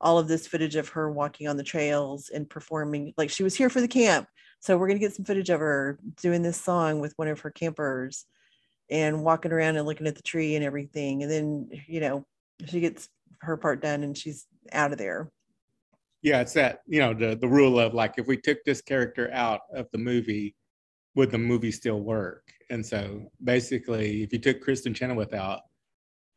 all 0.04 0.18
of 0.18 0.28
this 0.28 0.46
footage 0.46 0.76
of 0.76 0.90
her 0.90 1.10
walking 1.10 1.48
on 1.48 1.56
the 1.56 1.64
trails 1.64 2.28
and 2.28 2.48
performing 2.48 3.14
like 3.16 3.30
she 3.30 3.42
was 3.42 3.54
here 3.54 3.70
for 3.70 3.80
the 3.80 3.88
camp. 3.88 4.28
So 4.60 4.76
we're 4.76 4.86
going 4.86 5.00
to 5.00 5.04
get 5.04 5.14
some 5.14 5.24
footage 5.24 5.50
of 5.50 5.60
her 5.60 5.98
doing 6.20 6.42
this 6.42 6.60
song 6.60 7.00
with 7.00 7.14
one 7.16 7.28
of 7.28 7.40
her 7.40 7.50
campers 7.50 8.26
and 8.90 9.24
walking 9.24 9.50
around 9.50 9.76
and 9.76 9.86
looking 9.86 10.06
at 10.06 10.14
the 10.14 10.22
tree 10.22 10.54
and 10.54 10.64
everything. 10.64 11.22
And 11.22 11.32
then 11.32 11.70
you 11.88 12.00
know 12.00 12.26
she 12.66 12.80
gets 12.80 13.08
her 13.40 13.56
part 13.56 13.82
done 13.82 14.04
and 14.04 14.16
she's 14.16 14.46
out 14.72 14.92
of 14.92 14.98
there. 14.98 15.30
Yeah 16.22 16.40
it's 16.40 16.52
that 16.52 16.80
you 16.86 17.00
know 17.00 17.14
the 17.14 17.34
the 17.34 17.48
rule 17.48 17.80
of 17.80 17.94
like 17.94 18.14
if 18.18 18.26
we 18.26 18.36
took 18.36 18.62
this 18.64 18.82
character 18.82 19.30
out 19.32 19.62
of 19.74 19.88
the 19.90 19.98
movie 19.98 20.54
would 21.14 21.30
the 21.30 21.38
movie 21.38 21.70
still 21.70 22.00
work? 22.00 22.52
And 22.70 22.84
so 22.84 23.30
basically, 23.42 24.22
if 24.22 24.32
you 24.32 24.38
took 24.38 24.64
kristin 24.64 24.94
Chenoweth 24.94 25.32
out, 25.32 25.60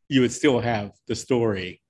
you 0.07 0.21
would 0.21 0.31
still 0.31 0.59
have 0.59 0.91
the 1.07 1.15
story. 1.15 1.81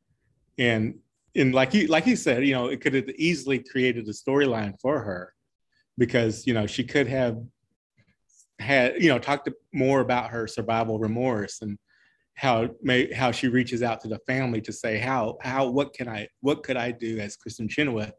And 0.57 0.95
and 1.37 1.53
like 1.53 1.73
you 1.73 1.87
like 1.87 2.07
you 2.07 2.15
said, 2.15 2.45
you 2.45 2.53
know, 2.53 2.67
it 2.67 2.81
could 2.81 2.93
have 2.93 3.09
easily 3.09 3.59
created 3.59 4.07
a 4.07 4.11
storyline 4.11 4.73
for 4.81 4.99
her 4.99 5.33
because 5.97 6.45
you 6.47 6.53
know 6.53 6.67
she 6.67 6.83
could 6.83 7.07
have 7.07 7.37
had 8.59 9.01
you 9.01 9.09
know 9.09 9.19
talked 9.19 9.49
more 9.73 9.99
about 9.99 10.31
her 10.31 10.47
survival 10.47 10.99
remorse 10.99 11.61
and 11.61 11.77
how 12.33 12.69
may 12.81 13.11
how 13.13 13.31
she 13.31 13.47
reaches 13.47 13.83
out 13.83 14.01
to 14.01 14.07
the 14.07 14.19
family 14.27 14.61
to 14.61 14.73
say 14.73 14.97
how 14.97 15.37
how 15.41 15.67
what 15.67 15.93
can 15.93 16.07
I 16.07 16.27
what 16.41 16.63
could 16.63 16.77
I 16.77 16.91
do 16.91 17.19
as 17.19 17.37
Kristin 17.37 17.69
Chenoweth 17.69 18.13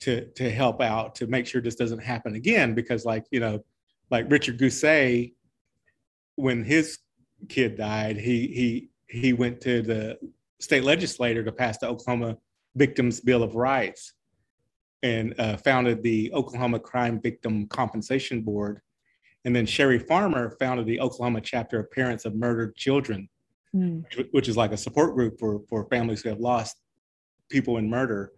to 0.00 0.26
to 0.32 0.50
help 0.50 0.80
out 0.82 1.14
to 1.16 1.26
make 1.26 1.46
sure 1.46 1.60
this 1.60 1.74
doesn't 1.74 2.02
happen 2.02 2.34
again? 2.34 2.74
Because 2.74 3.04
like 3.04 3.24
you 3.30 3.40
know 3.40 3.64
like 4.10 4.30
Richard 4.30 4.58
Guse 4.58 5.32
when 6.36 6.64
his 6.64 6.98
kid 7.48 7.76
died 7.76 8.16
he 8.16 8.46
he 8.46 8.90
he 9.06 9.32
went 9.32 9.60
to 9.62 9.82
the 9.82 10.18
state 10.62 10.84
legislator 10.84 11.42
to 11.42 11.52
pass 11.52 11.78
the 11.78 11.88
Oklahoma 11.88 12.36
Victims 12.76 13.20
Bill 13.20 13.42
of 13.42 13.56
Rights 13.56 14.14
and 15.02 15.34
uh, 15.38 15.56
founded 15.56 16.02
the 16.02 16.32
Oklahoma 16.32 16.78
Crime 16.78 17.20
Victim 17.20 17.66
Compensation 17.66 18.42
Board. 18.42 18.80
And 19.44 19.54
then 19.54 19.66
Sherry 19.66 19.98
Farmer 19.98 20.56
founded 20.60 20.86
the 20.86 21.00
Oklahoma 21.00 21.40
chapter 21.40 21.80
of 21.80 21.90
Parents 21.90 22.24
of 22.24 22.36
Murdered 22.36 22.76
Children, 22.76 23.28
mm. 23.74 24.04
which 24.30 24.48
is 24.48 24.56
like 24.56 24.70
a 24.70 24.76
support 24.76 25.14
group 25.16 25.40
for, 25.40 25.62
for 25.68 25.88
families 25.88 26.22
who 26.22 26.28
have 26.28 26.38
lost 26.38 26.76
people 27.50 27.78
in 27.78 27.90
murder. 27.90 28.30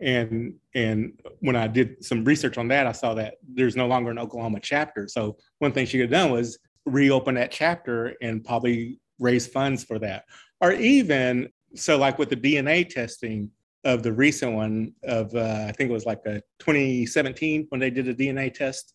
And 0.00 0.54
and 0.74 1.20
when 1.40 1.54
I 1.54 1.68
did 1.68 2.04
some 2.04 2.24
research 2.24 2.58
on 2.58 2.68
that, 2.68 2.86
I 2.86 2.92
saw 2.92 3.14
that 3.14 3.34
there's 3.46 3.76
no 3.76 3.86
longer 3.86 4.10
an 4.10 4.18
Oklahoma 4.18 4.58
chapter. 4.60 5.06
So 5.06 5.36
one 5.58 5.72
thing 5.72 5.86
she 5.86 5.98
could 5.98 6.10
have 6.12 6.22
done 6.22 6.32
was 6.32 6.58
reopen 6.86 7.34
that 7.36 7.52
chapter 7.52 8.16
and 8.22 8.42
probably 8.42 8.98
raise 9.20 9.46
funds 9.46 9.84
for 9.84 9.98
that. 10.00 10.24
Or 10.60 10.72
even 10.72 11.50
so, 11.74 11.96
like 11.96 12.18
with 12.18 12.30
the 12.30 12.36
DNA 12.36 12.88
testing 12.88 13.50
of 13.84 14.02
the 14.02 14.12
recent 14.12 14.52
one 14.52 14.92
of 15.04 15.34
uh, 15.34 15.66
I 15.68 15.72
think 15.72 15.90
it 15.90 15.92
was 15.92 16.06
like 16.06 16.20
a 16.26 16.42
2017 16.58 17.66
when 17.68 17.80
they 17.80 17.90
did 17.90 18.08
a 18.08 18.14
DNA 18.14 18.52
test. 18.52 18.94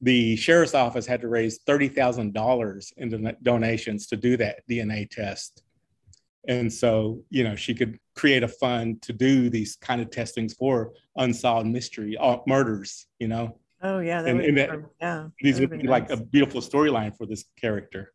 The 0.00 0.36
sheriff's 0.36 0.74
office 0.74 1.06
had 1.06 1.20
to 1.22 1.28
raise 1.28 1.58
thirty 1.66 1.88
thousand 1.88 2.34
dollars 2.34 2.92
in 2.96 3.34
donations 3.42 4.06
to 4.08 4.16
do 4.16 4.36
that 4.36 4.60
DNA 4.68 5.08
test, 5.08 5.62
and 6.46 6.70
so 6.70 7.22
you 7.30 7.44
know 7.44 7.56
she 7.56 7.74
could 7.74 7.98
create 8.14 8.42
a 8.42 8.48
fund 8.48 9.00
to 9.02 9.12
do 9.12 9.48
these 9.48 9.76
kind 9.76 10.02
of 10.02 10.10
testings 10.10 10.52
for 10.54 10.92
unsolved 11.16 11.66
mystery 11.66 12.16
uh, 12.18 12.38
murders. 12.46 13.06
You 13.18 13.28
know. 13.28 13.58
Oh 13.82 14.00
yeah, 14.00 14.22
that 14.22 14.30
and, 14.30 14.40
and 14.40 14.58
that, 14.58 14.70
yeah. 15.00 15.28
These 15.40 15.60
would 15.60 15.70
be 15.70 15.78
nice. 15.78 15.88
like 15.88 16.10
a 16.10 16.16
beautiful 16.22 16.60
storyline 16.60 17.16
for 17.16 17.26
this 17.26 17.44
character 17.58 18.13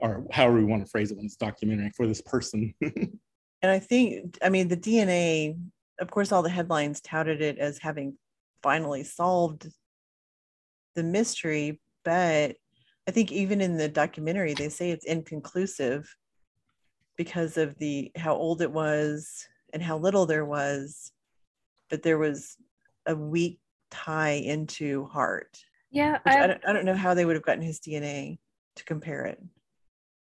or 0.00 0.26
however 0.32 0.56
we 0.56 0.64
want 0.64 0.84
to 0.84 0.90
phrase 0.90 1.10
it 1.10 1.16
when 1.16 1.26
it's 1.26 1.36
documentary 1.36 1.90
for 1.96 2.06
this 2.06 2.22
person. 2.22 2.74
and 2.82 3.18
I 3.62 3.78
think, 3.78 4.38
I 4.42 4.48
mean, 4.48 4.68
the 4.68 4.76
DNA, 4.76 5.58
of 6.00 6.10
course, 6.10 6.32
all 6.32 6.42
the 6.42 6.48
headlines 6.48 7.00
touted 7.00 7.40
it 7.42 7.58
as 7.58 7.78
having 7.78 8.16
finally 8.62 9.04
solved 9.04 9.68
the 10.94 11.02
mystery, 11.02 11.80
but 12.04 12.56
I 13.08 13.10
think 13.10 13.32
even 13.32 13.60
in 13.60 13.76
the 13.76 13.88
documentary, 13.88 14.54
they 14.54 14.68
say 14.68 14.90
it's 14.90 15.04
inconclusive 15.04 16.14
because 17.16 17.56
of 17.56 17.76
the 17.78 18.10
how 18.16 18.34
old 18.34 18.62
it 18.62 18.70
was 18.70 19.46
and 19.72 19.82
how 19.82 19.98
little 19.98 20.26
there 20.26 20.44
was, 20.44 21.12
but 21.88 22.02
there 22.02 22.18
was 22.18 22.56
a 23.06 23.14
weak 23.14 23.58
tie 23.90 24.30
into 24.30 25.06
Hart. 25.06 25.58
Yeah, 25.90 26.18
I, 26.24 26.44
I, 26.44 26.46
don't, 26.46 26.60
I 26.68 26.72
don't 26.72 26.84
know 26.84 26.94
how 26.94 27.14
they 27.14 27.24
would 27.24 27.36
have 27.36 27.44
gotten 27.44 27.62
his 27.62 27.80
DNA 27.80 28.38
to 28.76 28.84
compare 28.84 29.26
it. 29.26 29.42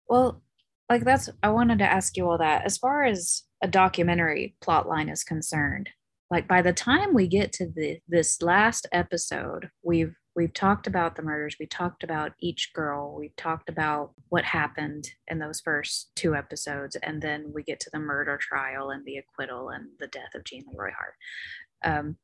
Well, 0.09 0.43
like 0.89 1.05
that's 1.05 1.29
I 1.43 1.51
wanted 1.51 1.79
to 1.81 1.91
ask 1.91 2.17
you 2.17 2.29
all 2.29 2.39
that. 2.39 2.65
As 2.65 2.79
far 2.79 3.05
as 3.05 3.43
a 3.63 3.69
documentary 3.69 4.57
plot 4.61 4.89
line 4.89 5.09
is 5.09 5.25
concerned, 5.25 5.91
like 6.31 6.49
by 6.49 6.63
the 6.63 6.73
time 6.73 7.15
we 7.15 7.27
get 7.27 7.53
to 7.55 7.67
the 7.67 7.99
this 8.09 8.41
last 8.43 8.87
episode, 8.93 9.71
we've 9.83 10.15
we've 10.35 10.55
talked 10.55 10.87
about 10.87 11.17
the 11.17 11.23
murders, 11.23 11.57
we 11.59 11.67
talked 11.67 12.05
about 12.05 12.33
each 12.41 12.73
girl, 12.73 13.17
we've 13.19 13.35
talked 13.37 13.69
about 13.69 14.13
what 14.29 14.45
happened 14.45 15.11
in 15.27 15.41
those 15.41 15.61
first 15.61 16.13
two 16.15 16.35
episodes, 16.35 16.97
and 17.03 17.21
then 17.21 17.51
we 17.53 17.63
get 17.63 17.81
to 17.81 17.91
the 17.93 17.99
murder 17.99 18.39
trial 18.41 18.91
and 18.91 19.05
the 19.05 19.17
acquittal 19.17 19.71
and 19.71 19.89
the 19.99 20.07
death 20.07 20.35
of 20.35 20.45
Gene 20.45 20.65
Leroy 20.73 20.93
Hart. 20.97 21.15
Um, 21.85 22.17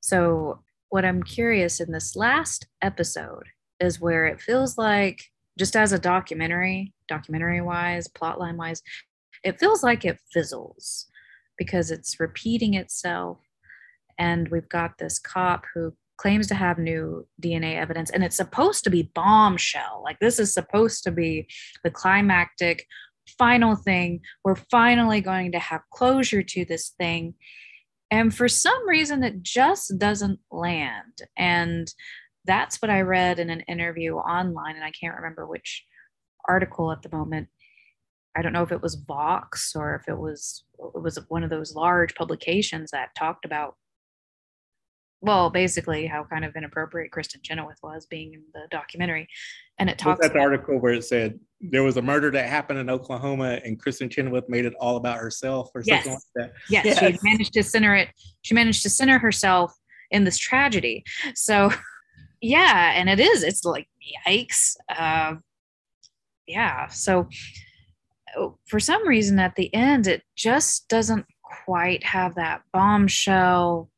so 0.00 0.62
what 0.88 1.04
I'm 1.04 1.22
curious 1.22 1.78
in 1.78 1.92
this 1.92 2.16
last 2.16 2.66
episode 2.80 3.44
is 3.80 4.00
where 4.00 4.26
it 4.26 4.40
feels 4.40 4.78
like 4.78 5.31
just 5.58 5.76
as 5.76 5.92
a 5.92 5.98
documentary, 5.98 6.92
documentary 7.08 7.60
wise, 7.60 8.08
plotline 8.08 8.56
wise, 8.56 8.82
it 9.44 9.58
feels 9.58 9.82
like 9.82 10.04
it 10.04 10.20
fizzles 10.32 11.06
because 11.58 11.90
it's 11.90 12.20
repeating 12.20 12.74
itself. 12.74 13.38
And 14.18 14.48
we've 14.48 14.68
got 14.68 14.98
this 14.98 15.18
cop 15.18 15.64
who 15.74 15.94
claims 16.16 16.46
to 16.46 16.54
have 16.54 16.78
new 16.78 17.26
DNA 17.42 17.76
evidence, 17.76 18.10
and 18.10 18.22
it's 18.22 18.36
supposed 18.36 18.84
to 18.84 18.90
be 18.90 19.10
bombshell. 19.14 20.02
Like, 20.04 20.18
this 20.20 20.38
is 20.38 20.54
supposed 20.54 21.02
to 21.04 21.10
be 21.10 21.48
the 21.82 21.90
climactic 21.90 22.86
final 23.38 23.74
thing. 23.74 24.20
We're 24.44 24.54
finally 24.54 25.20
going 25.20 25.52
to 25.52 25.58
have 25.58 25.80
closure 25.92 26.42
to 26.42 26.64
this 26.64 26.90
thing. 26.98 27.34
And 28.10 28.34
for 28.34 28.46
some 28.46 28.86
reason, 28.86 29.22
it 29.22 29.42
just 29.42 29.98
doesn't 29.98 30.38
land. 30.50 31.22
And 31.36 31.92
that's 32.44 32.80
what 32.82 32.90
I 32.90 33.02
read 33.02 33.38
in 33.38 33.50
an 33.50 33.60
interview 33.62 34.16
online, 34.16 34.76
and 34.76 34.84
I 34.84 34.90
can't 34.90 35.16
remember 35.16 35.46
which 35.46 35.84
article 36.48 36.90
at 36.90 37.02
the 37.02 37.14
moment. 37.16 37.48
I 38.36 38.42
don't 38.42 38.52
know 38.52 38.62
if 38.62 38.72
it 38.72 38.82
was 38.82 38.94
Vox 38.94 39.74
or 39.76 39.94
if 39.94 40.08
it 40.08 40.18
was 40.18 40.64
it 40.94 41.02
was 41.02 41.18
one 41.28 41.44
of 41.44 41.50
those 41.50 41.74
large 41.74 42.14
publications 42.14 42.90
that 42.90 43.14
talked 43.14 43.44
about 43.44 43.76
well, 45.22 45.50
basically 45.50 46.06
how 46.06 46.24
kind 46.24 46.44
of 46.44 46.56
inappropriate 46.56 47.12
Kristin 47.12 47.42
Chenoweth 47.42 47.78
was 47.80 48.06
being 48.06 48.34
in 48.34 48.42
the 48.52 48.62
documentary. 48.72 49.28
And 49.78 49.88
it 49.88 49.96
talks 49.96 50.26
that 50.26 50.36
article 50.36 50.80
where 50.80 50.94
it 50.94 51.04
said 51.04 51.38
there 51.60 51.84
was 51.84 51.96
a 51.96 52.02
murder 52.02 52.32
that 52.32 52.48
happened 52.48 52.80
in 52.80 52.90
Oklahoma 52.90 53.60
and 53.64 53.80
Kristin 53.80 54.10
Chenoweth 54.10 54.48
made 54.48 54.64
it 54.64 54.74
all 54.80 54.96
about 54.96 55.18
herself 55.18 55.70
or 55.76 55.82
yes. 55.86 56.04
something 56.04 56.12
like 56.14 56.22
that. 56.34 56.52
Yes. 56.68 56.84
yes. 56.84 56.98
She 56.98 57.18
managed 57.22 57.52
to 57.52 57.62
center 57.62 57.94
it, 57.94 58.08
she 58.42 58.52
managed 58.52 58.82
to 58.82 58.90
center 58.90 59.18
herself 59.18 59.72
in 60.10 60.24
this 60.24 60.38
tragedy. 60.38 61.04
So 61.36 61.70
yeah 62.42 62.92
and 62.94 63.08
it 63.08 63.20
is 63.20 63.42
it's 63.42 63.64
like 63.64 63.88
yikes 64.26 64.76
uh, 64.90 65.34
yeah 66.46 66.88
so 66.88 67.28
oh, 68.36 68.58
for 68.66 68.80
some 68.80 69.06
reason 69.06 69.38
at 69.38 69.54
the 69.54 69.72
end 69.72 70.06
it 70.06 70.22
just 70.36 70.88
doesn't 70.88 71.24
quite 71.64 72.04
have 72.04 72.34
that 72.34 72.62
bombshell 72.72 73.88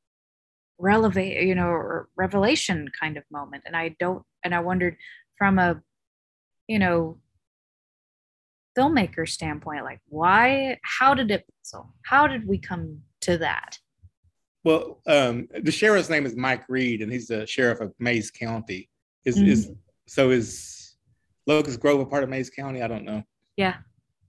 relevant 0.79 1.27
you 1.27 1.55
know 1.55 2.03
revelation 2.17 2.87
kind 3.01 3.17
of 3.17 3.25
moment 3.31 3.63
and 3.67 3.77
i 3.77 3.95
don't 3.99 4.23
and 4.45 4.55
i 4.55 4.61
wondered 4.61 4.97
from 5.39 5.59
a 5.59 5.81
you 6.69 6.79
know 6.79 7.19
filmmaker 8.77 9.27
standpoint 9.27 9.85
like 9.85 10.01
why 10.09 10.77
how 10.83 11.15
did 11.15 11.31
it 11.31 11.45
so 11.63 11.89
how 12.03 12.27
did 12.27 12.47
we 12.47 12.59
come 12.59 12.99
to 13.21 13.39
that 13.39 13.79
well, 14.65 15.01
um, 15.07 15.47
the 15.63 15.71
sheriff's 15.71 16.09
name 16.09 16.25
is 16.25 16.35
Mike 16.35 16.65
Reed, 16.69 17.03
and 17.03 17.13
he's 17.13 17.29
the 17.29 17.47
sheriff 17.47 17.81
of 17.81 17.93
Mayes 17.99 18.31
County. 18.31 18.89
Is 19.25 19.37
mm-hmm. 19.37 19.49
is 19.49 19.71
so 20.07 20.31
is 20.31 20.97
Locust 21.47 21.81
Grove 21.81 22.01
a 22.01 22.07
part 22.07 22.25
of 22.25 22.31
Mayes 22.31 22.51
County? 22.51 22.83
I 22.83 22.89
don't 22.89 23.05
know. 23.05 23.23
Yeah. 23.57 23.77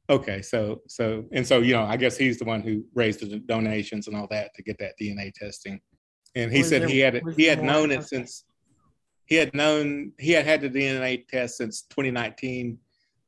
Okay, 0.10 0.42
so 0.42 0.82
so 0.88 1.26
and 1.32 1.48
so 1.48 1.60
you 1.60 1.74
know, 1.74 1.84
I 1.84 1.98
guess 1.98 2.18
he's 2.18 2.38
the 2.38 2.46
one 2.46 2.62
who 2.62 2.84
raised 2.94 3.22
the 3.22 3.40
donations 3.40 4.08
and 4.08 4.16
all 4.16 4.28
that 4.28 4.54
to 4.56 4.62
get 4.62 4.78
that 4.80 4.94
DNA 5.02 5.34
testing. 5.34 5.80
And 6.36 6.52
he 6.52 6.60
was 6.60 6.70
said 6.70 6.84
there, 6.84 6.90
he 6.90 7.00
had 7.00 7.22
he 7.38 7.46
had 7.46 7.64
known 7.64 7.92
it 7.92 8.04
since 8.04 8.44
he 9.26 9.36
had 9.36 9.54
known 9.56 10.12
he 10.20 10.32
had 10.32 10.46
had 10.46 10.62
the 10.62 10.70
DNA 10.70 11.26
test 11.28 11.58
since 11.58 11.84
2019, 11.84 12.78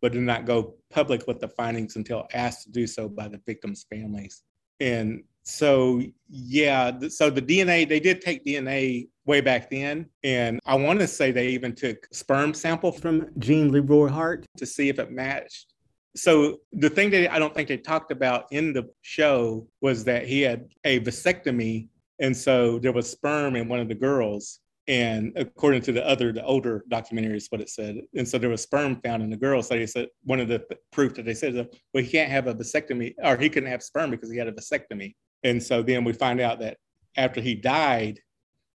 but 0.02 0.12
did 0.12 0.22
not 0.22 0.46
go 0.46 0.76
public 0.90 1.26
with 1.26 1.40
the 1.40 1.48
findings 1.48 1.96
until 1.96 2.28
asked 2.34 2.64
to 2.64 2.72
do 2.72 2.86
so 2.86 3.08
by 3.08 3.30
the 3.30 3.42
victims' 3.48 3.86
families. 3.90 4.44
And 4.80 5.24
so 5.44 6.02
yeah, 6.30 6.92
so 7.10 7.30
the 7.30 7.42
DNA 7.42 7.88
they 7.88 8.00
did 8.00 8.22
take 8.22 8.46
DNA 8.46 9.08
way 9.26 9.42
back 9.42 9.70
then, 9.70 10.08
and 10.24 10.60
I 10.66 10.76
want 10.76 11.00
to 11.00 11.08
say 11.08 11.32
they 11.32 11.48
even 11.50 11.74
took 11.74 12.08
sperm 12.12 12.54
sample 12.54 12.92
from 12.92 13.30
Gene 13.40 13.72
Leroy 13.72 14.10
Hart 14.10 14.46
to 14.58 14.66
see 14.66 14.90
if 14.90 15.00
it 15.00 15.12
matched. 15.12 15.74
So 16.16 16.60
the 16.74 16.90
thing 16.90 17.12
that 17.12 17.32
I 17.32 17.40
don't 17.40 17.54
think 17.54 17.68
they 17.68 17.78
talked 17.78 18.12
about 18.12 18.48
in 18.52 18.74
the 18.74 18.90
show 19.04 19.68
was 19.82 20.04
that 20.06 20.28
he 20.28 20.42
had 20.42 20.68
a 20.84 21.00
vasectomy, 21.00 21.88
and 22.20 22.36
so 22.36 22.80
there 22.80 22.92
was 22.92 23.10
sperm 23.10 23.56
in 23.56 23.70
one 23.70 23.80
of 23.80 23.88
the 23.88 23.96
girls, 23.96 24.60
and 24.88 25.34
according 25.36 25.82
to 25.84 25.92
the 25.92 26.08
other, 26.08 26.32
the 26.32 26.44
older 26.46 26.86
documentary 26.88 27.36
is 27.36 27.48
what 27.50 27.60
it 27.60 27.70
said. 27.70 27.98
And 28.16 28.28
so 28.28 28.38
there 28.38 28.50
was 28.50 28.62
sperm 28.62 29.02
found 29.02 29.22
in 29.22 29.30
the 29.30 29.36
girl. 29.36 29.62
So 29.62 29.76
they 29.76 29.86
said 29.86 30.08
one 30.24 30.40
of 30.40 30.48
the 30.48 30.64
proof 30.92 31.16
that 31.16 31.26
they 31.26 31.34
said, 31.34 31.56
well, 31.94 32.04
he 32.04 32.10
can't 32.10 32.32
have 32.32 32.48
a 32.48 32.56
vasectomy, 32.56 33.14
or 33.22 33.36
he 33.36 33.50
couldn't 33.50 33.70
have 33.70 33.84
sperm 33.84 34.12
because 34.12 34.32
he 34.32 34.38
had 34.38 34.48
a 34.48 34.54
vasectomy. 34.54 35.16
And 35.44 35.62
so 35.62 35.84
then 35.84 36.06
we 36.06 36.14
find 36.14 36.40
out 36.40 36.60
that 36.60 36.78
after 37.18 37.42
he 37.42 37.54
died, 37.54 38.20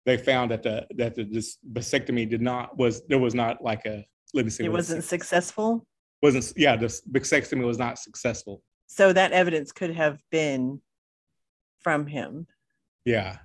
they 0.05 0.17
found 0.17 0.51
that 0.51 0.63
the 0.63 0.87
that 0.97 1.15
the 1.15 1.25
this 1.25 1.59
vasectomy 1.73 2.29
did 2.29 2.43
not 2.43 2.77
was 2.77 3.03
there 3.07 3.19
was 3.19 3.35
not 3.35 3.63
like 3.63 3.87
a 3.87 4.05
let 4.35 4.45
me 4.45 4.51
see. 4.51 4.65
It 4.65 4.73
wasn't 4.73 5.05
successful. 5.05 5.87
wasn't 6.23 6.53
yeah 6.57 6.77
the 6.77 6.87
vasectomy 7.11 7.65
was 7.65 7.79
not 7.79 7.99
successful. 7.99 8.63
So 8.89 9.13
that 9.13 9.33
evidence 9.33 9.73
could 9.73 9.95
have 9.95 10.19
been 10.31 10.81
from 11.81 12.07
him. 12.07 12.47
Yeah, 13.05 13.39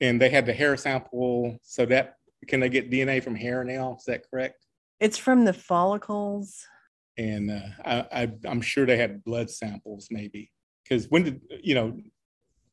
and 0.00 0.20
they 0.20 0.28
had 0.28 0.46
the 0.46 0.52
hair 0.52 0.76
sample. 0.76 1.58
So 1.62 1.86
that 1.86 2.16
can 2.48 2.60
they 2.60 2.68
get 2.68 2.90
DNA 2.90 3.22
from 3.22 3.34
hair 3.34 3.64
now? 3.64 3.96
Is 3.98 4.04
that 4.04 4.22
correct? 4.30 4.66
It's 5.00 5.18
from 5.18 5.44
the 5.44 5.52
follicles. 5.52 6.64
And 7.18 7.50
uh, 7.50 7.60
I, 7.84 8.22
I 8.22 8.32
I'm 8.46 8.60
sure 8.60 8.86
they 8.86 8.98
had 8.98 9.24
blood 9.24 9.50
samples 9.50 10.08
maybe 10.10 10.52
because 10.84 11.08
when 11.08 11.24
did 11.24 11.40
you 11.62 11.74
know 11.74 11.96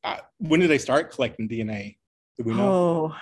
I, 0.03 0.19
when 0.37 0.59
did 0.59 0.69
they 0.69 0.77
start 0.77 1.11
collecting 1.11 1.47
DNA? 1.47 1.97
Do 2.37 2.43
we 2.43 2.53
know? 2.53 2.73
Oh, 2.73 3.15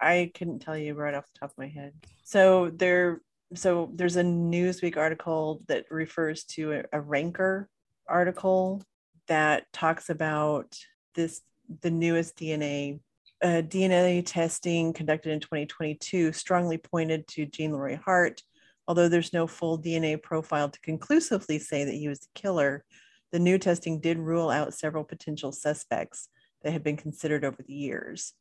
I 0.00 0.32
couldn't 0.34 0.60
tell 0.60 0.76
you 0.76 0.94
right 0.94 1.14
off 1.14 1.26
the 1.32 1.38
top 1.38 1.50
of 1.50 1.58
my 1.58 1.68
head. 1.68 1.92
So 2.24 2.70
there, 2.70 3.20
so 3.54 3.90
there's 3.94 4.16
a 4.16 4.22
Newsweek 4.22 4.96
article 4.96 5.62
that 5.68 5.84
refers 5.90 6.44
to 6.44 6.72
a, 6.72 6.84
a 6.92 7.00
Ranker 7.00 7.68
article 8.08 8.82
that 9.28 9.64
talks 9.72 10.10
about 10.10 10.76
this 11.14 11.40
the 11.82 11.90
newest 11.90 12.36
DNA 12.36 13.00
uh, 13.42 13.60
DNA 13.60 14.22
testing 14.24 14.92
conducted 14.94 15.30
in 15.30 15.38
2022 15.38 16.32
strongly 16.32 16.78
pointed 16.78 17.28
to 17.28 17.44
Gene 17.44 17.72
Laurie 17.72 18.00
Hart. 18.02 18.42
Although 18.88 19.08
there's 19.08 19.34
no 19.34 19.46
full 19.46 19.78
DNA 19.78 20.22
profile 20.22 20.70
to 20.70 20.80
conclusively 20.80 21.58
say 21.58 21.84
that 21.84 21.94
he 21.94 22.08
was 22.08 22.20
the 22.20 22.28
killer, 22.34 22.84
the 23.32 23.38
new 23.38 23.58
testing 23.58 24.00
did 24.00 24.18
rule 24.18 24.48
out 24.48 24.74
several 24.74 25.04
potential 25.04 25.52
suspects 25.52 26.28
that 26.62 26.72
had 26.72 26.82
been 26.82 26.96
considered 26.96 27.44
over 27.44 27.62
the 27.62 27.74
years. 27.74 28.32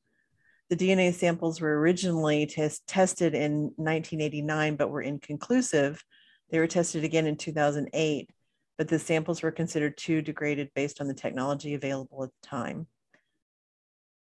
The 0.69 0.78
DNA 0.78 1.13
samples 1.13 1.59
were 1.59 1.80
originally 1.80 2.45
test- 2.45 2.88
tested 2.88 3.36
in 3.36 3.71
1989 3.76 4.76
but 4.76 4.89
were 4.89 5.01
inconclusive. 5.01 6.01
They 6.49 6.59
were 6.59 6.67
tested 6.67 7.03
again 7.03 7.28
in 7.28 7.36
2008, 7.36 8.30
but 8.78 8.88
the 8.88 8.99
samples 8.99 9.41
were 9.41 9.51
considered 9.51 9.97
too 9.97 10.21
degraded 10.21 10.71
based 10.74 11.01
on 11.01 11.07
the 11.07 11.13
technology 11.13 11.74
available 11.74 12.24
at 12.24 12.30
the 12.30 12.47
time. 12.47 12.88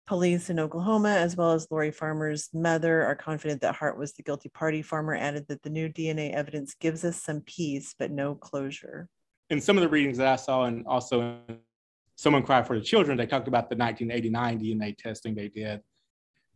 Police 0.08 0.48
in 0.48 0.58
Oklahoma, 0.58 1.10
as 1.10 1.36
well 1.36 1.52
as 1.52 1.70
Lori 1.70 1.90
Farmer's 1.90 2.48
mother, 2.54 3.04
are 3.04 3.14
confident 3.14 3.60
that 3.60 3.74
Hart 3.74 3.98
was 3.98 4.14
the 4.14 4.22
guilty 4.22 4.48
party. 4.48 4.80
Farmer 4.80 5.14
added 5.14 5.46
that 5.48 5.62
the 5.62 5.68
new 5.68 5.90
DNA 5.90 6.32
evidence 6.32 6.72
gives 6.72 7.04
us 7.04 7.22
some 7.22 7.42
peace, 7.42 7.94
but 7.98 8.10
no 8.10 8.34
closure. 8.34 9.06
In 9.50 9.60
some 9.60 9.76
of 9.76 9.82
the 9.82 9.88
readings 9.90 10.16
that 10.16 10.26
I 10.26 10.36
saw, 10.36 10.64
and 10.64 10.86
also 10.86 11.36
Someone 12.16 12.42
Cried 12.42 12.66
for 12.66 12.78
the 12.78 12.82
Children, 12.82 13.18
they 13.18 13.26
talked 13.26 13.48
about 13.48 13.68
the 13.68 13.76
1989 13.76 14.58
DNA 14.58 14.96
testing 14.96 15.34
they 15.34 15.48
did. 15.48 15.82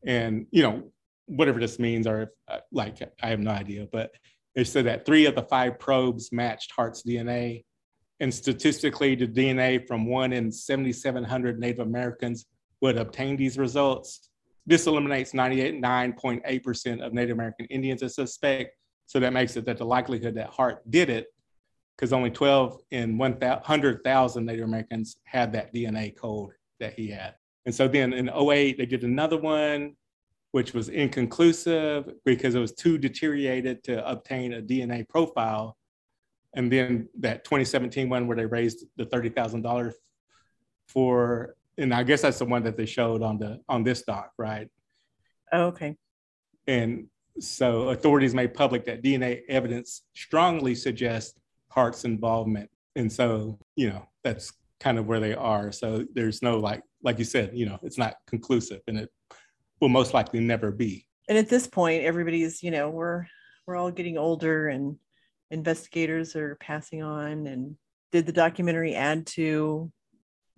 And, 0.03 0.47
you 0.51 0.63
know, 0.63 0.85
whatever 1.27 1.61
this 1.61 1.79
means, 1.79 2.07
or 2.07 2.23
if, 2.23 2.29
uh, 2.49 2.61
like, 2.73 3.03
I 3.23 3.29
have 3.29 3.41
no 3.41 3.51
idea, 3.51 3.87
but 3.93 4.13
they 4.55 4.65
said 4.65 4.87
that 4.87 5.05
three 5.05 5.27
of 5.27 5.35
the 5.35 5.43
five 5.43 5.79
probes 5.79 6.33
matched 6.33 6.73
Hart's 6.73 7.03
DNA. 7.03 7.67
And 8.19 8.33
statistically, 8.33 9.15
the 9.15 9.29
DNA 9.29 9.87
from 9.87 10.07
one 10.07 10.33
in 10.33 10.51
7,700 10.51 11.61
Native 11.61 11.87
Americans 11.87 12.47
would 12.83 12.99
obtain 12.99 13.37
these 13.37 13.57
results. 13.57 14.29
This 14.67 14.87
eliminates 14.87 15.33
99.8% 15.33 17.01
of 17.01 17.15
Native 17.15 17.35
American 17.35 17.67
Indians 17.67 18.03
as 18.03 18.15
suspect. 18.17 18.77
So 19.07 19.19
that 19.21 19.33
makes 19.33 19.57
it 19.57 19.65
that 19.67 19.79
the 19.79 19.85
likelihood 19.85 20.35
that 20.35 20.51
Hart 20.51 20.89
did 20.91 21.09
it, 21.09 21.29
because 21.97 22.13
only 22.13 22.31
12 22.31 22.81
in 22.91 23.17
100,000 23.17 24.45
Native 24.45 24.65
Americans 24.65 25.17
had 25.25 25.53
that 25.53 25.73
DNA 25.73 26.15
code 26.17 26.51
that 26.81 26.95
he 26.95 27.09
had. 27.09 27.35
And 27.67 27.75
so 27.75 27.87
then 27.87 28.13
in 28.13 28.29
08, 28.29 28.77
they 28.79 28.87
did 28.87 29.05
another 29.05 29.39
one, 29.39 29.95
which 30.51 30.75
was 30.75 30.89
inconclusive 30.89 32.13
because 32.25 32.55
it 32.55 32.61
was 32.61 32.73
too 32.73 32.99
deteriorated 32.99 33.85
to 33.85 34.07
obtain 34.09 34.55
a 34.55 34.63
DNA 34.63 35.09
profile. 35.09 35.77
And 36.55 36.71
then 36.71 37.09
that 37.21 37.45
2017 37.45 38.09
one 38.09 38.27
where 38.27 38.37
they 38.37 38.47
raised 38.47 38.85
the 38.97 39.07
$30,000 39.07 39.93
for 40.89 41.57
and 41.79 41.95
I 41.95 42.03
guess 42.03 42.23
that's 42.23 42.39
the 42.39 42.45
one 42.45 42.63
that 42.65 42.77
they 42.77 42.87
showed 42.87 43.23
on 43.23 43.39
the 43.39 43.61
on 43.69 43.83
this 43.83 44.03
doc, 44.03 44.33
right? 44.39 44.69
Oh, 45.53 45.67
okay. 45.67 45.97
And 46.67 47.07
so 47.41 47.89
authorities 47.89 48.35
made 48.35 48.55
public 48.55 48.85
that 48.87 49.03
DNA 49.03 49.43
evidence 49.49 50.03
strongly 50.15 50.75
suggests 50.75 51.39
Hart's 51.69 52.05
involvement. 52.05 52.71
And 52.95 53.11
so, 53.11 53.59
you 53.75 53.89
know, 53.89 54.07
that's 54.23 54.53
kind 54.81 54.99
of 54.99 55.07
where 55.07 55.21
they 55.21 55.35
are. 55.35 55.73
So 55.73 56.05
there's 56.15 56.43
no 56.43 56.59
like, 56.59 56.83
like 57.03 57.19
you 57.19 57.25
said, 57.25 57.53
you 57.55 57.67
know, 57.67 57.79
it's 57.83 57.99
not 57.99 58.17
conclusive 58.27 58.81
and 58.87 58.99
it 58.99 59.11
will 59.81 59.89
most 59.89 60.15
likely 60.15 60.41
never 60.41 60.71
be. 60.71 61.07
And 61.29 61.39
at 61.39 61.49
this 61.49 61.67
point, 61.67 62.05
everybody's, 62.05 62.63
you 62.63 62.71
know, 62.71 62.91
we're 62.91 63.27
we're 63.67 63.77
all 63.77 63.91
getting 63.91 64.19
older 64.19 64.69
and 64.69 64.97
investigators 65.51 66.35
are 66.37 66.57
passing 66.57 67.03
on. 67.03 67.47
And 67.47 67.77
did 68.11 68.27
the 68.27 68.33
documentary 68.33 68.95
add 68.95 69.27
to 69.27 69.91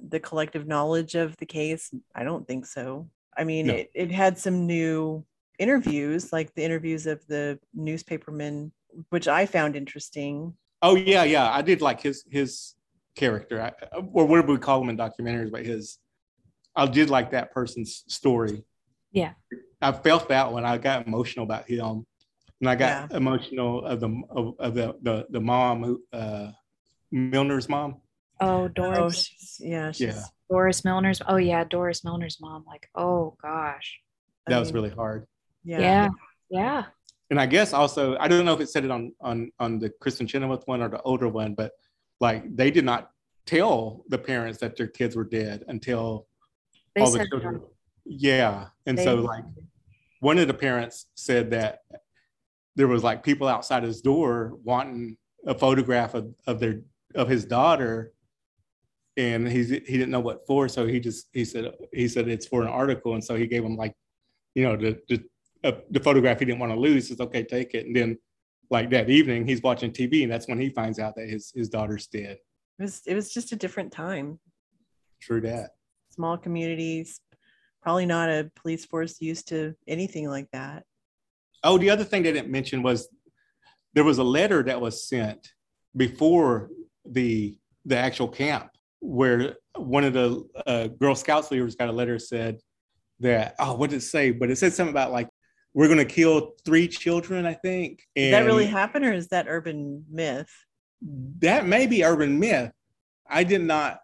the 0.09 0.21
collective 0.21 0.67
knowledge 0.67 1.15
of 1.15 1.37
the 1.39 1.47
case? 1.47 1.93
I 2.15 2.25
don't 2.25 2.47
think 2.47 2.67
so. 2.67 3.09
I 3.37 3.45
mean, 3.45 3.67
No. 3.67 3.75
it, 3.75 3.91
it 3.95 4.13
had 4.13 4.39
some 4.39 4.67
new 4.67 5.25
interviews, 5.59 6.33
like 6.33 6.55
the 6.55 6.65
interviews 6.65 7.07
of 7.07 7.27
the 7.27 7.59
newspapermen, 7.75 8.73
which 9.11 9.29
I 9.29 9.47
found 9.47 9.77
interesting. 9.77 10.55
Oh 10.83 10.95
yeah, 10.97 11.25
yeah. 11.25 11.51
I 11.51 11.63
did 11.63 11.81
like 11.81 12.01
his 12.01 12.25
his 12.31 12.75
character, 13.17 13.61
I, 13.61 13.73
or 14.13 14.27
whatever 14.27 14.53
we 14.53 14.59
call 14.59 14.83
him 14.83 14.91
in 14.91 14.97
documentaries, 14.97 15.51
but 15.51 15.65
his. 15.65 15.99
I 16.77 16.87
did 16.87 17.09
like 17.09 17.31
that 17.31 17.53
person's 17.53 18.03
story. 18.09 18.65
Yeah. 19.13 19.35
I 19.81 19.93
felt 19.93 20.29
that 20.29 20.53
when 20.53 20.65
I 20.65 20.77
got 20.77 21.07
emotional 21.07 21.45
about 21.45 21.69
him, 21.69 22.05
and 22.61 22.69
I 22.69 22.75
got 22.75 23.13
emotional 23.13 23.85
of 23.85 24.01
the 24.01 24.23
of, 24.31 24.55
of 24.59 24.75
the, 24.75 24.97
the 25.03 25.27
the 25.31 25.41
mom 25.41 25.85
who 25.85 26.03
uh, 26.13 26.51
Milner's 27.13 27.69
mom. 27.69 28.01
Oh, 28.41 28.65
Oh, 28.65 28.69
Doris. 28.69 29.25
she's, 29.27 29.57
yeah, 29.61 29.93
she's, 29.93 30.09
Yeah. 30.09 30.23
Doris 30.51 30.83
Milner's. 30.85 31.21
Oh 31.27 31.37
yeah, 31.37 31.65
Doris 31.65 32.05
Milner's 32.05 32.39
mom. 32.41 32.65
Like, 32.67 32.89
oh 32.95 33.37
gosh. 33.43 34.01
I 34.47 34.51
That 34.51 34.59
was 34.59 34.69
mean, 34.73 34.83
really 34.83 34.95
hard. 34.95 35.27
yeah. 35.65 35.79
Yeah. 35.81 36.09
Yeah. 36.51 36.85
And 37.31 37.41
I 37.41 37.47
guess 37.47 37.73
also 37.73 38.17
I 38.19 38.29
don't 38.29 38.45
know 38.45 38.53
if 38.55 38.61
it 38.61 38.69
said 38.69 38.85
it 38.85 38.91
on 38.91 39.13
on 39.21 39.51
on 39.59 39.79
the 39.79 39.91
Kristin 40.03 40.29
Chenoweth 40.29 40.63
one 40.67 40.83
or 40.83 40.89
the 40.89 41.01
older 41.03 41.29
one, 41.29 41.55
but 41.55 41.73
like 42.21 42.55
they 42.55 42.71
did 42.71 42.85
not 42.85 43.11
tell 43.47 44.05
the 44.09 44.19
parents 44.19 44.59
that 44.61 44.77
their 44.77 44.87
kids 44.87 45.17
were 45.17 45.25
dead 45.25 45.65
until 45.69 46.27
They 46.95 47.01
all 47.03 47.11
the 47.11 47.27
children. 47.27 47.63
Yeah, 48.05 48.69
and 48.87 48.99
they- 48.99 49.05
so 49.05 49.17
like 49.17 49.45
one 50.21 50.39
of 50.39 50.47
the 50.49 50.55
parents 50.55 51.07
said 51.15 51.51
that 51.53 51.81
there 52.77 52.87
was 52.89 53.03
like 53.03 53.23
people 53.23 53.49
outside 53.49 53.83
his 53.83 54.01
door 54.03 54.53
wanting 54.63 55.17
a 55.47 55.55
photograph 55.55 56.15
of, 56.15 56.35
of 56.47 56.61
their 56.61 56.83
of 57.15 57.29
his 57.29 57.45
daughter 57.47 58.13
and 59.17 59.49
he's 59.49 59.71
he 59.71 59.79
didn't 59.79 60.11
know 60.11 60.21
what 60.21 60.47
for 60.47 60.69
so 60.69 60.87
he 60.87 60.99
just 60.99 61.29
he 61.33 61.45
said 61.45 61.73
he 61.93 62.09
said 62.09 62.29
it's 62.29 62.47
for 62.47 62.63
an 62.63 62.69
article 62.69 63.15
and 63.15 63.23
so 63.23 63.37
he 63.37 63.47
gave 63.47 63.65
him 63.65 63.77
like 63.77 63.95
you 64.55 64.65
know 64.65 64.77
the 64.77 64.99
the, 65.09 65.23
uh, 65.65 65.73
the 65.91 66.01
photograph 66.01 66.39
he 66.39 66.45
didn't 66.45 66.59
want 66.61 66.73
to 66.73 66.79
lose. 66.79 67.09
He 67.09 67.15
says 67.15 67.21
okay 67.21 67.43
take 67.43 67.75
it. 67.75 67.87
And 67.87 67.95
then 67.95 68.19
like 68.71 68.91
that 68.91 69.11
evening 69.11 69.47
he's 69.47 69.63
watching 69.63 69.93
tv 69.93 70.23
and 70.23 70.33
that's 70.33 70.49
when 70.49 70.61
he 70.61 70.71
finds 70.71 70.99
out 70.99 71.15
that 71.17 71.29
his 71.29 71.53
his 71.55 71.69
daughter's 71.69 72.07
dead. 72.07 72.39
It 72.79 72.83
was 72.83 73.03
it 73.07 73.15
was 73.15 73.33
just 73.33 73.53
a 73.53 73.57
different 73.57 73.93
time. 73.93 74.39
true 75.21 75.41
that. 75.43 75.71
Small 76.11 76.37
communities, 76.37 77.21
probably 77.83 78.07
not 78.07 78.31
a 78.31 78.51
police 78.57 78.85
force 78.85 79.21
used 79.21 79.49
to 79.49 79.75
anything 79.89 80.29
like 80.29 80.49
that. 80.53 80.85
Oh, 81.65 81.79
the 81.79 81.91
other 81.91 82.05
thing 82.05 82.23
they 82.23 82.33
didn't 82.33 82.51
mention 82.51 82.83
was 82.83 83.09
there 83.95 84.05
was 84.05 84.19
a 84.19 84.25
letter 84.25 84.63
that 84.65 84.81
was 84.81 85.09
sent 85.09 85.49
before 85.97 86.71
the 87.05 87.57
the 87.85 87.97
actual 87.97 88.29
camp 88.29 88.74
where 89.05 89.57
one 89.77 90.03
of 90.05 90.15
the 90.15 90.43
uh, 90.67 90.87
Girl 90.87 91.15
Scouts 91.15 91.51
leaders 91.51 91.77
got 91.77 91.89
a 91.89 91.93
letter 91.93 92.19
said 92.19 92.59
that 93.21 93.55
oh 93.59 93.75
what 93.75 93.91
did 93.91 93.97
it 93.97 94.03
say? 94.03 94.31
But 94.31 94.51
it 94.51 94.57
said 94.57 94.73
something 94.73 94.93
about 94.93 95.13
like 95.13 95.29
we're 95.75 95.89
going 95.89 95.99
to 95.99 96.05
kill 96.05 96.55
three 96.65 96.89
children, 96.89 97.45
I 97.47 97.55
think. 97.55 98.03
Did 98.17 98.33
that 98.33 98.45
really 98.45 98.65
And 98.65 98.73
happen 98.73 99.05
or 99.05 99.13
is 99.13 99.29
that 99.29 99.47
urban 99.49 100.05
myth? 100.11 100.51
that 101.41 101.67
may 101.67 101.87
be 101.87 102.03
urban 102.03 102.39
myth. 102.39 102.73
I 103.29 103.45
did 103.45 103.61
not 103.61 103.99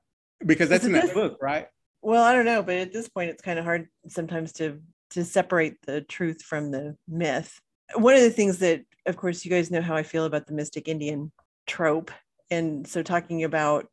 because 0.44 0.68
that's 0.68 0.84
in 0.84 0.92
that 0.92 1.04
this- 1.06 1.14
book, 1.14 1.38
right? 1.40 1.66
Well, 2.02 2.22
I 2.24 2.32
don't 2.34 2.46
know, 2.46 2.62
but 2.62 2.76
at 2.76 2.92
this 2.92 3.08
point 3.08 3.30
it's 3.30 3.42
kind 3.42 3.58
of 3.58 3.64
hard 3.64 3.88
sometimes 4.08 4.52
to 4.54 4.80
to 5.10 5.24
separate 5.24 5.74
the 5.86 6.02
truth 6.02 6.42
from 6.42 6.70
the 6.70 6.96
myth. 7.08 7.58
One 7.94 8.14
of 8.14 8.22
the 8.22 8.30
things 8.30 8.58
that 8.58 8.82
of 9.06 9.16
course 9.16 9.44
you 9.44 9.50
guys 9.50 9.70
know 9.70 9.80
how 9.82 9.96
I 9.96 10.02
feel 10.02 10.24
about 10.26 10.46
the 10.46 10.54
mystic 10.54 10.88
Indian 10.88 11.32
trope. 11.66 12.10
And 12.50 12.86
so 12.86 13.02
talking 13.02 13.44
about 13.44 13.86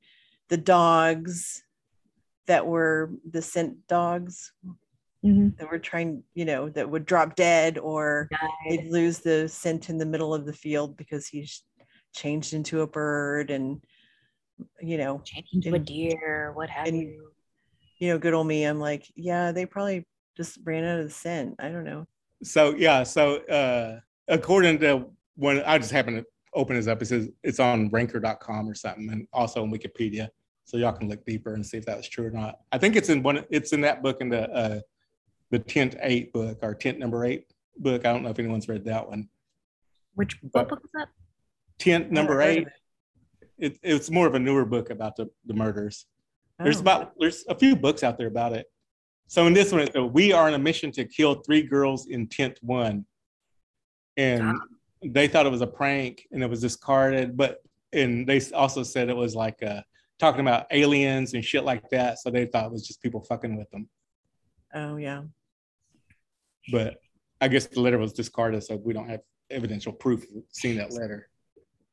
the 0.49 0.57
dogs 0.57 1.63
that 2.47 2.65
were 2.65 3.11
the 3.29 3.41
scent 3.41 3.75
dogs 3.87 4.51
mhm, 5.23 5.57
that 5.57 5.69
were 5.69 5.79
trying, 5.79 6.23
you 6.33 6.45
know, 6.45 6.69
that 6.69 6.89
would 6.89 7.05
drop 7.05 7.35
dead 7.35 7.77
or 7.77 8.29
died, 8.31 8.49
they'd 8.69 8.89
lose 8.91 9.19
the 9.19 9.47
scent 9.49 9.89
in 9.89 9.97
the 9.97 10.05
middle 10.05 10.33
of 10.33 10.45
the 10.45 10.53
field 10.53 10.95
because 10.95 11.27
he's 11.27 11.63
changed 12.13 12.53
into 12.53 12.81
a 12.81 12.87
bird 12.87 13.51
and 13.51 13.81
you 14.81 14.97
know 14.97 15.21
changed 15.23 15.53
into 15.53 15.71
a 15.71 15.75
and- 15.75 15.85
deer, 15.85 16.51
what 16.55 16.69
have 16.69 16.87
and- 16.87 16.97
you. 16.99 17.31
you 17.99 18.07
know 18.09 18.17
good 18.17 18.33
old 18.33 18.47
me 18.47 18.63
i'm 18.63 18.79
like 18.79 19.05
yeah 19.15 19.51
they 19.51 19.67
probably 19.67 20.03
just 20.35 20.57
ran 20.63 20.83
out 20.83 20.97
of 20.99 21.05
the 21.05 21.11
scent 21.11 21.53
i 21.59 21.69
don't 21.69 21.83
know 21.83 22.07
so 22.41 22.73
yeah 22.75 23.03
so 23.03 23.35
uh 23.47 23.99
according 24.29 24.79
to 24.79 25.05
when 25.35 25.61
I 25.63 25.77
just 25.77 25.91
happened 25.91 26.17
to 26.17 26.25
open 26.55 26.75
this 26.75 26.87
up, 26.87 26.99
it 27.01 27.05
says 27.05 27.29
it's 27.43 27.59
on 27.59 27.89
ranker.com 27.89 28.67
or 28.67 28.73
something, 28.73 29.07
and 29.11 29.27
also 29.31 29.61
on 29.61 29.71
Wikipedia. 29.71 30.29
So 30.68 30.76
y'all 30.76 30.91
can 30.91 31.07
look 31.07 31.26
deeper 31.26 31.53
and 31.53 31.65
see 31.65 31.78
if 31.78 31.86
that's 31.86 32.09
true 32.09 32.28
or 32.28 32.30
not. 32.30 32.59
I 32.74 32.78
think 32.78 32.97
it's 32.97 33.07
in 33.07 33.24
one. 33.24 33.45
It's 33.49 33.72
in 33.72 33.80
that 33.82 34.03
book 34.03 34.18
in 34.20 34.28
the 34.28 34.51
uh, 34.51 34.80
the 35.49 35.59
tent 35.59 35.95
eight 36.01 36.34
book 36.34 36.59
or 36.61 36.76
tent 36.76 36.99
number 36.99 37.24
eight 37.24 37.45
book. 37.78 38.05
I 38.05 38.11
don't 38.11 38.22
know 38.22 38.32
if 38.32 38.38
anyone's 38.38 38.68
read 38.68 38.84
that 38.84 39.07
one. 39.07 39.30
Which 40.15 40.38
what 40.51 40.68
book 40.68 40.82
is 40.84 40.89
that? 40.93 41.07
Tent 41.80 42.11
number 42.11 42.41
eight. 42.41 42.68
It, 43.57 43.80
it's 43.82 44.11
more 44.11 44.28
of 44.28 44.36
a 44.36 44.39
newer 44.39 44.65
book 44.65 44.89
about 44.89 45.15
the, 45.15 45.30
the 45.45 45.53
murders. 45.53 46.05
Oh. 46.59 46.65
There's 46.65 46.82
about 46.82 47.13
there's 47.18 47.45
a 47.47 47.55
few 47.55 47.74
books 47.74 48.03
out 48.03 48.18
there 48.18 48.28
about 48.28 48.51
it. 48.51 48.65
So 49.28 49.47
in 49.47 49.53
this 49.53 49.72
one, 49.72 49.89
so 49.93 50.05
we 50.05 50.34
are 50.34 50.47
on 50.47 50.53
a 50.53 50.59
mission 50.59 50.91
to 50.91 51.05
kill 51.05 51.36
three 51.36 51.63
girls 51.63 52.07
in 52.07 52.28
tent 52.28 52.59
one, 52.61 53.05
and 54.18 54.43
ah. 54.43 54.53
they 55.01 55.30
thought 55.30 55.45
it 55.45 55.51
was 55.51 55.61
a 55.61 55.68
prank 55.68 56.28
and 56.34 56.43
it 56.43 56.49
was 56.49 56.59
discarded. 56.59 57.38
But 57.38 57.61
and 57.93 58.28
they 58.28 58.41
also 58.51 58.84
said 58.84 59.07
it 59.07 59.15
was 59.15 59.34
like 59.34 59.61
a, 59.61 59.86
talking 60.20 60.41
about 60.41 60.68
aliens 60.72 61.34
and 61.34 61.43
shit 61.43 61.63
like 61.63 61.89
that. 61.89 62.20
So 62.20 62.30
they 62.30 62.45
thought 62.45 62.65
it 62.65 62.72
was 62.72 62.88
just 62.88 63.01
people 63.01 63.24
fucking 63.24 63.57
with 63.57 63.70
them. 63.72 63.88
Oh 64.74 64.97
yeah. 64.97 65.24
But 66.72 66.97
I 67.39 67.47
guess 67.47 67.68
the 67.68 67.82
letter 67.82 67.97
was 67.97 68.13
discarded, 68.13 68.63
so 68.63 68.76
we 68.78 68.93
don't 68.93 69.09
have 69.09 69.22
evidential 69.49 69.93
proof 69.93 70.24
of 70.24 70.43
seeing 70.51 70.78
that 70.78 70.91
letter. 70.91 71.30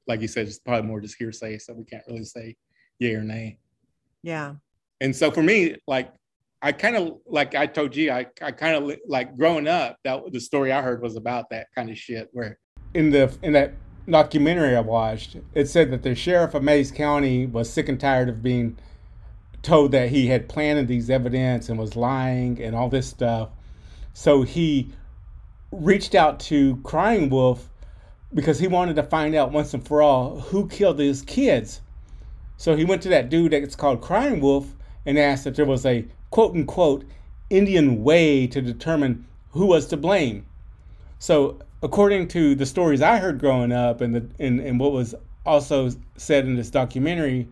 Like 0.06 0.20
you 0.20 0.28
said, 0.28 0.46
it's 0.46 0.58
probably 0.58 0.88
more 0.88 1.00
just 1.00 1.16
hearsay, 1.18 1.58
so 1.58 1.74
we 1.74 1.84
can't 1.84 2.02
really 2.08 2.24
say 2.24 2.56
yay 2.98 3.14
or 3.14 3.22
nay. 3.22 3.58
Yeah. 4.22 4.54
And 5.00 5.14
so 5.14 5.30
for 5.30 5.42
me, 5.42 5.76
like 5.86 6.12
I 6.62 6.72
kind 6.72 6.96
of 6.96 7.18
like 7.26 7.54
I 7.54 7.66
told 7.66 7.94
you, 7.94 8.10
I, 8.10 8.26
I 8.40 8.50
kind 8.50 8.74
of 8.74 8.98
like 9.06 9.36
growing 9.36 9.68
up, 9.68 9.98
that 10.04 10.22
the 10.32 10.40
story 10.40 10.72
I 10.72 10.80
heard 10.80 11.02
was 11.02 11.16
about 11.16 11.50
that 11.50 11.68
kind 11.74 11.90
of 11.90 11.98
shit 11.98 12.28
where 12.32 12.58
in 12.94 13.10
the 13.10 13.36
in 13.42 13.52
that 13.52 13.74
documentary 14.08 14.76
I 14.76 14.80
watched, 14.80 15.36
it 15.54 15.68
said 15.68 15.90
that 15.90 16.02
the 16.02 16.14
sheriff 16.14 16.54
of 16.54 16.62
Mayes 16.62 16.90
County 16.90 17.46
was 17.46 17.70
sick 17.70 17.88
and 17.88 17.98
tired 17.98 18.28
of 18.28 18.42
being 18.42 18.76
told 19.62 19.92
that 19.92 20.10
he 20.10 20.26
had 20.26 20.48
planted 20.48 20.88
these 20.88 21.08
evidence 21.08 21.68
and 21.68 21.78
was 21.78 21.96
lying 21.96 22.60
and 22.60 22.76
all 22.76 22.88
this 22.88 23.08
stuff. 23.08 23.48
So 24.12 24.42
he 24.42 24.92
reached 25.72 26.14
out 26.14 26.38
to 26.40 26.76
Crying 26.84 27.30
Wolf 27.30 27.68
because 28.32 28.58
he 28.58 28.68
wanted 28.68 28.96
to 28.96 29.02
find 29.02 29.34
out 29.34 29.52
once 29.52 29.74
and 29.74 29.86
for 29.86 30.02
all 30.02 30.40
who 30.40 30.68
killed 30.68 30.98
these 30.98 31.22
kids. 31.22 31.80
So 32.56 32.76
he 32.76 32.84
went 32.84 33.02
to 33.02 33.08
that 33.08 33.30
dude 33.30 33.52
that's 33.52 33.76
called 33.76 34.00
Crying 34.00 34.40
Wolf 34.40 34.74
and 35.06 35.18
asked 35.18 35.46
if 35.46 35.56
there 35.56 35.64
was 35.64 35.84
a 35.84 36.06
quote 36.30 36.54
unquote 36.54 37.04
Indian 37.50 38.02
way 38.02 38.46
to 38.46 38.60
determine 38.60 39.26
who 39.50 39.66
was 39.66 39.86
to 39.86 39.96
blame. 39.96 40.46
So 41.18 41.58
according 41.84 42.26
to 42.26 42.54
the 42.54 42.64
stories 42.64 43.02
I 43.02 43.18
heard 43.18 43.38
growing 43.38 43.70
up 43.70 44.00
and 44.00 44.14
the 44.14 44.26
and, 44.38 44.58
and 44.58 44.80
what 44.80 44.92
was 44.92 45.14
also 45.44 45.90
said 46.16 46.46
in 46.46 46.56
this 46.56 46.70
documentary 46.70 47.46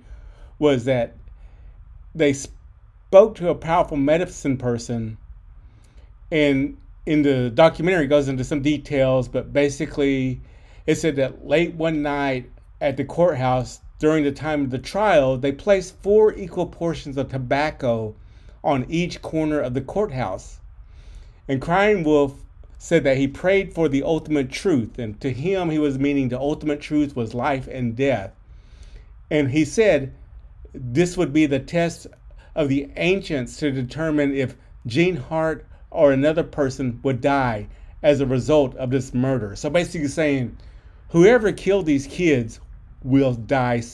was 0.59 0.87
that 0.87 1.14
they 2.14 2.33
spoke 2.33 3.35
to 3.37 3.51
a 3.51 3.55
powerful 3.55 3.99
medicine 3.99 4.57
person 4.57 5.18
and 6.30 6.78
in 7.05 7.20
the 7.20 7.51
documentary 7.51 8.07
goes 8.07 8.28
into 8.28 8.43
some 8.43 8.62
details, 8.62 9.28
but 9.28 9.53
basically 9.53 10.41
it 10.87 10.95
said 10.95 11.16
that 11.16 11.47
late 11.47 11.74
one 11.74 12.01
night 12.01 12.51
at 12.80 12.97
the 12.97 13.05
courthouse 13.05 13.80
during 13.99 14.24
the 14.24 14.33
time 14.33 14.62
of 14.62 14.70
the 14.70 14.78
trial, 14.78 15.37
they 15.37 15.53
placed 15.53 15.95
four 16.03 16.33
equal 16.33 16.66
portions 16.66 17.18
of 17.18 17.28
tobacco 17.28 18.14
on 18.64 18.87
each 18.89 19.20
corner 19.20 19.61
of 19.61 19.74
the 19.74 19.83
courthouse. 19.83 20.59
And 21.47 21.61
Crying 21.61 22.03
Wolf 22.03 22.43
said 22.83 23.05
that 23.05 23.16
he 23.16 23.28
prayed 23.28 23.72
for 23.72 23.89
the 23.89 24.03
ultimate 24.03 24.51
truth, 24.51 24.99
and 24.99 25.20
to 25.20 25.33
him, 25.33 25.70
he 25.70 25.78
was 25.78 26.01
meaning 26.01 26.28
the 26.28 26.41
ultimate 26.41 26.80
truth 26.80 27.14
was 27.14 27.33
life 27.33 27.68
and 27.68 27.95
death. 27.95 28.33
And 29.30 29.53
he 29.53 29.64
said 29.64 30.12
this 30.74 31.16
would 31.16 31.33
be 31.33 31.47
the 31.47 31.61
test 31.61 32.09
of 32.57 32.68
the 32.68 32.91
ancients 32.97 33.57
to 33.59 33.70
determine 33.70 34.35
if 34.35 34.57
Gene 34.85 35.14
Hart 35.14 35.64
or 35.91 36.11
another 36.11 36.43
person 36.43 36.99
would 37.05 37.20
die 37.20 37.68
as 38.03 38.20
a 38.20 38.26
result 38.26 38.74
of 38.74 38.91
this 38.91 39.14
murder. 39.14 39.55
So 39.55 39.70
basically 39.70 40.09
saying 40.09 40.59
whoever 41.09 41.53
killed 41.53 41.87
these 41.87 42.09
kids 42.09 42.59
will 43.05 43.35
die 43.35 43.85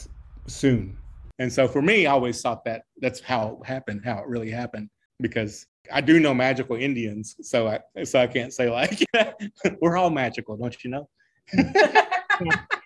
soon. 0.46 0.96
And 1.38 1.52
so 1.52 1.68
for 1.68 1.82
me, 1.82 2.06
I 2.06 2.12
always 2.12 2.40
thought 2.40 2.64
that 2.64 2.84
that's 3.02 3.20
how 3.20 3.58
it 3.60 3.66
happened, 3.66 4.00
how 4.02 4.20
it 4.20 4.26
really 4.26 4.50
happened, 4.50 4.88
because 5.20 5.66
I 5.92 6.00
do 6.00 6.20
know 6.20 6.34
magical 6.34 6.76
Indians. 6.76 7.36
So 7.42 7.68
I 7.68 8.04
so 8.04 8.20
I 8.20 8.26
can't 8.26 8.52
say 8.52 8.70
like 8.70 9.04
we're 9.80 9.96
all 9.96 10.10
magical, 10.10 10.56
don't 10.56 10.76
you 10.84 10.90
know? 10.90 11.08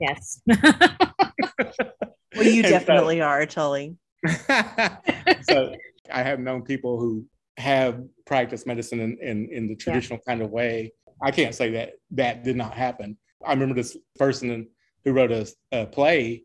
yes. 0.01 0.41
well, 0.47 2.47
you 2.47 2.63
definitely 2.63 3.19
so, 3.19 3.25
are, 3.25 3.47
Tully. 3.47 3.97
so 5.43 5.75
I 6.13 6.23
have 6.23 6.41
known 6.41 6.63
people 6.63 6.99
who 6.99 7.27
have 7.57 8.03
practiced 8.27 8.67
medicine 8.67 9.01
in, 9.01 9.19
in, 9.21 9.49
in 9.51 9.69
the 9.69 9.77
traditional 9.77 10.19
yeah. 10.27 10.33
kind 10.33 10.43
of 10.43 10.51
way. 10.51 10.93
I 11.23 11.31
can't 11.31 11.55
say 11.55 11.71
that 11.73 11.95
that 12.13 12.45
did 12.45 12.57
not 12.57 12.75
happen. 12.75 13.17
I 13.45 13.53
remember 13.53 13.75
this 13.75 13.97
person 14.19 14.69
who 15.05 15.13
wrote 15.13 15.33
a, 15.33 15.47
a 15.73 15.87
play 15.87 16.45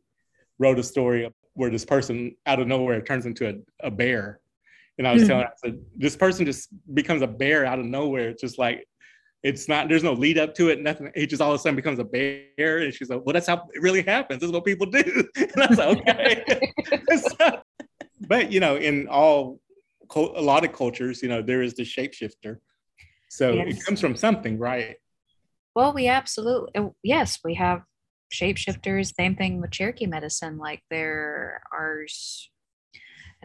wrote 0.60 0.80
a 0.80 0.84
story 0.84 1.32
where 1.54 1.70
this 1.70 1.86
person 1.86 2.36
out 2.46 2.60
of 2.60 2.68
nowhere 2.68 3.02
turns 3.02 3.26
into 3.26 3.50
a, 3.50 3.88
a 3.88 3.92
bear. 3.92 4.40
And 4.98 5.08
I 5.08 5.14
was 5.14 5.28
telling 5.28 5.46
hmm. 5.46 5.52
I 5.66 5.70
said, 5.70 5.80
this 5.96 6.16
person 6.16 6.46
just 6.46 6.70
becomes 6.94 7.22
a 7.22 7.28
bear 7.28 7.66
out 7.66 7.80
of 7.80 7.86
nowhere. 7.86 8.30
It's 8.30 8.42
just 8.42 8.58
like, 8.58 8.86
it's 9.44 9.70
not, 9.70 9.88
there's 9.90 10.04
no 10.04 10.14
lead 10.14 10.40
up 10.40 10.56
to 10.56 10.70
it, 10.70 10.82
nothing. 10.82 11.12
He 11.14 11.28
just 11.28 11.42
all 11.42 11.52
of 11.52 11.60
a 11.60 11.60
sudden 11.60 11.76
becomes 11.76 12.00
a 12.00 12.04
bear. 12.04 12.80
And 12.80 12.94
she's 12.94 13.10
like, 13.10 13.22
well, 13.24 13.34
that's 13.34 13.48
how 13.48 13.68
it 13.74 13.82
really 13.82 14.02
happens. 14.02 14.40
This 14.40 14.48
is 14.48 14.54
what 14.54 14.66
people 14.66 14.88
do. 14.88 15.28
And 15.38 15.64
I 15.64 15.68
was 15.68 15.78
like, 15.78 16.00
okay. 16.00 16.74
so, 17.40 17.62
but, 18.28 18.52
you 18.52 18.60
know, 18.60 18.78
in 18.78 19.08
all 19.08 19.60
a 20.16 20.42
lot 20.42 20.64
of 20.64 20.74
cultures, 20.74 21.22
you 21.22 21.30
know, 21.30 21.42
there 21.42 21.62
is 21.62 21.76
the 21.76 21.84
shapeshifter. 21.84 22.58
So 23.30 23.54
yes. 23.54 23.78
it 23.78 23.86
comes 23.86 24.02
from 24.02 24.16
something, 24.16 24.58
right? 24.58 24.96
Well, 25.76 25.94
we 25.94 26.08
absolutely, 26.08 26.72
yes, 27.04 27.40
we 27.44 27.54
have 27.56 27.84
shapeshifters. 28.34 29.14
Same 29.14 29.36
thing 29.36 29.62
with 29.62 29.72
Cherokee 29.72 30.08
medicine. 30.08 30.58
Like 30.58 30.82
there 30.90 31.62
are, 31.72 32.06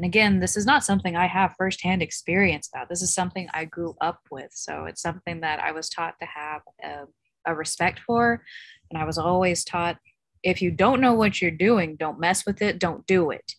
and 0.03 0.09
again, 0.09 0.41
this 0.41 0.57
is 0.57 0.67
not 0.67 0.83
something 0.83 1.15
I 1.15 1.29
have 1.29 1.55
firsthand 1.57 2.03
experience 2.03 2.69
about. 2.69 2.89
This 2.89 3.03
is 3.03 3.15
something 3.15 3.47
I 3.55 3.67
grew 3.67 3.95
up 4.01 4.19
with. 4.33 4.51
So 4.53 4.87
it's 4.87 5.01
something 5.01 5.43
that 5.43 5.61
I 5.61 5.71
was 5.71 5.89
taught 5.89 6.15
to 6.19 6.27
have 6.27 6.63
a, 6.83 7.05
a 7.47 7.55
respect 7.55 8.01
for. 8.05 8.43
And 8.91 9.01
I 9.01 9.05
was 9.05 9.17
always 9.17 9.65
taught 9.65 9.99
if 10.43 10.61
you 10.61 10.73
don't 10.73 11.01
know 11.01 11.15
what 11.15 11.41
you're 11.41 11.53
doing, 11.53 11.95
don't 11.95 12.19
mess 12.19 12.45
with 12.45 12.63
it, 12.63 12.81
don't 12.81 13.07
do 13.07 13.31
it. 13.31 13.53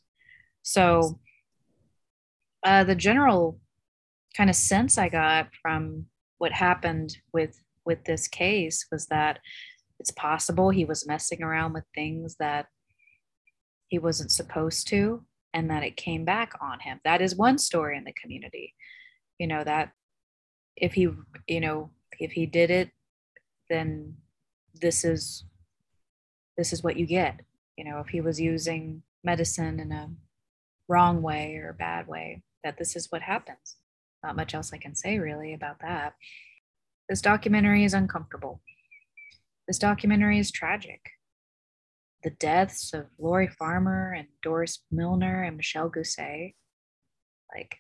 So 0.64 1.22
uh, 2.66 2.84
the 2.84 2.96
general 2.96 3.62
kind 4.36 4.50
of 4.50 4.58
sense 4.58 4.98
I 4.98 5.08
got 5.08 5.48
from 5.62 6.08
what 6.40 6.52
happened 6.52 7.20
with 7.32 7.58
with 7.86 8.04
this 8.04 8.28
case 8.28 8.86
was 8.92 9.06
that 9.06 9.40
it's 9.98 10.12
possible 10.12 10.72
he 10.72 10.84
was 10.84 11.08
messing 11.08 11.42
around 11.42 11.72
with 11.72 11.86
things 11.96 12.36
that 12.40 12.66
he 13.88 13.98
wasn't 13.98 14.32
supposed 14.32 14.90
to 14.90 15.24
and 15.54 15.70
that 15.70 15.84
it 15.84 15.98
came 15.98 16.26
back 16.26 16.54
on 16.62 16.80
him 16.80 17.00
that 17.04 17.22
is 17.22 17.36
one 17.36 17.58
story 17.58 17.98
in 17.98 18.04
the 18.04 18.14
community 18.14 18.74
you 19.40 19.48
know 19.48 19.64
that 19.64 19.92
if 20.76 20.94
he 20.94 21.08
you 21.48 21.60
know 21.60 21.90
if 22.20 22.32
he 22.32 22.46
did 22.46 22.72
it 22.72 22.90
then 23.70 24.16
this 24.82 25.04
is 25.04 25.46
this 26.58 26.74
is 26.74 26.84
what 26.84 26.98
you 26.98 27.06
get 27.06 27.40
you 27.78 27.84
know 27.84 28.00
if 28.00 28.08
he 28.08 28.22
was 28.22 28.40
using 28.40 29.02
medicine 29.24 29.80
in 29.80 29.92
a 29.92 30.10
wrong 30.88 31.22
way 31.22 31.56
or 31.56 31.70
a 31.70 31.74
bad 31.74 32.08
way 32.08 32.42
that 32.64 32.78
this 32.78 32.96
is 32.96 33.08
what 33.10 33.22
happens. 33.22 33.78
Not 34.24 34.36
much 34.36 34.54
else 34.54 34.72
I 34.74 34.78
can 34.78 34.96
say 34.96 35.20
really 35.20 35.54
about 35.54 35.80
that. 35.82 36.14
This 37.10 37.22
documentary 37.22 37.84
is 37.84 37.94
uncomfortable. 37.94 38.62
This 39.68 39.78
documentary 39.78 40.40
is 40.40 40.52
tragic. 40.52 41.02
The 42.24 42.32
deaths 42.32 42.94
of 42.94 43.08
Lori 43.18 43.48
Farmer 43.48 44.14
and 44.14 44.28
Doris 44.42 44.80
Milner 44.92 45.44
and 45.44 45.58
Michelle 45.58 45.90
Guse, 45.90 46.54
like, 47.54 47.76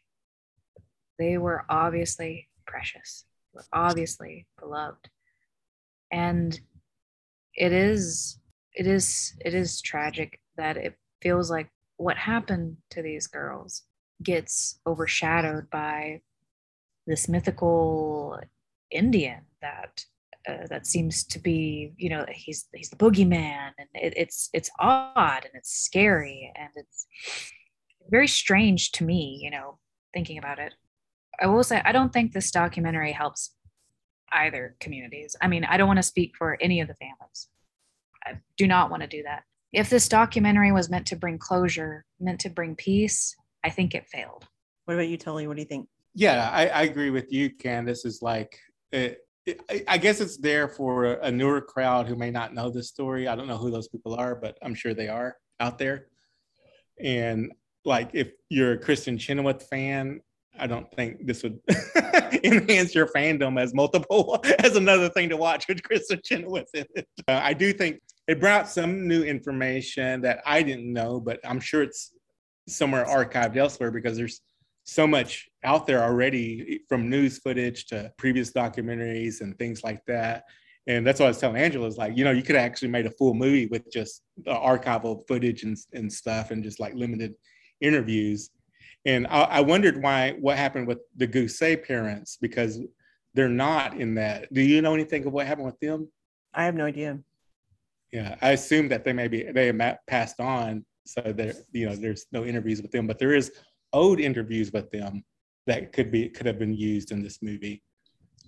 they 1.17 1.37
were 1.37 1.65
obviously 1.69 2.49
precious, 2.65 3.25
were 3.53 3.63
obviously 3.71 4.47
beloved. 4.59 5.09
And 6.11 6.59
it 7.55 7.71
is, 7.71 8.39
it 8.73 8.87
is, 8.87 9.33
it 9.45 9.53
is 9.53 9.81
tragic 9.81 10.39
that 10.57 10.75
it 10.77 10.95
feels 11.21 11.49
like 11.49 11.69
what 11.97 12.17
happened 12.17 12.77
to 12.89 13.01
these 13.01 13.27
girls 13.27 13.83
gets 14.21 14.79
overshadowed 14.85 15.69
by 15.69 16.21
this 17.07 17.29
mythical 17.29 18.39
Indian 18.91 19.41
that 19.61 20.05
uh, 20.47 20.67
that 20.69 20.85
seems 20.85 21.23
to 21.25 21.39
be, 21.39 21.93
you 21.97 22.09
know, 22.09 22.25
he's 22.29 22.67
he's 22.73 22.89
the 22.89 22.95
boogeyman, 22.95 23.71
and 23.77 23.87
it, 23.93 24.13
it's 24.17 24.49
it's 24.53 24.69
odd 24.79 25.45
and 25.45 25.53
it's 25.55 25.71
scary 25.71 26.51
and 26.55 26.69
it's 26.75 27.05
very 28.09 28.27
strange 28.27 28.91
to 28.93 29.03
me, 29.03 29.39
you 29.41 29.49
know, 29.49 29.79
thinking 30.13 30.37
about 30.37 30.59
it. 30.59 30.73
I 31.41 31.47
will 31.47 31.63
say 31.63 31.81
I 31.85 31.91
don't 31.91 32.11
think 32.11 32.31
this 32.31 32.51
documentary 32.51 33.11
helps 33.11 33.55
either 34.31 34.75
communities. 34.79 35.35
I 35.41 35.47
mean, 35.47 35.63
I 35.63 35.77
don't 35.77 35.87
want 35.87 35.97
to 35.97 36.03
speak 36.03 36.33
for 36.37 36.57
any 36.61 36.81
of 36.81 36.87
the 36.87 36.95
families. 36.95 37.49
I 38.25 38.33
do 38.57 38.67
not 38.67 38.89
want 38.89 39.01
to 39.03 39.07
do 39.07 39.23
that. 39.23 39.43
If 39.71 39.89
this 39.89 40.07
documentary 40.07 40.71
was 40.71 40.89
meant 40.89 41.07
to 41.07 41.15
bring 41.15 41.37
closure, 41.37 42.05
meant 42.19 42.39
to 42.41 42.49
bring 42.49 42.75
peace, 42.75 43.35
I 43.63 43.69
think 43.69 43.95
it 43.95 44.07
failed. 44.07 44.47
What 44.85 44.95
about 44.95 45.07
you, 45.07 45.17
Tully? 45.17 45.47
What 45.47 45.55
do 45.55 45.61
you 45.61 45.67
think? 45.67 45.87
Yeah, 46.13 46.49
I, 46.51 46.67
I 46.67 46.81
agree 46.83 47.09
with 47.09 47.31
you, 47.31 47.49
Candace. 47.49 48.05
Is 48.05 48.21
like, 48.21 48.57
it, 48.91 48.97
it, 48.97 49.17
I 49.87 49.97
guess 49.97 50.21
it's 50.21 50.37
there 50.37 50.69
for 50.69 51.05
a 51.05 51.29
newer 51.29 51.59
crowd 51.59 52.07
who 52.07 52.15
may 52.15 52.31
not 52.31 52.53
know 52.53 52.69
this 52.69 52.87
story. 52.87 53.27
I 53.27 53.35
don't 53.35 53.47
know 53.47 53.57
who 53.57 53.71
those 53.71 53.89
people 53.89 54.15
are, 54.15 54.35
but 54.35 54.57
I'm 54.61 54.73
sure 54.73 54.93
they 54.93 55.09
are 55.09 55.35
out 55.59 55.77
there. 55.77 56.07
And 57.01 57.51
like, 57.83 58.11
if 58.13 58.31
you're 58.49 58.73
a 58.73 58.77
Kristin 58.77 59.19
Chenoweth 59.19 59.67
fan, 59.67 60.21
I 60.57 60.67
don't 60.67 60.89
think 60.95 61.25
this 61.25 61.43
would 61.43 61.59
enhance 62.43 62.93
your 62.95 63.07
fandom 63.07 63.59
as 63.59 63.73
multiple 63.73 64.39
as 64.59 64.75
another 64.75 65.09
thing 65.09 65.29
to 65.29 65.37
watch 65.37 65.67
with 65.67 65.81
Kristin 65.81 66.23
Chenoweth 66.23 66.69
in 66.73 66.85
it. 66.95 67.07
Uh, 67.27 67.41
I 67.43 67.53
do 67.53 67.73
think 67.73 67.99
it 68.27 68.39
brought 68.39 68.69
some 68.69 69.07
new 69.07 69.23
information 69.23 70.21
that 70.21 70.41
I 70.45 70.61
didn't 70.63 70.91
know, 70.91 71.19
but 71.19 71.39
I'm 71.43 71.59
sure 71.59 71.83
it's 71.83 72.13
somewhere 72.67 73.05
archived 73.05 73.57
elsewhere 73.57 73.91
because 73.91 74.15
there's 74.15 74.41
so 74.84 75.07
much 75.07 75.49
out 75.63 75.88
there 75.88 76.03
already 76.03 76.81
from 76.89 77.09
news 77.09 77.39
footage 77.39 77.86
to 77.88 78.11
previous 78.17 78.51
documentaries 78.51 79.41
and 79.41 79.57
things 79.57 79.84
like 79.84 80.03
that. 80.05 80.43
And 80.88 81.07
that's 81.07 81.19
what 81.19 81.27
I 81.27 81.29
was 81.29 81.38
telling 81.38 81.61
Angela 81.61 81.88
is 81.88 81.97
like, 81.97 82.17
you 82.17 82.25
know, 82.25 82.31
you 82.31 82.43
could 82.43 82.57
actually 82.57 82.89
made 82.89 83.05
a 83.05 83.11
full 83.11 83.34
movie 83.34 83.67
with 83.67 83.89
just 83.91 84.21
the 84.38 84.53
archival 84.53 85.25
footage 85.27 85.63
and, 85.63 85.77
and 85.93 86.11
stuff 86.11 86.51
and 86.51 86.63
just 86.63 86.79
like 86.79 86.93
limited 86.95 87.36
interviews. 87.79 88.49
And 89.05 89.25
I, 89.27 89.43
I 89.43 89.61
wondered 89.61 90.01
why, 90.01 90.36
what 90.39 90.57
happened 90.57 90.88
with 90.88 90.99
the 91.15 91.27
Guse 91.27 91.81
parents 91.86 92.38
because 92.41 92.79
they're 93.34 93.49
not 93.49 93.97
in 93.97 94.15
that. 94.15 94.53
Do 94.53 94.61
you 94.61 94.81
know 94.81 94.93
anything 94.93 95.25
of 95.25 95.31
what 95.31 95.47
happened 95.47 95.67
with 95.67 95.79
them? 95.79 96.09
I 96.53 96.65
have 96.65 96.75
no 96.75 96.86
idea. 96.86 97.19
Yeah, 98.11 98.36
I 98.41 98.51
assume 98.51 98.89
that 98.89 99.05
they 99.05 99.13
maybe 99.13 99.43
they 99.43 99.67
have 99.67 99.97
passed 100.05 100.39
on, 100.39 100.86
so 101.05 101.21
there, 101.21 101.53
you 101.71 101.89
know, 101.89 101.95
there's 101.95 102.27
no 102.31 102.45
interviews 102.45 102.81
with 102.81 102.91
them, 102.91 103.07
but 103.07 103.17
there 103.17 103.34
is 103.34 103.51
old 103.93 104.19
interviews 104.19 104.71
with 104.73 104.89
them 104.91 105.23
that 105.67 105.93
could 105.93 106.11
be 106.11 106.29
could 106.29 106.45
have 106.45 106.59
been 106.59 106.73
used 106.73 107.11
in 107.11 107.21
this 107.21 107.41
movie. 107.41 107.81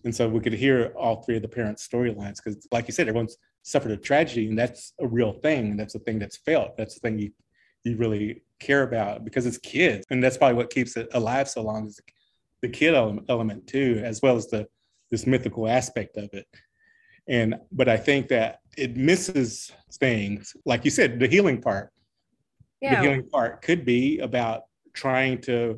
And 0.04 0.16
so 0.16 0.28
we 0.30 0.40
could 0.40 0.54
hear 0.54 0.94
all 0.98 1.24
three 1.24 1.38
of 1.38 1.42
the 1.42 1.48
parents' 1.48 1.88
storylines 1.88 2.38
because, 2.44 2.68
like 2.72 2.88
you 2.88 2.94
said, 2.94 3.08
everyone's 3.08 3.38
suffered 3.64 3.92
a 3.92 3.98
tragedy, 3.98 4.48
and 4.48 4.58
that's 4.58 4.94
a 5.00 5.08
real 5.08 5.34
thing. 5.34 5.78
That's 5.78 5.96
a 5.96 6.00
thing 6.00 6.20
that's 6.20 6.38
felt. 6.38 6.78
That's 6.78 6.96
the 6.96 7.00
thing 7.00 7.20
you 7.20 7.32
you 7.84 7.98
really 7.98 8.44
care 8.60 8.84
about 8.84 9.24
because 9.24 9.46
it's 9.46 9.58
kids, 9.58 10.06
and 10.10 10.24
that's 10.24 10.38
probably 10.38 10.58
what 10.58 10.70
keeps 10.70 10.98
it 10.98 11.08
alive 11.14 11.48
so 11.48 11.62
long 11.62 11.88
is 11.88 12.00
the 12.62 12.70
kid 12.70 12.94
element 12.94 13.68
too, 13.68 14.02
as 14.04 14.22
well 14.22 14.36
as 14.36 14.48
the 14.48 14.68
this 15.12 15.28
mythical 15.28 15.68
aspect 15.68 16.18
of 16.18 16.30
it. 16.34 16.46
And 17.28 17.56
but 17.72 17.90
I 17.90 17.98
think 17.98 18.28
that 18.30 18.60
it 18.78 18.96
misses 18.96 19.72
things, 19.94 20.56
like 20.66 20.86
you 20.86 20.92
said, 20.92 21.20
the 21.20 21.28
healing 21.28 21.62
part. 21.62 21.92
Yeah. 22.82 22.96
The 22.96 23.02
healing 23.02 23.30
part 23.30 23.62
could 23.62 23.86
be 23.86 24.20
about 24.20 24.64
trying 24.96 25.42
to 25.42 25.78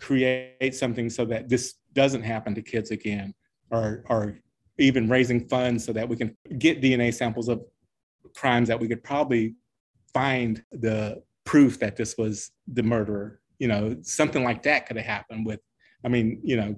create 0.00 0.74
something 0.74 1.10
so 1.10 1.24
that 1.24 1.48
this 1.48 1.74
doesn't 1.92 2.22
happen 2.22 2.54
to 2.54 2.62
kids 2.62 2.90
again 2.90 3.34
or 3.70 4.04
or 4.08 4.38
even 4.78 5.08
raising 5.08 5.48
funds 5.48 5.84
so 5.84 5.92
that 5.92 6.08
we 6.08 6.16
can 6.16 6.36
get 6.58 6.82
DNA 6.82 7.12
samples 7.12 7.48
of 7.48 7.62
crimes 8.34 8.68
that 8.68 8.78
we 8.78 8.88
could 8.88 9.02
probably 9.02 9.54
find 10.12 10.62
the 10.72 11.22
proof 11.44 11.78
that 11.78 11.96
this 11.96 12.16
was 12.18 12.50
the 12.74 12.82
murderer. 12.82 13.40
You 13.58 13.68
know, 13.68 13.96
something 14.02 14.44
like 14.44 14.62
that 14.64 14.86
could 14.86 14.96
have 14.96 15.06
happened 15.06 15.46
with, 15.46 15.60
I 16.04 16.08
mean, 16.08 16.40
you 16.44 16.56
know, 16.56 16.76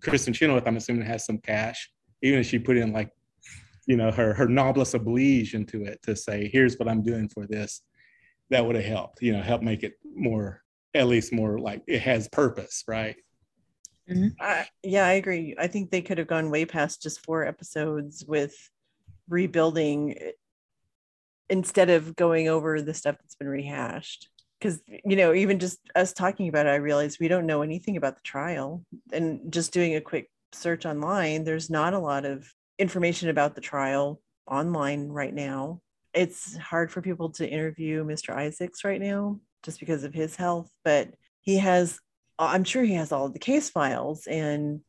Kristin 0.00 0.34
Chenoweth, 0.34 0.66
I'm 0.66 0.76
assuming 0.76 1.06
has 1.06 1.24
some 1.24 1.38
cash, 1.38 1.88
even 2.22 2.40
if 2.40 2.46
she 2.46 2.58
put 2.58 2.76
in 2.76 2.92
like, 2.92 3.10
you 3.86 3.96
know, 3.96 4.10
her 4.10 4.34
her 4.34 4.48
noblesse 4.48 4.94
oblige 4.94 5.54
into 5.54 5.84
it 5.84 6.00
to 6.02 6.16
say, 6.16 6.48
here's 6.52 6.78
what 6.78 6.88
I'm 6.88 7.02
doing 7.02 7.28
for 7.28 7.46
this. 7.46 7.82
That 8.50 8.66
would 8.66 8.74
have 8.74 8.84
helped, 8.84 9.22
you 9.22 9.32
know, 9.32 9.42
help 9.42 9.62
make 9.62 9.84
it 9.84 9.94
more 10.16 10.63
at 10.94 11.08
least 11.08 11.32
more 11.32 11.58
like 11.58 11.82
it 11.86 12.00
has 12.00 12.28
purpose, 12.28 12.84
right? 12.86 13.16
Mm-hmm. 14.10 14.28
Uh, 14.38 14.64
yeah, 14.82 15.06
I 15.06 15.12
agree. 15.12 15.54
I 15.58 15.66
think 15.66 15.90
they 15.90 16.02
could 16.02 16.18
have 16.18 16.26
gone 16.26 16.50
way 16.50 16.64
past 16.64 17.02
just 17.02 17.24
four 17.24 17.44
episodes 17.44 18.24
with 18.26 18.54
rebuilding 19.28 20.16
instead 21.48 21.90
of 21.90 22.14
going 22.16 22.48
over 22.48 22.80
the 22.80 22.94
stuff 22.94 23.16
that's 23.18 23.34
been 23.34 23.48
rehashed. 23.48 24.28
Because, 24.58 24.80
you 25.04 25.16
know, 25.16 25.34
even 25.34 25.58
just 25.58 25.78
us 25.94 26.12
talking 26.12 26.48
about 26.48 26.66
it, 26.66 26.70
I 26.70 26.76
realized 26.76 27.18
we 27.20 27.28
don't 27.28 27.46
know 27.46 27.62
anything 27.62 27.96
about 27.96 28.16
the 28.16 28.22
trial. 28.22 28.84
And 29.12 29.52
just 29.52 29.72
doing 29.72 29.96
a 29.96 30.00
quick 30.00 30.30
search 30.52 30.86
online, 30.86 31.44
there's 31.44 31.70
not 31.70 31.92
a 31.92 31.98
lot 31.98 32.24
of 32.24 32.50
information 32.78 33.28
about 33.28 33.54
the 33.54 33.60
trial 33.60 34.20
online 34.46 35.08
right 35.08 35.34
now. 35.34 35.80
It's 36.14 36.56
hard 36.56 36.90
for 36.90 37.02
people 37.02 37.30
to 37.32 37.48
interview 37.48 38.04
Mr. 38.04 38.34
Isaacs 38.34 38.84
right 38.84 39.00
now 39.00 39.40
just 39.64 39.80
because 39.80 40.04
of 40.04 40.14
his 40.14 40.36
health, 40.36 40.70
but 40.84 41.08
he 41.40 41.58
has, 41.58 41.98
I'm 42.38 42.64
sure 42.64 42.84
he 42.84 42.94
has 42.94 43.12
all 43.12 43.26
of 43.26 43.32
the 43.32 43.38
case 43.38 43.70
files 43.70 44.26
and 44.26 44.80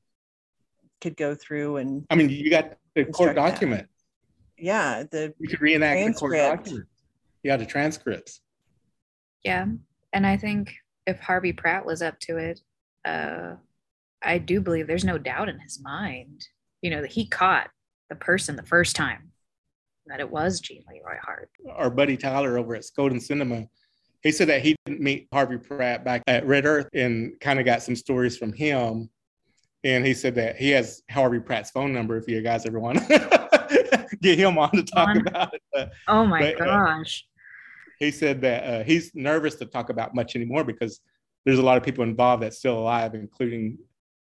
could 1.01 1.17
go 1.17 1.35
through 1.35 1.77
and. 1.77 2.05
I 2.09 2.15
mean, 2.15 2.29
you 2.29 2.49
got 2.49 2.77
the 2.93 3.05
court 3.05 3.35
document. 3.35 3.87
That. 4.57 4.63
Yeah, 4.63 5.03
the 5.09 5.33
you 5.39 5.49
could 5.49 5.61
reenact 5.61 5.99
transcript. 5.99 6.19
the 6.19 6.39
court 6.39 6.57
document. 6.57 6.87
Yeah, 7.43 7.57
the 7.57 7.65
transcripts. 7.65 8.41
Yeah, 9.43 9.65
and 10.13 10.25
I 10.25 10.37
think 10.37 10.73
if 11.05 11.19
Harvey 11.19 11.53
Pratt 11.53 11.85
was 11.85 12.01
up 12.01 12.19
to 12.21 12.37
it, 12.37 12.59
uh, 13.03 13.55
I 14.21 14.37
do 14.39 14.61
believe 14.61 14.87
there's 14.87 15.05
no 15.05 15.17
doubt 15.17 15.49
in 15.49 15.59
his 15.59 15.79
mind, 15.81 16.47
you 16.81 16.89
know, 16.89 17.01
that 17.01 17.11
he 17.11 17.27
caught 17.27 17.69
the 18.09 18.15
person 18.15 18.55
the 18.55 18.63
first 18.63 18.95
time, 18.95 19.31
that 20.07 20.19
it 20.19 20.29
was 20.29 20.59
Gene 20.59 20.83
Leroy 20.89 21.19
Hart. 21.21 21.49
Our 21.69 21.89
buddy 21.89 22.17
Tyler 22.17 22.57
over 22.57 22.75
at 22.75 22.83
Skoden 22.83 23.21
Cinema 23.21 23.67
he 24.25 24.31
said 24.31 24.49
that 24.49 24.63
he 24.63 24.75
didn't 24.85 25.01
meet 25.01 25.27
Harvey 25.31 25.59
Pratt 25.59 26.03
back 26.03 26.23
at 26.25 26.47
Red 26.47 26.65
Earth 26.65 26.89
and 26.95 27.39
kind 27.39 27.59
of 27.59 27.65
got 27.65 27.83
some 27.83 27.95
stories 27.95 28.35
from 28.35 28.51
him. 28.51 29.07
And 29.83 30.03
he 30.03 30.15
said 30.15 30.33
that 30.33 30.55
he 30.55 30.71
has 30.71 31.03
Harvey 31.11 31.39
Pratt's 31.39 31.69
phone 31.69 31.93
number 31.93 32.17
if 32.17 32.27
you 32.27 32.41
guys 32.41 32.65
ever 32.65 32.79
want 32.79 33.07
to 33.07 34.07
get 34.23 34.39
him 34.39 34.57
on 34.57 34.71
to 34.71 34.81
talk 34.81 35.09
on. 35.09 35.27
about 35.27 35.53
it. 35.53 35.61
Uh, 35.77 35.85
oh 36.07 36.25
my 36.25 36.39
but, 36.39 36.57
gosh. 36.57 37.23
Uh, 37.23 37.39
he 37.99 38.09
said 38.09 38.41
that 38.41 38.63
uh, 38.63 38.83
he's 38.83 39.13
nervous 39.13 39.55
to 39.57 39.65
talk 39.67 39.91
about 39.91 40.15
much 40.15 40.35
anymore 40.35 40.63
because 40.63 41.01
there's 41.45 41.59
a 41.59 41.63
lot 41.63 41.77
of 41.77 41.83
people 41.83 42.03
involved 42.03 42.41
that's 42.41 42.57
still 42.57 42.79
alive, 42.79 43.13
including 43.13 43.77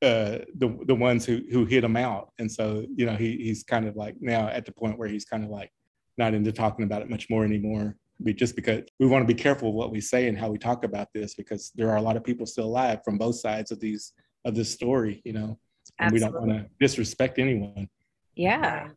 uh, 0.01 0.39
the 0.55 0.79
the 0.85 0.95
ones 0.95 1.25
who 1.25 1.41
who 1.51 1.65
hit 1.65 1.83
him 1.83 1.97
out. 1.97 2.31
And 2.39 2.49
so, 2.49 2.85
you 2.95 3.05
know, 3.05 3.17
he 3.17 3.35
he's 3.35 3.63
kind 3.63 3.85
of 3.85 3.97
like 3.97 4.15
now 4.21 4.47
at 4.47 4.65
the 4.65 4.71
point 4.71 4.97
where 4.97 5.09
he's 5.09 5.25
kind 5.25 5.43
of 5.43 5.49
like 5.49 5.73
not 6.17 6.33
into 6.33 6.53
talking 6.53 6.85
about 6.85 7.01
it 7.01 7.09
much 7.09 7.29
more 7.29 7.43
anymore 7.43 7.97
be 8.23 8.33
just 8.33 8.55
because 8.55 8.83
we 8.99 9.07
want 9.07 9.25
to 9.27 9.33
be 9.33 9.39
careful 9.39 9.69
of 9.69 9.75
what 9.75 9.91
we 9.91 10.01
say 10.01 10.27
and 10.27 10.37
how 10.37 10.49
we 10.49 10.57
talk 10.57 10.83
about 10.83 11.07
this 11.13 11.35
because 11.35 11.71
there 11.75 11.89
are 11.89 11.97
a 11.97 12.01
lot 12.01 12.17
of 12.17 12.23
people 12.23 12.45
still 12.45 12.65
alive 12.65 12.99
from 13.03 13.17
both 13.17 13.35
sides 13.35 13.71
of 13.71 13.79
these 13.79 14.13
of 14.45 14.55
this 14.55 14.71
story 14.71 15.21
you 15.25 15.33
know? 15.33 15.57
And 15.99 16.13
Absolutely. 16.13 16.27
we 16.27 16.31
don't 16.31 16.47
want 16.47 16.61
to 16.61 16.69
disrespect 16.79 17.39
anyone. 17.39 17.89
Yeah. 18.35 18.89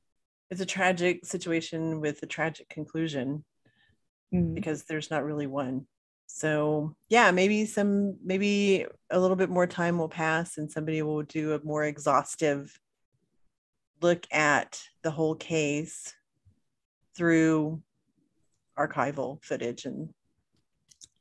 It's 0.51 0.61
a 0.61 0.67
tragic 0.67 1.25
situation 1.25 2.01
with 2.01 2.23
a 2.23 2.27
tragic 2.27 2.69
conclusion 2.69 3.45
mm. 4.33 4.55
because 4.55 4.85
there's 4.85 5.11
not 5.11 5.25
really 5.25 5.47
one. 5.47 5.87
So 6.27 6.97
yeah 7.09 7.31
maybe 7.31 7.67
some 7.67 8.17
maybe 8.25 8.87
a 9.11 9.21
little 9.21 9.37
bit 9.37 9.51
more 9.51 9.67
time 9.67 9.99
will 9.99 10.09
pass 10.09 10.59
and 10.59 10.71
somebody 10.71 11.03
will 11.03 11.23
do 11.23 11.53
a 11.53 11.65
more 11.65 11.85
exhaustive 11.85 12.79
look 14.01 14.27
at 14.33 14.83
the 15.03 15.11
whole 15.11 15.35
case 15.35 16.15
through 17.17 17.81
archival 18.87 19.43
footage 19.43 19.85
and 19.85 20.09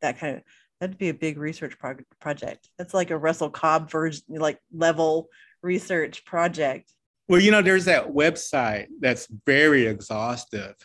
that 0.02 0.20
kind 0.20 0.38
of 0.38 0.44
that'd 0.80 0.98
be 0.98 1.10
a 1.10 1.14
big 1.14 1.38
research 1.38 1.78
pro- 1.78 1.96
project. 2.20 2.70
That's 2.78 2.94
like 2.94 3.12
a 3.12 3.18
russell 3.18 3.50
cobb 3.50 3.90
version 3.90 4.24
like 4.30 4.60
level 4.74 5.30
research 5.62 6.26
project. 6.26 6.94
Well 7.28 7.40
you 7.40 7.52
know 7.52 7.62
there's 7.62 7.86
that 7.86 8.12
website 8.12 8.88
that's 9.00 9.28
very 9.46 9.86
exhaustive. 9.86 10.76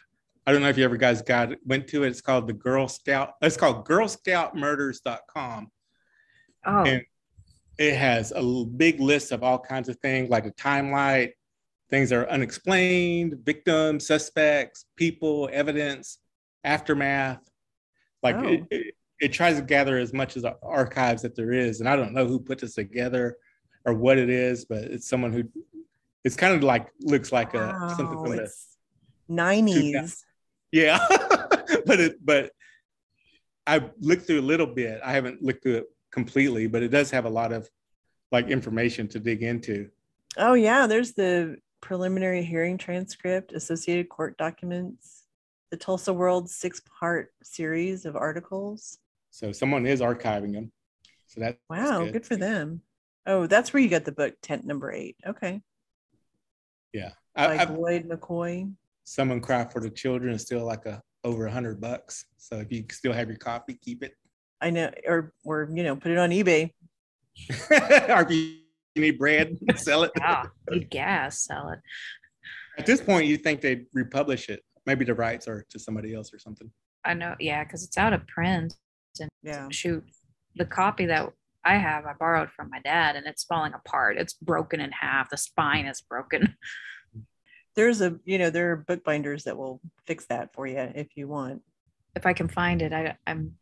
I 0.47 0.53
don't 0.53 0.63
know 0.63 0.69
if 0.69 0.79
you 0.79 0.85
ever 0.85 0.97
guys 0.97 1.23
got 1.23 1.53
went 1.65 1.89
to 1.89 2.05
it. 2.05 2.09
It's 2.09 2.21
called 2.21 2.47
the 2.47 2.53
girl 2.53 2.89
scout 2.89 3.35
it's 3.43 3.57
called 3.57 3.87
girlscoutmurders.com 3.87 5.71
oh. 6.67 6.85
And 6.85 7.03
it 7.79 7.95
has 7.95 8.33
a 8.35 8.65
big 8.65 9.01
list 9.01 9.33
of 9.33 9.43
all 9.43 9.59
kinds 9.59 9.89
of 9.89 9.97
things 9.99 10.31
like 10.31 10.47
a 10.47 10.53
timeline 10.53 11.33
things 11.91 12.11
that 12.11 12.19
are 12.19 12.31
unexplained 12.31 13.39
victims 13.45 14.07
suspects 14.07 14.87
people 14.97 15.49
evidence 15.53 16.19
aftermath. 16.67 17.49
Like 18.23 18.37
oh. 18.37 18.49
it, 18.49 18.65
it, 18.71 18.95
it, 19.21 19.33
tries 19.33 19.57
to 19.57 19.63
gather 19.63 19.97
as 19.97 20.13
much 20.13 20.37
as 20.37 20.45
archives 20.63 21.23
that 21.23 21.37
there 21.37 21.53
is, 21.53 21.81
and 21.81 21.89
I 21.89 21.97
don't 21.97 22.13
know 22.13 22.27
who 22.27 22.39
put 22.39 22.59
this 22.59 22.75
together 22.75 23.37
or 23.85 23.95
what 23.95 24.19
it 24.19 24.29
is, 24.29 24.65
but 24.65 24.79
it's 24.79 25.09
someone 25.09 25.33
who 25.33 25.45
it's 26.25 26.37
kind 26.37 26.55
of 26.55 26.63
like 26.63 26.89
looks 27.01 27.31
like 27.31 27.55
a 27.55 27.59
wow, 27.59 27.89
something 27.97 28.19
from 28.19 28.37
the 28.37 28.53
nineties. 29.29 30.25
Yeah, 30.73 30.99
but 31.87 32.01
it 32.01 32.25
but 32.25 32.51
I 33.67 33.89
looked 34.01 34.27
through 34.27 34.41
a 34.41 34.43
little 34.43 34.67
bit. 34.67 35.01
I 35.05 35.13
haven't 35.13 35.43
looked 35.43 35.63
through 35.63 35.77
it 35.77 35.87
completely, 36.11 36.67
but 36.67 36.83
it 36.83 36.89
does 36.89 37.11
have 37.13 37.27
a 37.27 37.31
lot 37.31 37.53
of 37.53 37.71
like 38.33 38.49
information 38.49 39.07
to 39.09 39.21
dig 39.21 39.43
into. 39.43 39.89
Oh 40.37 40.55
yeah, 40.55 40.87
there's 40.87 41.13
the 41.13 41.57
preliminary 41.81 42.43
hearing 42.43 42.77
transcript, 42.77 43.53
associated 43.53 44.09
court 44.09 44.37
documents, 44.37 45.16
the 45.71 45.77
Tulsa 45.77 46.13
World 46.13 46.49
six 46.51 46.81
part 46.99 47.33
series 47.43 48.05
of 48.05 48.17
articles. 48.17 48.99
So 49.31 49.53
someone 49.53 49.87
is 49.87 50.01
archiving 50.01 50.53
them. 50.53 50.73
So 51.27 51.41
that 51.41 51.59
wow, 51.69 52.05
good. 52.05 52.13
good. 52.13 52.27
for 52.27 52.37
them. 52.37 52.83
Oh, 53.27 53.47
that's 53.47 53.73
where 53.73 53.83
you 53.83 53.89
got 53.89 54.05
the 54.05 54.13
book 54.13 54.35
tent 54.41 54.65
number 54.65 54.93
eight. 54.93 55.17
Okay. 55.27 55.61
Yeah. 56.93 57.11
By 57.35 57.57
I, 57.57 57.65
Lloyd 57.65 58.09
McCoy. 58.09 58.73
Someone 59.05 59.41
cry 59.41 59.65
for 59.65 59.81
the 59.81 59.91
children 59.91 60.35
is 60.35 60.43
still 60.43 60.65
like 60.65 60.87
a 60.87 61.03
over 61.25 61.47
a 61.47 61.51
hundred 61.51 61.81
bucks. 61.81 62.25
So 62.39 62.59
if 62.59 62.73
you 62.73 62.85
still 62.91 63.13
have 63.13 63.29
your 63.29 63.37
copy, 63.37 63.75
keep 63.75 64.03
it. 64.03 64.15
I 64.61 64.71
know, 64.71 64.91
or 65.07 65.33
or 65.45 65.69
you 65.75 65.83
know, 65.83 65.97
put 65.97 66.13
it 66.13 66.19
on 66.19 66.31
eBay. 66.31 66.73
or 67.71 68.23
if 68.23 68.31
you 68.31 68.61
need 68.97 69.19
bread, 69.19 69.59
sell 69.77 70.05
it. 70.05 70.13
Yeah, 70.19 70.45
need 70.71 70.89
gas, 70.89 71.41
sell 71.41 71.69
it. 71.71 71.81
At 72.79 72.87
this 72.87 73.01
point, 73.01 73.27
you 73.27 73.37
think 73.37 73.61
they'd 73.61 73.87
republish 73.93 74.49
it? 74.49 74.63
Maybe 74.87 75.05
the 75.05 75.15
rights 75.15 75.49
or 75.49 75.65
to 75.71 75.79
somebody 75.79 76.15
else 76.15 76.33
or 76.33 76.39
something. 76.39 76.71
I 77.05 77.15
know, 77.15 77.35
yeah, 77.41 77.65
because 77.65 77.85
it's 77.85 77.99
out 77.99 78.13
of 78.13 78.27
print. 78.27 78.75
And 79.21 79.31
yeah, 79.43 79.69
shoot, 79.71 80.05
the 80.57 80.65
copy 80.65 81.07
that 81.07 81.33
I 81.65 81.77
have, 81.77 82.07
I 82.07 82.13
borrowed 82.19 82.51
from 82.51 82.71
my 82.71 82.81
dad, 82.81 83.17
and 83.17 83.27
it's 83.27 83.45
falling 83.45 83.75
apart. 83.75 84.19
It's 84.19 84.35
broken 84.35 84.81
in 84.81 84.93
half. 84.93 85.31
The 85.31 85.37
spine 85.37 85.87
is 85.87 86.01
broken. 86.01 86.57
There's 87.77 88.01
a, 88.01 88.19
you 88.25 88.39
know, 88.39 88.49
there 88.49 88.73
are 88.73 88.77
bookbinders 88.77 89.45
that 89.45 89.57
will 89.57 89.81
fix 90.07 90.27
that 90.27 90.55
for 90.55 90.67
you 90.67 90.79
if 90.95 91.09
you 91.17 91.29
want. 91.29 91.63
If 92.15 92.25
I 92.25 92.33
can 92.33 92.49
find 92.49 92.81
it, 92.81 92.93
I, 92.93 93.17
I'm, 93.27 93.53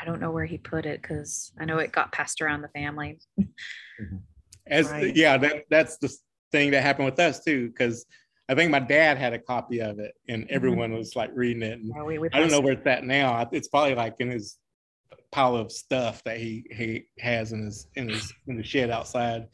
I 0.00 0.04
don't 0.04 0.20
know 0.20 0.32
where 0.32 0.46
he 0.46 0.58
put 0.58 0.86
it 0.86 1.00
because 1.00 1.52
I 1.60 1.64
know 1.64 1.78
it 1.78 1.92
got 1.92 2.10
passed 2.10 2.40
around 2.40 2.62
the 2.62 2.68
family. 2.68 3.20
As 4.66 4.90
right. 4.90 5.14
yeah, 5.14 5.36
that 5.36 5.64
that's 5.70 5.98
the 5.98 6.12
thing 6.50 6.72
that 6.72 6.82
happened 6.82 7.04
with 7.04 7.20
us 7.20 7.44
too, 7.44 7.68
because 7.68 8.06
I 8.48 8.54
think 8.54 8.70
my 8.70 8.80
dad 8.80 9.16
had 9.16 9.32
a 9.32 9.38
copy 9.38 9.80
of 9.80 9.98
it, 9.98 10.12
and 10.28 10.44
mm-hmm. 10.44 10.54
everyone 10.54 10.90
mm-hmm. 10.90 10.98
was 10.98 11.16
like 11.16 11.30
reading 11.34 11.62
it. 11.62 11.80
And 11.80 12.06
we, 12.06 12.18
we 12.18 12.28
I 12.32 12.38
don't 12.38 12.50
know 12.50 12.60
where 12.60 12.74
it's 12.74 12.86
at 12.86 13.04
now. 13.04 13.48
It's 13.52 13.68
probably 13.68 13.94
like 13.94 14.16
in 14.18 14.30
his 14.30 14.58
pile 15.32 15.56
of 15.56 15.72
stuff 15.72 16.22
that 16.24 16.38
he 16.38 16.64
he 16.70 17.06
has 17.18 17.52
in 17.52 17.64
his 17.64 17.86
in 17.96 18.08
his 18.08 18.32
in 18.46 18.56
the 18.56 18.62
shed 18.62 18.90
outside. 18.90 19.46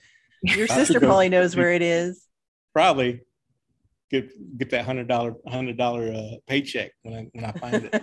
Your 0.42 0.66
sister 0.68 1.00
probably 1.00 1.28
knows 1.28 1.54
where 1.56 1.72
it 1.72 1.82
is. 1.82 2.26
Probably 2.72 3.20
get 4.10 4.58
get 4.58 4.70
that 4.70 4.84
hundred 4.84 5.08
dollar 5.08 5.34
hundred 5.46 5.76
dollar 5.76 6.12
uh, 6.12 6.36
paycheck 6.46 6.92
when 7.02 7.14
I 7.14 7.26
when 7.32 7.44
I 7.44 7.52
find 7.52 7.90
it. 7.92 8.02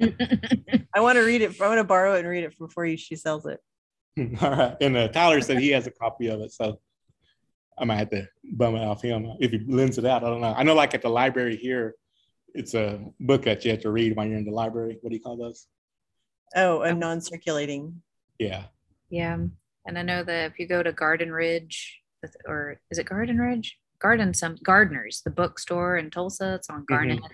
I 0.94 1.00
want 1.00 1.16
to 1.16 1.22
read 1.22 1.42
it. 1.42 1.60
I 1.60 1.68
want 1.68 1.78
to 1.78 1.84
borrow 1.84 2.14
it 2.14 2.20
and 2.20 2.28
read 2.28 2.44
it 2.44 2.58
before 2.58 2.86
you, 2.86 2.96
she 2.96 3.16
sells 3.16 3.46
it. 3.46 3.60
All 4.40 4.50
right. 4.50 4.76
And 4.80 4.96
uh, 4.96 5.08
Tyler 5.08 5.40
said 5.40 5.58
he 5.58 5.70
has 5.70 5.86
a 5.86 5.90
copy 5.90 6.28
of 6.28 6.40
it, 6.40 6.52
so 6.52 6.80
I 7.80 7.84
might 7.84 7.96
have 7.96 8.10
to 8.10 8.28
bum 8.52 8.76
it 8.76 8.84
off 8.84 9.02
him 9.02 9.32
if 9.40 9.50
he 9.50 9.58
lends 9.66 9.98
it 9.98 10.04
out. 10.04 10.22
I 10.22 10.28
don't 10.28 10.40
know. 10.40 10.54
I 10.56 10.62
know, 10.62 10.74
like 10.74 10.94
at 10.94 11.02
the 11.02 11.08
library 11.08 11.56
here, 11.56 11.94
it's 12.54 12.74
a 12.74 13.00
book 13.20 13.42
that 13.44 13.64
you 13.64 13.70
have 13.70 13.80
to 13.80 13.90
read 13.90 14.16
when 14.16 14.28
you're 14.28 14.38
in 14.38 14.44
the 14.44 14.50
library. 14.50 14.98
What 15.00 15.10
do 15.10 15.16
you 15.16 15.22
call 15.22 15.36
those? 15.36 15.66
Oh, 16.54 16.82
a 16.82 16.92
non-circulating. 16.92 18.02
Yeah. 18.38 18.64
Yeah, 19.08 19.38
and 19.86 19.98
I 19.98 20.02
know 20.02 20.22
that 20.22 20.52
if 20.52 20.58
you 20.58 20.68
go 20.68 20.82
to 20.82 20.92
Garden 20.92 21.32
Ridge, 21.32 22.00
or 22.46 22.80
is 22.90 22.98
it 22.98 23.08
Garden 23.08 23.38
Ridge? 23.38 23.78
Garden 23.98 24.32
some 24.34 24.56
Gardner's, 24.62 25.22
the 25.22 25.30
bookstore 25.30 25.98
in 25.98 26.10
Tulsa. 26.10 26.54
It's 26.54 26.70
on 26.70 26.84
Garnet. 26.88 27.18
Mm-hmm. 27.18 27.32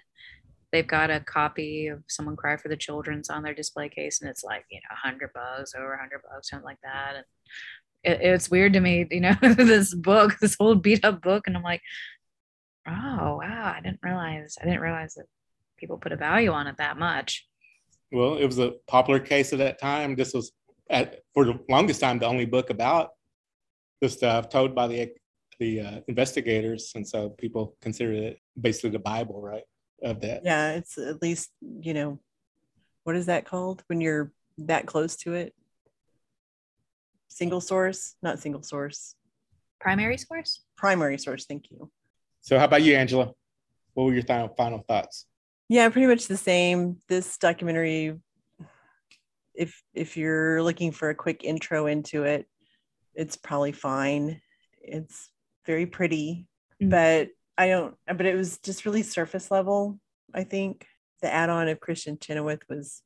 They've 0.73 0.87
got 0.87 1.11
a 1.11 1.21
copy 1.21 1.87
of 1.89 2.03
Someone 2.09 2.37
Cry 2.37 2.57
for 2.57 2.69
the 2.69 2.77
Children's 2.77 3.31
on 3.31 3.43
their 3.43 3.55
display 3.55 3.89
case, 3.89 4.21
and 4.21 4.31
it's 4.31 4.43
like 4.43 4.65
you 4.71 4.79
know, 4.79 4.97
hundred 4.97 5.31
bucks, 5.33 5.75
over 5.75 5.95
a 5.95 5.99
hundred 5.99 6.23
bucks, 6.29 6.51
something 6.51 6.65
like 6.65 6.81
that. 6.83 7.17
And 7.17 7.25
it, 8.07 8.21
it's 8.23 8.51
weird 8.51 8.73
to 8.75 8.81
me, 8.81 9.07
you 9.11 9.21
know, 9.21 9.35
this 9.43 9.95
book, 9.95 10.39
this 10.41 10.57
old 10.61 10.83
beat 10.83 11.05
up 11.05 11.21
book, 11.21 11.47
and 11.47 11.57
I'm 11.57 11.63
like, 11.63 11.83
oh 12.89 13.39
wow, 13.43 13.75
I 13.77 13.81
didn't 13.83 14.01
realize, 14.03 14.57
I 14.61 14.65
didn't 14.65 14.81
realize 14.81 15.15
that 15.15 15.27
people 15.77 15.99
put 15.99 16.13
a 16.13 16.17
value 16.17 16.53
on 16.53 16.67
it 16.67 16.77
that 16.79 16.99
much. 16.99 17.47
Well, 18.13 18.37
it 18.37 18.47
was 18.47 18.59
a 18.59 18.75
popular 18.87 19.19
case 19.19 19.53
at 19.53 19.59
that 19.59 19.81
time. 19.81 20.15
This 20.15 20.33
was 20.33 20.53
at, 20.89 21.21
for 21.35 21.45
the 21.45 21.59
longest 21.69 22.01
time 22.01 22.19
the 22.19 22.27
only 22.27 22.47
book 22.47 22.71
about 22.71 23.11
the 24.01 24.09
stuff 24.09 24.49
told 24.49 24.75
by 24.75 24.87
the 24.87 25.11
the 25.59 25.81
uh, 25.81 26.01
investigators, 26.07 26.93
and 26.95 27.07
so 27.07 27.31
people 27.31 27.77
considered 27.81 28.17
it 28.17 28.41
basically 28.61 28.91
the 28.91 28.99
Bible, 28.99 29.41
right? 29.41 29.65
Of 30.03 30.21
that. 30.21 30.45
Yeah, 30.45 30.73
it's 30.73 30.99
at 30.99 31.23
least 31.23 31.51
you 31.81 31.95
know, 31.95 32.21
what 33.05 33.17
is 33.17 33.27
that 33.27 33.47
called 33.47 33.83
when 33.87 34.01
you're 34.01 34.33
that 34.59 34.87
close 34.87 35.17
to 35.17 35.33
it? 35.33 35.55
Single 37.29 37.61
source, 37.61 38.15
not 38.23 38.39
single 38.39 38.63
source. 38.63 39.15
Primary 39.81 40.17
source. 40.17 40.63
Primary 40.77 41.19
source. 41.19 41.45
Thank 41.47 41.71
you. 41.71 41.91
So, 42.41 42.59
how 42.59 42.65
about 42.65 42.83
you, 42.83 42.95
Angela? 42.95 43.33
What 43.95 44.05
were 44.05 44.15
your 44.15 44.23
final 44.23 44.49
final 44.57 44.85
thoughts? 44.87 45.27
Yeah, 45.69 45.89
pretty 45.89 46.07
much 46.07 46.29
the 46.29 46.37
same. 46.37 46.99
This 47.09 47.39
documentary, 47.39 48.19
if 49.55 49.83
if 49.95 50.17
you're 50.17 50.63
looking 50.63 50.93
for 50.93 51.11
a 51.11 51.15
quick 51.15 51.45
intro 51.45 51.87
into 51.87 52.25
it, 52.25 52.47
it's 53.15 53.37
probably 53.37 53.73
fine. 53.73 54.41
It's 54.81 55.31
very 55.67 55.87
pretty, 55.87 56.47
mm-hmm. 56.81 56.91
but 56.91 57.29
I 57.59 57.69
don't. 57.69 57.97
But 58.07 58.27
it 58.27 58.37
was 58.37 58.59
just 58.59 58.85
really 58.85 59.03
surface 59.03 59.51
level. 59.51 59.99
I 60.35 60.45
think 60.45 60.87
the 61.23 61.33
add-on 61.33 61.69
of 61.69 61.81
Kristin 61.81 62.21
Chenoweth 62.21 62.63
was 62.69 63.03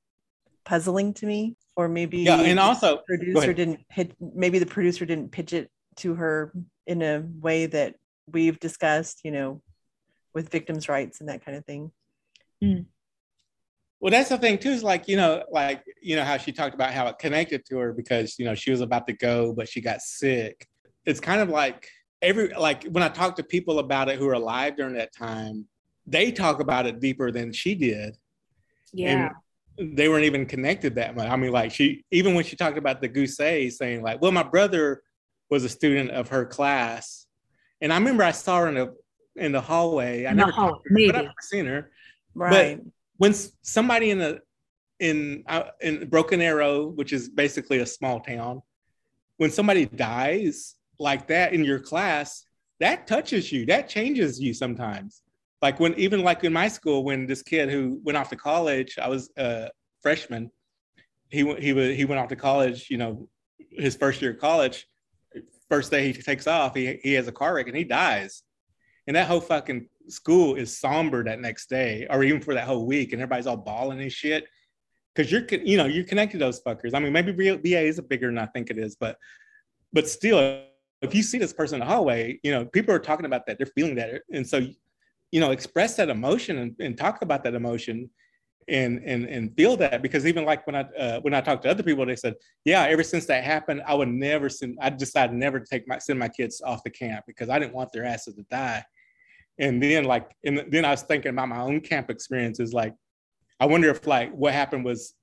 puzzling 0.64 1.14
to 1.14 1.26
me, 1.26 1.56
or 1.76 1.88
maybe 1.88 2.18
yeah, 2.18 2.40
and 2.40 2.58
also 2.58 3.00
producer 3.06 3.52
didn't 3.52 3.84
hit. 3.88 4.14
Maybe 4.20 4.58
the 4.58 4.66
producer 4.66 5.04
didn't 5.04 5.32
pitch 5.32 5.52
it 5.52 5.70
to 5.96 6.14
her 6.14 6.52
in 6.86 7.02
a 7.02 7.20
way 7.40 7.66
that 7.66 7.96
we've 8.26 8.58
discussed. 8.60 9.20
You 9.24 9.32
know, 9.32 9.62
with 10.34 10.50
victims' 10.50 10.88
rights 10.88 11.20
and 11.20 11.28
that 11.28 11.44
kind 11.44 11.56
of 11.56 11.64
thing. 11.64 11.90
Mm. 12.62 12.86
Well, 14.00 14.10
that's 14.10 14.30
the 14.30 14.38
thing 14.38 14.58
too. 14.58 14.70
Is 14.70 14.82
like 14.82 15.08
you 15.08 15.16
know, 15.16 15.44
like 15.50 15.84
you 16.00 16.16
know 16.16 16.24
how 16.24 16.38
she 16.38 16.52
talked 16.52 16.74
about 16.74 16.92
how 16.92 17.06
it 17.08 17.18
connected 17.18 17.64
to 17.66 17.78
her 17.78 17.92
because 17.92 18.38
you 18.38 18.44
know 18.44 18.54
she 18.54 18.70
was 18.70 18.80
about 18.80 19.06
to 19.08 19.12
go, 19.12 19.52
but 19.52 19.68
she 19.68 19.80
got 19.80 20.00
sick. 20.00 20.66
It's 21.04 21.20
kind 21.20 21.40
of 21.40 21.48
like 21.48 21.88
every 22.22 22.48
like 22.54 22.84
when 22.84 23.02
I 23.02 23.08
talk 23.08 23.36
to 23.36 23.42
people 23.42 23.78
about 23.78 24.08
it 24.08 24.18
who 24.18 24.28
are 24.28 24.34
alive 24.34 24.76
during 24.76 24.94
that 24.94 25.14
time, 25.14 25.66
they 26.06 26.32
talk 26.32 26.60
about 26.60 26.86
it 26.86 27.00
deeper 27.00 27.30
than 27.30 27.52
she 27.52 27.74
did. 27.74 28.16
Yeah. 28.92 29.26
And 29.26 29.30
they 29.80 30.08
weren't 30.08 30.26
even 30.26 30.44
connected 30.44 30.94
that 30.96 31.16
much. 31.16 31.28
I 31.28 31.36
mean, 31.36 31.52
like 31.52 31.72
she 31.72 32.04
even 32.10 32.34
when 32.34 32.44
she 32.44 32.56
talked 32.56 32.76
about 32.76 33.00
the 33.00 33.08
Guse 33.08 33.72
saying 33.72 34.02
like, 34.02 34.20
well, 34.20 34.32
my 34.32 34.42
brother 34.42 35.02
was 35.48 35.64
a 35.64 35.68
student 35.68 36.10
of 36.10 36.28
her 36.28 36.44
class, 36.44 37.26
and 37.80 37.92
I 37.92 37.96
remember 37.96 38.22
I 38.22 38.32
saw 38.32 38.60
her 38.60 38.68
in 38.68 38.74
the 38.74 38.94
in 39.36 39.52
the 39.52 39.60
hallway. 39.60 40.26
I 40.26 40.32
never, 40.32 40.52
her, 40.52 40.72
but 41.06 41.16
I've 41.16 41.30
seen 41.40 41.66
her. 41.66 41.90
Right. 42.34 42.76
But 42.76 42.86
when 43.16 43.34
somebody 43.62 44.10
in 44.10 44.18
the 44.18 44.40
in 44.98 45.44
uh, 45.48 45.70
in 45.80 46.08
Broken 46.08 46.40
Arrow, 46.42 46.88
which 46.88 47.12
is 47.12 47.28
basically 47.30 47.78
a 47.78 47.86
small 47.86 48.20
town, 48.20 48.62
when 49.38 49.50
somebody 49.50 49.86
dies 49.86 50.74
like 50.98 51.26
that 51.28 51.54
in 51.54 51.64
your 51.64 51.80
class, 51.80 52.44
that 52.80 53.06
touches 53.06 53.50
you. 53.50 53.64
That 53.66 53.88
changes 53.88 54.38
you 54.38 54.52
sometimes. 54.52 55.22
Like 55.62 55.78
when 55.78 55.94
even 55.94 56.22
like 56.22 56.42
in 56.44 56.52
my 56.52 56.68
school, 56.68 57.04
when 57.04 57.26
this 57.26 57.42
kid 57.42 57.70
who 57.70 58.00
went 58.02 58.16
off 58.16 58.30
to 58.30 58.36
college, 58.36 58.98
I 58.98 59.08
was 59.08 59.30
a 59.36 59.70
freshman. 60.02 60.50
He 61.28 61.44
he 61.56 61.94
he 61.94 62.04
went 62.04 62.20
off 62.20 62.28
to 62.28 62.36
college. 62.36 62.88
You 62.90 62.96
know, 62.98 63.28
his 63.70 63.96
first 63.96 64.22
year 64.22 64.32
of 64.32 64.38
college. 64.38 64.86
First 65.68 65.92
day 65.92 66.12
he 66.12 66.20
takes 66.20 66.46
off, 66.48 66.74
he 66.74 66.98
he 67.02 67.12
has 67.12 67.28
a 67.28 67.32
car 67.32 67.54
wreck 67.54 67.68
and 67.68 67.76
he 67.76 67.84
dies. 67.84 68.42
And 69.06 69.14
that 69.16 69.28
whole 69.28 69.40
fucking 69.40 69.88
school 70.08 70.56
is 70.56 70.76
somber 70.76 71.24
that 71.24 71.40
next 71.40 71.68
day 71.68 72.06
or 72.10 72.24
even 72.24 72.40
for 72.40 72.54
that 72.54 72.64
whole 72.64 72.86
week 72.86 73.12
and 73.12 73.22
everybody's 73.22 73.46
all 73.46 73.56
bawling 73.56 74.00
and 74.00 74.12
shit 74.12 74.46
because 75.14 75.30
you're 75.30 75.42
you 75.64 75.76
know 75.76 75.86
you're 75.86 76.04
connected 76.04 76.38
to 76.38 76.44
those 76.44 76.60
fuckers 76.62 76.94
i 76.94 76.98
mean 76.98 77.12
maybe 77.12 77.32
ba 77.32 77.80
is 77.80 78.00
bigger 78.00 78.26
than 78.26 78.38
i 78.38 78.46
think 78.46 78.70
it 78.70 78.78
is 78.78 78.96
but 78.96 79.16
but 79.92 80.08
still 80.08 80.62
if 81.02 81.14
you 81.14 81.22
see 81.22 81.38
this 81.38 81.52
person 81.52 81.76
in 81.76 81.80
the 81.80 81.86
hallway 81.86 82.38
you 82.42 82.50
know 82.50 82.64
people 82.64 82.94
are 82.94 82.98
talking 82.98 83.26
about 83.26 83.46
that 83.46 83.58
they're 83.58 83.66
feeling 83.66 83.94
that 83.94 84.22
and 84.32 84.46
so 84.46 84.66
you 85.32 85.40
know 85.40 85.50
express 85.50 85.96
that 85.96 86.08
emotion 86.08 86.58
and, 86.58 86.76
and 86.80 86.98
talk 86.98 87.22
about 87.22 87.44
that 87.44 87.54
emotion 87.54 88.10
and 88.68 89.02
and 89.04 89.24
and 89.26 89.56
feel 89.56 89.76
that 89.76 90.02
because 90.02 90.26
even 90.26 90.44
like 90.44 90.66
when 90.66 90.76
I 90.76 90.82
uh, 90.98 91.20
when 91.20 91.34
I 91.34 91.40
talked 91.40 91.62
to 91.64 91.70
other 91.70 91.82
people, 91.82 92.06
they 92.06 92.16
said, 92.16 92.34
yeah, 92.64 92.82
ever 92.82 93.02
since 93.02 93.26
that 93.26 93.42
happened, 93.42 93.82
I 93.86 93.94
would 93.94 94.08
never 94.08 94.48
send. 94.48 94.78
I 94.80 94.90
decided 94.90 95.34
never 95.34 95.58
to 95.58 95.66
take 95.66 95.88
my 95.88 95.98
send 95.98 96.18
my 96.18 96.28
kids 96.28 96.60
off 96.60 96.84
the 96.84 96.90
camp 96.90 97.24
because 97.26 97.48
I 97.48 97.58
didn't 97.58 97.74
want 97.74 97.90
their 97.92 98.04
asses 98.04 98.34
to 98.36 98.42
die 98.44 98.84
and 99.60 99.80
then 99.80 100.04
like 100.04 100.34
and 100.44 100.64
then 100.70 100.84
i 100.84 100.90
was 100.90 101.02
thinking 101.02 101.30
about 101.30 101.48
my 101.48 101.60
own 101.60 101.80
camp 101.80 102.10
experiences 102.10 102.72
like 102.72 102.94
i 103.60 103.66
wonder 103.66 103.88
if 103.90 104.06
like 104.06 104.32
what 104.32 104.52
happened 104.52 104.84
was 104.84 105.14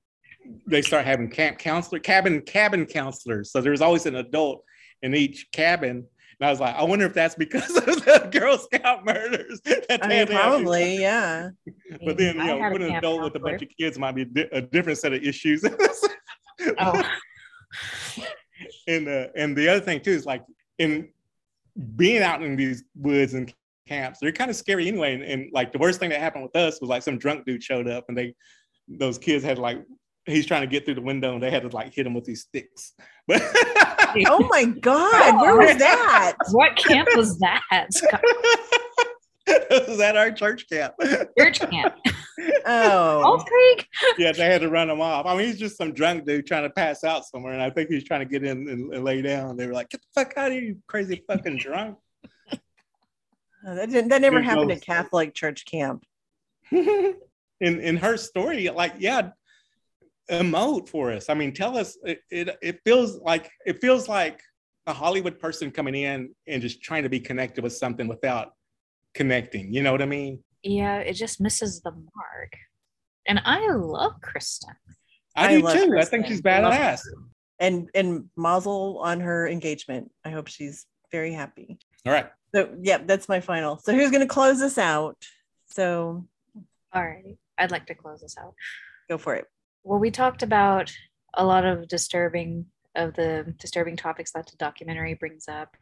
they 0.66 0.80
start 0.80 1.04
having 1.04 1.28
camp 1.28 1.58
counselor 1.58 1.98
cabin 1.98 2.40
cabin 2.40 2.86
counselors 2.86 3.50
so 3.50 3.60
there's 3.60 3.82
always 3.82 4.06
an 4.06 4.16
adult 4.16 4.62
in 5.02 5.14
each 5.14 5.48
cabin 5.52 6.06
and 6.40 6.46
I 6.46 6.50
was 6.50 6.60
like, 6.60 6.76
I 6.76 6.84
wonder 6.84 7.04
if 7.04 7.14
that's 7.14 7.34
because 7.34 7.76
of 7.76 7.84
the 7.84 8.28
Girl 8.30 8.58
Scout 8.58 9.04
murders. 9.04 9.60
I 9.90 10.06
mean, 10.06 10.26
probably, 10.26 11.00
yeah. 11.00 11.50
But 12.04 12.16
then, 12.16 12.36
you 12.36 12.44
know, 12.44 12.70
put 12.70 12.82
an 12.82 12.94
adult 12.94 13.22
with 13.22 13.34
a 13.34 13.40
bunch 13.40 13.62
of 13.62 13.68
kids 13.78 13.98
might 13.98 14.12
be 14.12 14.26
a 14.52 14.60
different 14.60 14.98
set 14.98 15.12
of 15.12 15.22
issues. 15.22 15.64
oh. 16.78 17.02
and 18.86 19.08
uh, 19.08 19.26
and 19.34 19.56
the 19.56 19.68
other 19.68 19.80
thing 19.80 20.00
too 20.00 20.12
is 20.12 20.26
like 20.26 20.44
in 20.78 21.08
being 21.96 22.22
out 22.22 22.42
in 22.42 22.56
these 22.56 22.84
woods 22.94 23.34
and 23.34 23.52
camps. 23.88 24.20
They're 24.20 24.32
kind 24.32 24.50
of 24.50 24.56
scary 24.56 24.86
anyway. 24.86 25.14
And, 25.14 25.22
and, 25.24 25.50
like 25.52 25.72
the 25.72 25.78
worst 25.78 25.98
thing 25.98 26.10
that 26.10 26.20
happened 26.20 26.44
with 26.44 26.54
us 26.54 26.80
was 26.80 26.90
like 26.90 27.02
some 27.02 27.18
drunk 27.18 27.46
dude 27.46 27.62
showed 27.62 27.88
up 27.88 28.04
and 28.08 28.16
they 28.16 28.34
those 28.86 29.18
kids 29.18 29.44
had 29.44 29.58
like 29.58 29.82
he's 30.28 30.46
trying 30.46 30.60
to 30.62 30.66
get 30.66 30.84
through 30.84 30.94
the 30.94 31.00
window 31.02 31.34
and 31.34 31.42
they 31.42 31.50
had 31.50 31.62
to 31.62 31.68
like 31.68 31.94
hit 31.94 32.06
him 32.06 32.14
with 32.14 32.24
these 32.24 32.42
sticks. 32.42 32.92
But 33.26 33.42
oh 34.26 34.46
my 34.50 34.64
god, 34.64 35.40
where 35.40 35.56
was 35.56 35.76
that? 35.78 36.34
What 36.52 36.76
camp 36.76 37.08
was 37.16 37.38
that? 37.40 37.62
was 39.70 39.98
that 39.98 40.16
our 40.16 40.30
church 40.30 40.68
camp. 40.68 40.94
Church 41.38 41.60
camp. 41.60 41.94
Oh, 42.66 43.22
Old 43.24 43.46
Creek. 43.46 43.86
yeah, 44.18 44.32
they 44.32 44.44
had 44.44 44.60
to 44.60 44.68
run 44.70 44.88
him 44.90 45.00
off. 45.00 45.26
I 45.26 45.36
mean, 45.36 45.46
he's 45.46 45.58
just 45.58 45.76
some 45.76 45.92
drunk 45.92 46.26
dude 46.26 46.46
trying 46.46 46.62
to 46.64 46.70
pass 46.70 47.02
out 47.02 47.24
somewhere, 47.24 47.52
and 47.52 47.62
I 47.62 47.70
think 47.70 47.88
he's 47.90 48.04
trying 48.04 48.20
to 48.20 48.26
get 48.26 48.44
in 48.44 48.68
and, 48.68 48.94
and 48.94 49.04
lay 49.04 49.22
down. 49.22 49.56
They 49.56 49.66
were 49.66 49.72
like, 49.72 49.88
"Get 49.90 50.00
the 50.02 50.20
fuck 50.20 50.34
out 50.36 50.48
of 50.48 50.52
here, 50.52 50.62
you 50.62 50.76
crazy 50.86 51.24
fucking 51.26 51.56
drunk!" 51.58 51.96
Oh, 53.66 53.74
that 53.74 53.90
didn't. 53.90 54.08
That 54.10 54.20
never 54.20 54.36
There's 54.36 54.46
happened 54.46 54.68
no- 54.68 54.74
at 54.74 54.82
Catholic 54.82 55.34
church 55.34 55.64
camp. 55.66 56.04
in 56.70 57.16
in 57.60 57.96
her 57.96 58.16
story, 58.16 58.68
like, 58.68 58.94
yeah, 58.98 59.30
emote 60.30 60.88
for 60.88 61.12
us. 61.12 61.28
I 61.28 61.34
mean, 61.34 61.52
tell 61.52 61.76
us. 61.76 61.96
It, 62.04 62.20
it 62.30 62.58
it 62.62 62.80
feels 62.84 63.18
like 63.20 63.50
it 63.66 63.80
feels 63.80 64.08
like 64.08 64.40
a 64.86 64.92
Hollywood 64.92 65.38
person 65.38 65.70
coming 65.70 65.94
in 65.94 66.34
and 66.46 66.62
just 66.62 66.82
trying 66.82 67.02
to 67.02 67.08
be 67.08 67.20
connected 67.20 67.62
with 67.62 67.74
something 67.74 68.08
without 68.08 68.52
connecting. 69.14 69.72
You 69.72 69.82
know 69.82 69.92
what 69.92 70.02
I 70.02 70.06
mean? 70.06 70.42
Yeah, 70.62 70.98
it 70.98 71.14
just 71.14 71.40
misses 71.40 71.80
the 71.80 71.90
mark. 71.90 72.52
And 73.26 73.40
I 73.44 73.70
love 73.72 74.14
Kristin. 74.22 74.74
I, 75.36 75.46
I 75.46 75.48
do 75.56 75.62
love 75.62 75.74
too. 75.74 75.94
I 75.98 76.04
think 76.04 76.26
she's 76.26 76.42
I 76.44 76.60
love 76.60 76.72
badass. 76.72 77.00
And 77.60 77.88
and 77.94 78.24
Mazel 78.36 79.00
on 79.02 79.20
her 79.20 79.46
engagement. 79.46 80.10
I 80.24 80.30
hope 80.30 80.48
she's 80.48 80.86
very 81.12 81.32
happy. 81.32 81.78
All 82.06 82.12
right. 82.12 82.30
So 82.54 82.74
yeah, 82.80 82.98
that's 82.98 83.28
my 83.28 83.40
final. 83.40 83.78
So 83.78 83.92
who's 83.92 84.10
gonna 84.10 84.26
close 84.26 84.62
us 84.62 84.78
out? 84.78 85.16
So 85.66 86.24
All 86.92 87.02
right. 87.02 87.36
I'd 87.58 87.70
like 87.70 87.86
to 87.86 87.94
close 87.94 88.20
this 88.20 88.36
out. 88.38 88.54
go 89.08 89.18
for 89.18 89.34
it. 89.34 89.46
Well, 89.84 89.98
we 89.98 90.10
talked 90.10 90.42
about 90.42 90.92
a 91.34 91.44
lot 91.44 91.64
of 91.64 91.88
disturbing 91.88 92.66
of 92.94 93.14
the 93.14 93.54
disturbing 93.58 93.96
topics 93.96 94.32
that 94.32 94.46
the 94.46 94.56
documentary 94.56 95.14
brings 95.14 95.46
up. 95.48 95.76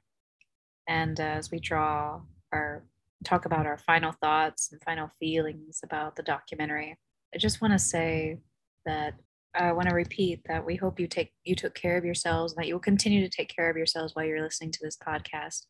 And 0.89 1.19
uh, 1.19 1.23
as 1.23 1.51
we 1.51 1.59
draw 1.59 2.21
our 2.53 2.85
talk 3.25 3.47
about 3.47 3.67
our 3.67 3.79
final 3.79 4.13
thoughts 4.13 4.71
and 4.71 4.83
final 4.83 5.11
feelings 5.19 5.81
about 5.83 6.15
the 6.17 6.23
documentary, 6.23 6.97
I 7.35 7.39
just 7.39 7.61
want 7.61 7.73
to 7.73 7.79
say 7.79 8.39
that 8.85 9.15
I 9.55 9.73
want 9.73 9.89
to 9.89 9.95
repeat 9.95 10.43
that 10.47 10.65
we 10.65 10.77
hope 10.77 11.01
you 11.01 11.07
take 11.07 11.33
you 11.45 11.55
took 11.55 11.75
care 11.75 11.97
of 11.97 12.05
yourselves 12.05 12.53
and 12.53 12.63
that 12.63 12.69
you 12.69 12.75
will 12.75 12.81
continue 12.81 13.23
to 13.23 13.35
take 13.35 13.55
care 13.55 13.71
of 13.71 13.77
yourselves 13.77 14.15
while 14.15 14.27
you're 14.27 14.43
listening 14.43 14.73
to 14.73 14.81
this 14.83 14.99
podcast. 14.99 15.67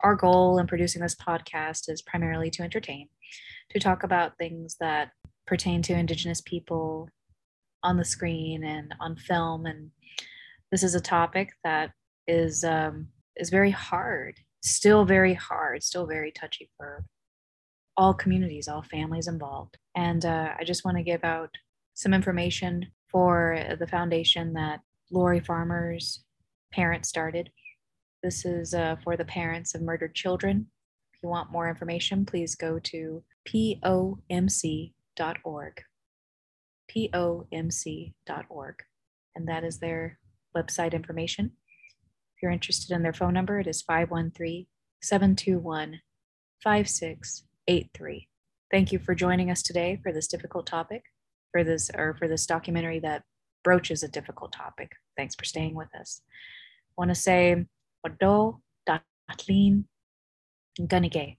Our 0.00 0.16
goal 0.16 0.58
in 0.58 0.66
producing 0.66 1.00
this 1.00 1.14
podcast 1.14 1.88
is 1.88 2.02
primarily 2.02 2.50
to 2.50 2.62
entertain, 2.62 3.08
to 3.70 3.78
talk 3.78 4.02
about 4.02 4.36
things 4.36 4.76
that 4.80 5.10
pertain 5.46 5.80
to 5.82 5.94
Indigenous 5.94 6.40
people 6.40 7.08
on 7.84 7.96
the 7.96 8.04
screen 8.04 8.64
and 8.64 8.92
on 9.00 9.14
film. 9.14 9.66
And 9.66 9.90
this 10.72 10.82
is 10.82 10.96
a 10.96 11.00
topic 11.00 11.50
that 11.62 11.92
is 12.26 12.64
um, 12.64 13.08
is 13.36 13.50
very 13.50 13.70
hard, 13.70 14.40
still 14.62 15.04
very 15.04 15.34
hard, 15.34 15.82
still 15.82 16.06
very 16.06 16.32
touchy 16.32 16.70
for 16.76 17.04
all 17.96 18.14
communities, 18.14 18.66
all 18.66 18.82
families 18.82 19.28
involved. 19.28 19.76
And 19.94 20.24
uh, 20.24 20.54
I 20.58 20.64
just 20.64 20.84
want 20.84 20.96
to 20.96 21.04
give 21.04 21.22
out 21.22 21.50
some 21.94 22.12
information 22.12 22.86
for 23.08 23.76
the 23.78 23.86
foundation 23.86 24.52
that 24.54 24.80
Lori 25.12 25.38
Farmer's 25.38 26.24
parents 26.72 27.08
started. 27.08 27.50
This 28.22 28.44
is 28.44 28.74
uh, 28.74 28.96
for 29.04 29.16
the 29.16 29.24
parents 29.24 29.74
of 29.74 29.82
murdered 29.82 30.14
children. 30.14 30.66
If 31.12 31.22
you 31.22 31.28
want 31.28 31.52
more 31.52 31.68
information, 31.68 32.26
please 32.26 32.56
go 32.56 32.80
to 32.80 33.22
pomc.org. 33.46 34.92
pomc.org. 36.88 38.74
And 39.36 39.48
that 39.48 39.64
is 39.64 39.78
their 39.78 40.18
website 40.56 40.92
information. 40.92 41.52
If 42.36 42.42
you're 42.42 42.50
interested 42.52 42.94
in 42.94 43.02
their 43.02 43.12
phone 43.12 43.34
number, 43.34 43.58
it 43.60 43.66
is 43.66 43.82
513 43.82 44.66
721 45.02 46.00
5683. 46.62 48.28
Thank 48.70 48.92
you 48.92 48.98
for 48.98 49.14
joining 49.14 49.50
us 49.50 49.62
today 49.62 50.00
for 50.02 50.12
this 50.12 50.26
difficult 50.26 50.66
topic, 50.66 51.04
for 51.52 51.62
this 51.62 51.90
or 51.94 52.16
for 52.18 52.26
this 52.26 52.46
documentary 52.46 53.00
that 53.00 53.22
broaches 53.62 54.02
a 54.02 54.08
difficult 54.08 54.52
topic. 54.52 54.92
Thanks 55.16 55.34
for 55.34 55.44
staying 55.44 55.74
with 55.74 55.94
us. 55.94 56.22
I 56.26 56.92
want 56.98 57.10
to 57.10 57.14
say 57.14 57.66
Wado 58.06 58.60
Datlin 58.88 59.84
Gunige. 60.80 61.36